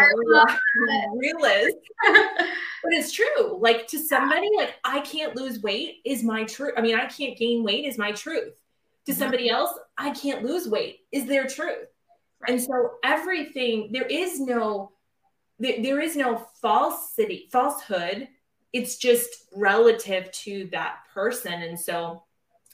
realist. 1.15 1.77
but 2.03 2.93
it's 2.93 3.11
true. 3.11 3.57
Like 3.59 3.87
to 3.87 3.99
somebody, 3.99 4.49
like 4.55 4.75
I 4.83 5.01
can't 5.01 5.35
lose 5.35 5.61
weight 5.61 5.97
is 6.05 6.23
my 6.23 6.43
truth. 6.45 6.73
I 6.77 6.81
mean, 6.81 6.95
I 6.95 7.05
can't 7.05 7.37
gain 7.37 7.63
weight 7.63 7.85
is 7.85 7.97
my 7.97 8.11
truth. 8.11 8.53
To 9.05 9.11
mm-hmm. 9.11 9.19
somebody 9.19 9.49
else, 9.49 9.71
I 9.97 10.11
can't 10.11 10.43
lose 10.43 10.67
weight 10.67 10.99
is 11.11 11.25
their 11.25 11.45
truth. 11.47 11.87
Right. 12.41 12.51
And 12.51 12.61
so 12.61 12.91
everything, 13.03 13.89
there 13.91 14.05
is 14.07 14.39
no 14.39 14.91
there, 15.59 15.81
there 15.81 16.01
is 16.01 16.15
no 16.15 16.45
falsity, 16.61 17.47
falsehood. 17.51 18.27
It's 18.71 18.97
just 18.97 19.45
relative 19.55 20.31
to 20.31 20.67
that 20.71 20.97
person. 21.13 21.53
And 21.53 21.79
so, 21.79 22.23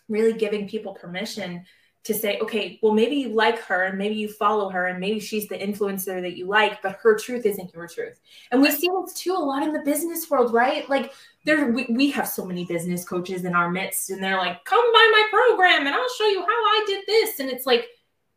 really 0.08 0.34
giving 0.34 0.68
people 0.68 0.94
permission 0.94 1.66
to 2.06 2.14
say, 2.14 2.40
okay, 2.40 2.80
well, 2.82 2.94
maybe 2.94 3.18
you 3.18 3.30
like 3.30 3.60
her 3.60 3.84
and 3.84 3.98
maybe 3.98 4.16
you 4.16 4.30
follow 4.30 4.70
her 4.70 4.88
and 4.88 5.00
maybe 5.00 5.20
she's 5.20 5.48
the 5.48 5.58
influencer 5.58 6.22
that 6.22 6.38
you 6.38 6.46
like, 6.48 6.82
but 6.82 6.98
her 7.02 7.18
truth 7.18 7.46
isn't 7.46 7.74
your 7.74 7.88
truth. 7.88 8.20
And 8.52 8.62
we 8.62 8.72
see 8.72 8.88
this 9.06 9.14
too 9.14 9.34
a 9.34 9.38
lot 9.38 9.64
in 9.64 9.74
the 9.74 9.82
business 9.82 10.30
world, 10.30 10.54
right? 10.54 10.90
Like 10.90 11.14
there 11.44 11.72
we, 11.72 11.88
we 11.90 12.10
have 12.12 12.28
so 12.28 12.46
many 12.46 12.66
business 12.66 13.04
coaches 13.04 13.44
in 13.44 13.54
our 13.54 13.70
midst 13.70 14.10
and 14.12 14.24
they're 14.24 14.38
like, 14.38 14.64
come 14.64 14.94
buy 14.94 15.10
my 15.12 15.28
program 15.30 15.88
and 15.88 15.96
I'll 15.96 16.10
show 16.18 16.28
you 16.28 16.42
how 16.42 16.48
I 16.48 16.84
did 16.88 17.04
this. 17.06 17.40
And 17.40 17.50
it's 17.50 17.66
like, 17.66 17.86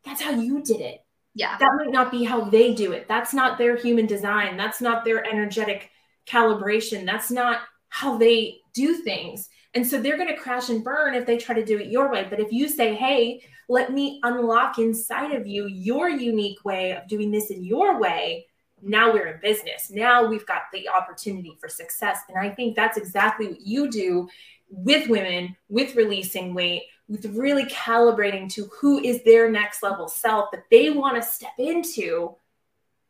that's 0.05 0.21
how 0.21 0.33
you 0.33 0.63
did 0.63 0.81
it. 0.81 1.05
Yeah. 1.35 1.57
That 1.59 1.71
might 1.77 1.93
not 1.93 2.11
be 2.11 2.25
how 2.25 2.45
they 2.45 2.75
do 2.75 2.93
it. 2.93 3.07
That's 3.09 3.33
not 3.33 3.59
their 3.59 3.77
human 3.77 4.07
design. 4.07 4.57
That's 4.57 4.81
not 4.81 5.05
their 5.05 5.25
energetic 5.25 5.91
calibration. 6.27 7.07
That's 7.07 7.31
not 7.31 7.61
how 7.89 8.19
they 8.19 8.59
do 8.75 8.97
things. 8.97 9.49
And 9.75 9.87
so 9.87 10.01
they're 10.01 10.19
going 10.19 10.29
to 10.29 10.37
crash 10.37 10.69
and 10.69 10.85
burn 10.85 11.15
if 11.15 11.27
they 11.27 11.39
try 11.39 11.55
to 11.55 11.65
do 11.65 11.79
it 11.79 11.87
your 11.87 12.11
way. 12.11 12.27
But 12.29 12.41
if 12.41 12.53
you 12.53 12.69
say, 12.69 12.95
hey, 12.95 13.43
let 13.69 13.93
me 13.93 14.21
unlock 14.23 14.79
inside 14.79 15.33
of 15.33 15.47
you 15.47 15.67
your 15.67 16.11
unique 16.11 16.65
way 16.65 16.93
of 16.93 17.09
doing 17.09 17.31
this 17.31 17.51
in 17.51 17.65
your 17.65 17.99
way, 17.99 18.47
now 18.83 19.13
we're 19.13 19.29
in 19.29 19.41
business. 19.41 19.91
Now 19.91 20.27
we've 20.27 20.47
got 20.47 20.63
the 20.73 20.89
opportunity 20.89 21.57
for 21.61 21.69
success. 21.69 22.19
And 22.29 22.37
I 22.37 22.51
think 22.51 22.77
that's 22.77 22.99
exactly 22.99 23.49
what 23.49 23.61
you 23.63 23.91
do 23.91 24.29
with 24.69 25.09
women, 25.09 25.57
with 25.69 25.95
releasing 25.95 26.53
weight, 26.53 26.83
with 27.09 27.25
really 27.27 27.65
calibrating 27.67 28.53
to 28.55 28.69
who 28.81 28.99
is 28.99 29.23
their 29.23 29.51
next 29.51 29.83
level 29.83 30.09
self 30.09 30.51
that 30.51 30.65
they 30.71 30.91
want 30.91 31.17
to 31.17 31.23
step 31.23 31.53
into 31.59 32.35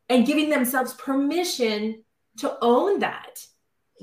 and 0.09 0.27
giving 0.27 0.51
themselves 0.51 0.93
permission 0.95 2.03
to 2.39 2.57
own 2.61 2.99
that. 3.01 3.47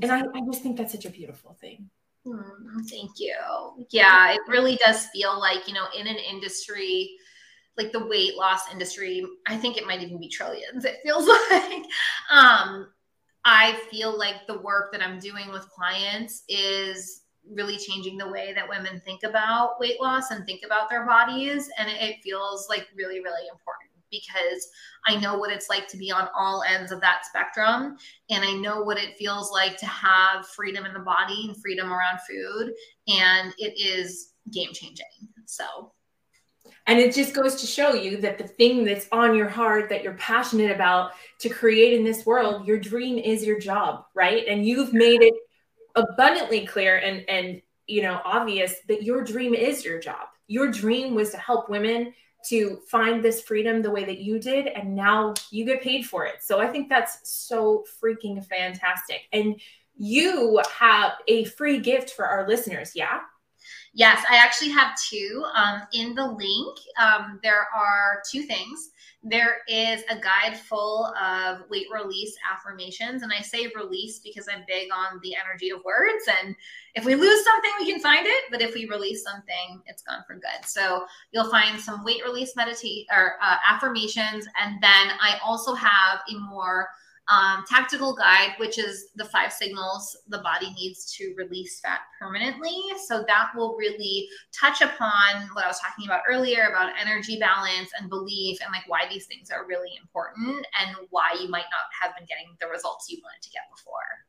And 0.02 0.12
I, 0.12 0.22
I 0.22 0.42
just 0.52 0.64
think 0.64 0.78
that's 0.78 0.94
such 0.94 1.06
a 1.06 1.10
beautiful 1.10 1.58
thing. 1.60 1.90
Mm, 2.30 2.90
thank 2.90 3.12
you. 3.18 3.34
Yeah, 3.90 4.32
it 4.34 4.42
really 4.48 4.78
does 4.86 5.08
feel 5.08 5.40
like, 5.40 5.68
you 5.68 5.74
know, 5.74 5.88
in 5.98 6.08
an 6.08 6.18
industry 6.18 7.10
like 7.78 7.94
the 7.94 8.06
weight 8.08 8.36
loss 8.36 8.70
industry, 8.74 9.26
I 9.48 9.56
think 9.56 9.78
it 9.78 9.88
might 9.88 10.02
even 10.04 10.20
be 10.20 10.28
trillions. 10.28 10.84
It 10.84 11.00
feels 11.02 11.28
like 11.52 11.86
um 12.30 12.90
I 13.46 13.80
feel 13.90 14.18
like 14.18 14.46
the 14.48 14.60
work 14.60 14.92
that 14.92 15.02
I'm 15.02 15.18
doing 15.20 15.50
with 15.52 15.70
clients 15.70 16.44
is 16.50 17.22
really 17.50 17.78
changing 17.78 18.18
the 18.18 18.30
way 18.30 18.54
that 18.54 18.68
women 18.68 19.02
think 19.06 19.24
about 19.24 19.80
weight 19.80 20.00
loss 20.02 20.32
and 20.32 20.46
think 20.46 20.62
about 20.66 20.90
their 20.90 21.06
bodies. 21.06 21.70
And 21.78 21.90
it 21.90 22.18
feels 22.22 22.68
like 22.70 22.88
really, 22.96 23.22
really 23.22 23.48
important 23.50 23.79
because 24.12 24.68
I 25.08 25.16
know 25.18 25.38
what 25.38 25.52
it's 25.52 25.70
like 25.70 25.88
to 25.90 25.98
be 25.98 26.12
on 26.12 26.28
all 26.38 26.64
ends 26.68 26.92
of 26.92 27.02
that 27.02 27.26
spectrum. 27.26 27.98
And 28.30 28.44
I 28.44 28.54
know 28.54 28.82
what 28.82 28.98
it 28.98 29.18
feels 29.18 29.52
like 29.52 29.78
to 29.78 29.86
have 29.86 30.48
freedom 30.48 30.86
in 30.86 30.94
the 30.94 31.00
body 31.00 31.46
and 31.48 31.62
freedom 31.62 31.92
around 31.92 32.20
food. 32.28 32.74
And 33.08 33.54
it 33.58 33.80
is 33.80 34.34
game 34.52 34.74
changing. 34.74 35.06
So. 35.46 35.94
And 36.88 37.00
it 37.00 37.14
just 37.14 37.34
goes 37.34 37.56
to 37.62 37.68
show 37.68 37.94
you 37.94 38.18
that 38.18 38.38
the 38.38 38.48
thing 38.48 38.84
that's 38.84 39.08
on 39.12 39.36
your 39.36 39.48
heart 39.48 39.90
that 39.90 40.04
you're 40.04 40.14
passionate 40.14 40.72
about 40.72 41.12
to 41.40 41.50
create 41.50 41.94
in 41.94 42.04
this 42.04 42.26
world, 42.26 42.66
your 42.66 42.80
dream 42.80 43.18
is 43.18 43.46
your 43.46 43.60
job, 43.60 44.06
right? 44.16 44.46
And 44.48 44.66
you've 44.66 44.94
made 44.94 45.22
it 45.22 45.34
abundantly 45.96 46.66
clear 46.66 46.98
and 46.98 47.28
and 47.28 47.62
you 47.88 48.02
know 48.02 48.22
obvious 48.24 48.76
that 48.88 49.04
your 49.04 49.24
dream 49.24 49.54
is 49.54 49.84
your 49.84 50.00
job 50.00 50.28
your 50.48 50.72
dream 50.72 51.16
was 51.16 51.32
to 51.32 51.38
help 51.38 51.70
women 51.70 52.14
to 52.48 52.80
find 52.88 53.24
this 53.24 53.42
freedom 53.42 53.82
the 53.82 53.92
way 53.92 54.06
that 54.06 54.20
you 54.20 54.40
did 54.40 54.68
and 54.68 54.96
now 54.96 55.34
you 55.52 55.66
get 55.66 55.82
paid 55.82 56.06
for 56.06 56.26
it. 56.26 56.42
So 56.42 56.60
i 56.60 56.68
think 56.68 56.90
that's 56.90 57.30
so 57.30 57.86
freaking 58.02 58.44
fantastic. 58.46 59.22
And 59.34 59.60
you 60.02 60.62
have 60.74 61.14
a 61.28 61.44
free 61.44 61.80
gift 61.80 62.12
for 62.12 62.26
our 62.26 62.48
listeners 62.48 62.94
yeah 62.96 63.20
Yes, 63.94 64.24
I 64.30 64.38
actually 64.38 64.70
have 64.70 64.98
two. 65.00 65.44
Um, 65.56 65.82
in 65.94 66.14
the 66.14 66.26
link, 66.26 66.78
um, 67.00 67.40
there 67.42 67.68
are 67.76 68.22
two 68.32 68.44
things. 68.44 68.92
There 69.24 69.58
is 69.68 70.04
a 70.10 70.16
guide 70.16 70.58
full 70.58 71.12
of 71.22 71.70
weight 71.70 71.88
release 71.94 72.36
affirmations. 72.50 73.24
And 73.24 73.34
I 73.34 73.42
say 73.42 73.70
release 73.76 74.20
because 74.20 74.48
I'm 74.48 74.64
big 74.68 74.90
on 74.94 75.20
the 75.22 75.36
energy 75.36 75.72
of 75.72 75.84
words. 75.84 76.24
And 76.42 76.56
if 76.96 77.04
we 77.04 77.16
lose 77.16 77.44
something, 77.44 77.72
we 77.80 77.92
can 77.92 78.00
find 78.00 78.26
it. 78.26 78.44
But 78.50 78.62
if 78.62 78.74
we 78.76 78.86
release 78.86 79.24
something, 79.24 79.82
it's 79.88 80.04
gone 80.04 80.24
for 80.26 80.36
good. 80.36 80.66
So 80.66 81.06
you'll 81.32 81.50
find 81.50 81.80
some 81.80 82.06
weight 82.06 82.24
release 82.24 82.56
meditate 82.56 83.08
or 83.12 83.34
uh, 83.42 83.58
affirmations. 83.68 84.48
And 84.62 84.82
then 84.82 85.12
I 85.20 85.38
also 85.44 85.74
have 85.74 86.20
a 86.30 86.38
more 86.38 86.88
um, 87.30 87.64
tactical 87.70 88.16
guide, 88.16 88.56
which 88.58 88.80
is 88.80 89.10
the 89.16 89.26
five 89.26 89.54
signals 89.54 90.18
the 90.28 90.40
body 90.40 90.74
needs 90.74 91.14
to 91.16 91.34
release 91.38 91.80
fat 91.80 92.00
permanently. 92.20 92.76
So 93.08 93.24
that 93.28 93.52
will 93.56 93.76
really 93.78 94.28
touch 94.52 94.82
upon 94.82 95.50
what 95.54 95.64
I 95.64 95.68
was 95.68 95.80
talking 95.80 96.06
about 96.06 96.22
earlier 96.28 96.68
about 96.70 96.94
energy 97.00 97.38
balance 97.40 97.92
and 98.00 98.10
belief 98.10 98.58
and 98.64 98.72
like 98.72 98.88
why 98.88 99.08
these 99.10 99.28
things 99.28 99.52
are 99.52 99.68
really 99.68 99.92
important 100.02 100.66
and 100.82 100.96
why 101.12 101.36
you 101.40 101.50
might 101.50 101.70
not 101.70 101.88
have 102.02 102.16
been 102.18 102.26
getting 102.26 102.56
the 102.60 102.68
results 102.68 103.08
you 103.10 103.20
wanted 103.24 103.44
to 103.44 103.50
get 103.52 103.62
before. 103.76 104.26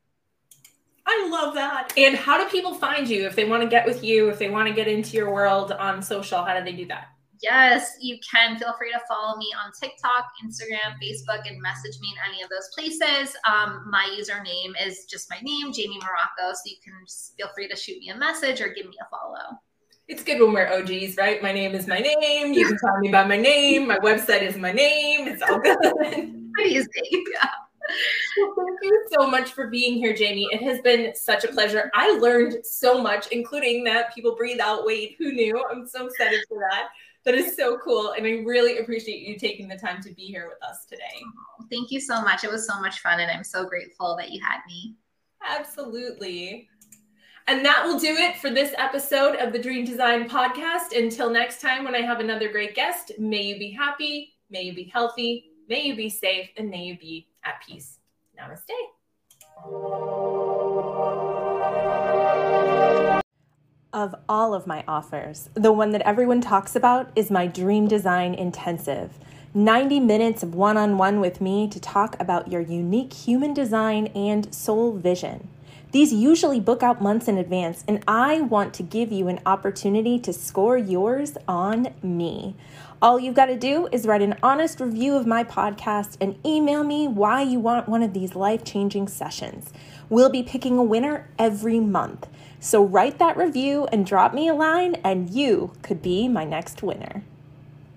I 1.06 1.28
love 1.30 1.54
that. 1.54 1.92
And 1.96 2.14
how 2.14 2.42
do 2.42 2.48
people 2.50 2.74
find 2.74 3.08
you 3.08 3.26
if 3.26 3.34
they 3.34 3.44
want 3.44 3.62
to 3.62 3.68
get 3.68 3.86
with 3.86 4.04
you, 4.04 4.28
if 4.28 4.38
they 4.38 4.50
want 4.50 4.68
to 4.68 4.74
get 4.74 4.86
into 4.86 5.16
your 5.16 5.32
world 5.32 5.72
on 5.72 6.02
social? 6.02 6.44
How 6.44 6.58
do 6.58 6.64
they 6.64 6.76
do 6.76 6.86
that? 6.86 7.08
Yes, 7.42 7.96
you 8.00 8.18
can. 8.18 8.58
Feel 8.58 8.74
free 8.76 8.92
to 8.92 9.00
follow 9.08 9.36
me 9.38 9.46
on 9.64 9.72
TikTok, 9.72 10.26
Instagram, 10.44 10.96
Facebook, 11.02 11.48
and 11.48 11.60
message 11.60 11.98
me 12.00 12.12
in 12.12 12.32
any 12.32 12.42
of 12.42 12.50
those 12.50 12.68
places. 12.74 13.34
Um, 13.48 13.86
my 13.90 14.14
username 14.18 14.72
is 14.86 15.06
just 15.06 15.30
my 15.30 15.38
name, 15.40 15.72
Jaime 15.72 15.98
Morocco. 15.98 16.54
So 16.54 16.60
you 16.66 16.76
can 16.84 16.92
feel 17.38 17.48
free 17.54 17.68
to 17.68 17.76
shoot 17.76 17.98
me 17.98 18.10
a 18.10 18.16
message 18.16 18.60
or 18.60 18.68
give 18.68 18.86
me 18.86 18.96
a 19.00 19.08
follow. 19.08 19.58
It's 20.06 20.22
good 20.22 20.40
when 20.40 20.52
we're 20.52 20.68
OGs, 20.68 21.16
right? 21.16 21.42
My 21.42 21.52
name 21.52 21.74
is 21.74 21.86
my 21.86 21.98
name. 21.98 22.52
You 22.52 22.66
can 22.66 22.76
tell 22.78 22.98
me 22.98 23.08
by 23.08 23.24
my 23.24 23.36
name. 23.36 23.86
My 23.86 23.98
website 23.98 24.42
is 24.42 24.56
my 24.56 24.72
name. 24.72 25.28
It's 25.28 25.40
all 25.40 25.60
good. 25.60 25.78
Pretty 26.54 26.70
easy. 26.70 26.88
Yeah. 27.32 27.48
Well, 28.38 28.54
thank 28.56 28.78
you 28.82 29.06
so 29.18 29.30
much 29.30 29.52
for 29.52 29.68
being 29.68 29.94
here, 29.94 30.14
Jaime. 30.16 30.46
It 30.52 30.62
has 30.62 30.80
been 30.80 31.14
such 31.14 31.44
a 31.44 31.48
pleasure. 31.48 31.90
I 31.94 32.18
learned 32.18 32.66
so 32.66 33.00
much, 33.00 33.28
including 33.28 33.82
that 33.84 34.14
people 34.14 34.36
breathe 34.36 34.60
out 34.60 34.84
weight. 34.84 35.16
Who 35.18 35.32
knew? 35.32 35.64
I'm 35.70 35.86
so 35.86 36.06
excited 36.06 36.40
for 36.48 36.58
that 36.70 36.88
that 37.24 37.34
is 37.34 37.56
so 37.56 37.78
cool. 37.78 38.12
And 38.12 38.26
I 38.26 38.42
really 38.44 38.78
appreciate 38.78 39.26
you 39.26 39.38
taking 39.38 39.68
the 39.68 39.76
time 39.76 40.02
to 40.02 40.14
be 40.14 40.22
here 40.22 40.48
with 40.48 40.62
us 40.62 40.86
today. 40.86 41.02
Oh, 41.22 41.64
thank 41.70 41.90
you 41.90 42.00
so 42.00 42.22
much. 42.22 42.44
It 42.44 42.50
was 42.50 42.66
so 42.66 42.80
much 42.80 43.00
fun. 43.00 43.20
And 43.20 43.30
I'm 43.30 43.44
so 43.44 43.64
grateful 43.64 44.16
that 44.16 44.30
you 44.30 44.40
had 44.40 44.60
me. 44.66 44.96
Absolutely. 45.46 46.68
And 47.46 47.64
that 47.64 47.84
will 47.84 47.98
do 47.98 48.14
it 48.14 48.36
for 48.36 48.50
this 48.50 48.74
episode 48.78 49.36
of 49.36 49.52
the 49.52 49.58
Dream 49.58 49.84
Design 49.84 50.28
Podcast. 50.28 50.96
Until 50.96 51.30
next 51.30 51.60
time, 51.60 51.84
when 51.84 51.94
I 51.94 52.00
have 52.00 52.20
another 52.20 52.48
great 52.48 52.74
guest, 52.74 53.12
may 53.18 53.42
you 53.42 53.58
be 53.58 53.70
happy, 53.70 54.34
may 54.50 54.62
you 54.62 54.74
be 54.74 54.84
healthy, 54.84 55.50
may 55.68 55.82
you 55.82 55.96
be 55.96 56.08
safe, 56.08 56.48
and 56.56 56.70
may 56.70 56.84
you 56.84 56.98
be 56.98 57.28
at 57.44 57.60
peace. 57.66 57.98
Namaste. 58.38 58.70
Of 63.92 64.14
all 64.28 64.54
of 64.54 64.68
my 64.68 64.84
offers, 64.86 65.50
the 65.54 65.72
one 65.72 65.90
that 65.90 66.02
everyone 66.02 66.40
talks 66.40 66.76
about 66.76 67.10
is 67.16 67.28
my 67.28 67.48
Dream 67.48 67.88
Design 67.88 68.34
Intensive. 68.34 69.18
90 69.52 69.98
minutes 69.98 70.44
of 70.44 70.54
one 70.54 70.76
on 70.76 70.96
one 70.96 71.18
with 71.18 71.40
me 71.40 71.66
to 71.66 71.80
talk 71.80 72.14
about 72.20 72.52
your 72.52 72.60
unique 72.60 73.12
human 73.12 73.52
design 73.52 74.06
and 74.14 74.54
soul 74.54 74.92
vision. 74.92 75.48
These 75.90 76.12
usually 76.12 76.60
book 76.60 76.84
out 76.84 77.02
months 77.02 77.26
in 77.26 77.36
advance, 77.36 77.82
and 77.88 78.04
I 78.06 78.42
want 78.42 78.74
to 78.74 78.84
give 78.84 79.10
you 79.10 79.26
an 79.26 79.40
opportunity 79.44 80.20
to 80.20 80.32
score 80.32 80.78
yours 80.78 81.36
on 81.48 81.88
me. 82.00 82.54
All 83.02 83.18
you've 83.18 83.34
got 83.34 83.46
to 83.46 83.56
do 83.56 83.88
is 83.90 84.06
write 84.06 84.22
an 84.22 84.36
honest 84.40 84.78
review 84.78 85.16
of 85.16 85.26
my 85.26 85.42
podcast 85.42 86.16
and 86.20 86.38
email 86.46 86.84
me 86.84 87.08
why 87.08 87.42
you 87.42 87.58
want 87.58 87.88
one 87.88 88.04
of 88.04 88.12
these 88.12 88.36
life 88.36 88.62
changing 88.62 89.08
sessions. 89.08 89.72
We'll 90.08 90.30
be 90.30 90.44
picking 90.44 90.78
a 90.78 90.84
winner 90.84 91.28
every 91.40 91.80
month. 91.80 92.28
So 92.60 92.84
write 92.84 93.18
that 93.18 93.38
review 93.38 93.88
and 93.90 94.04
drop 94.04 94.34
me 94.34 94.48
a 94.48 94.54
line, 94.54 94.96
and 95.02 95.30
you 95.30 95.72
could 95.82 96.02
be 96.02 96.28
my 96.28 96.44
next 96.44 96.82
winner. 96.82 97.24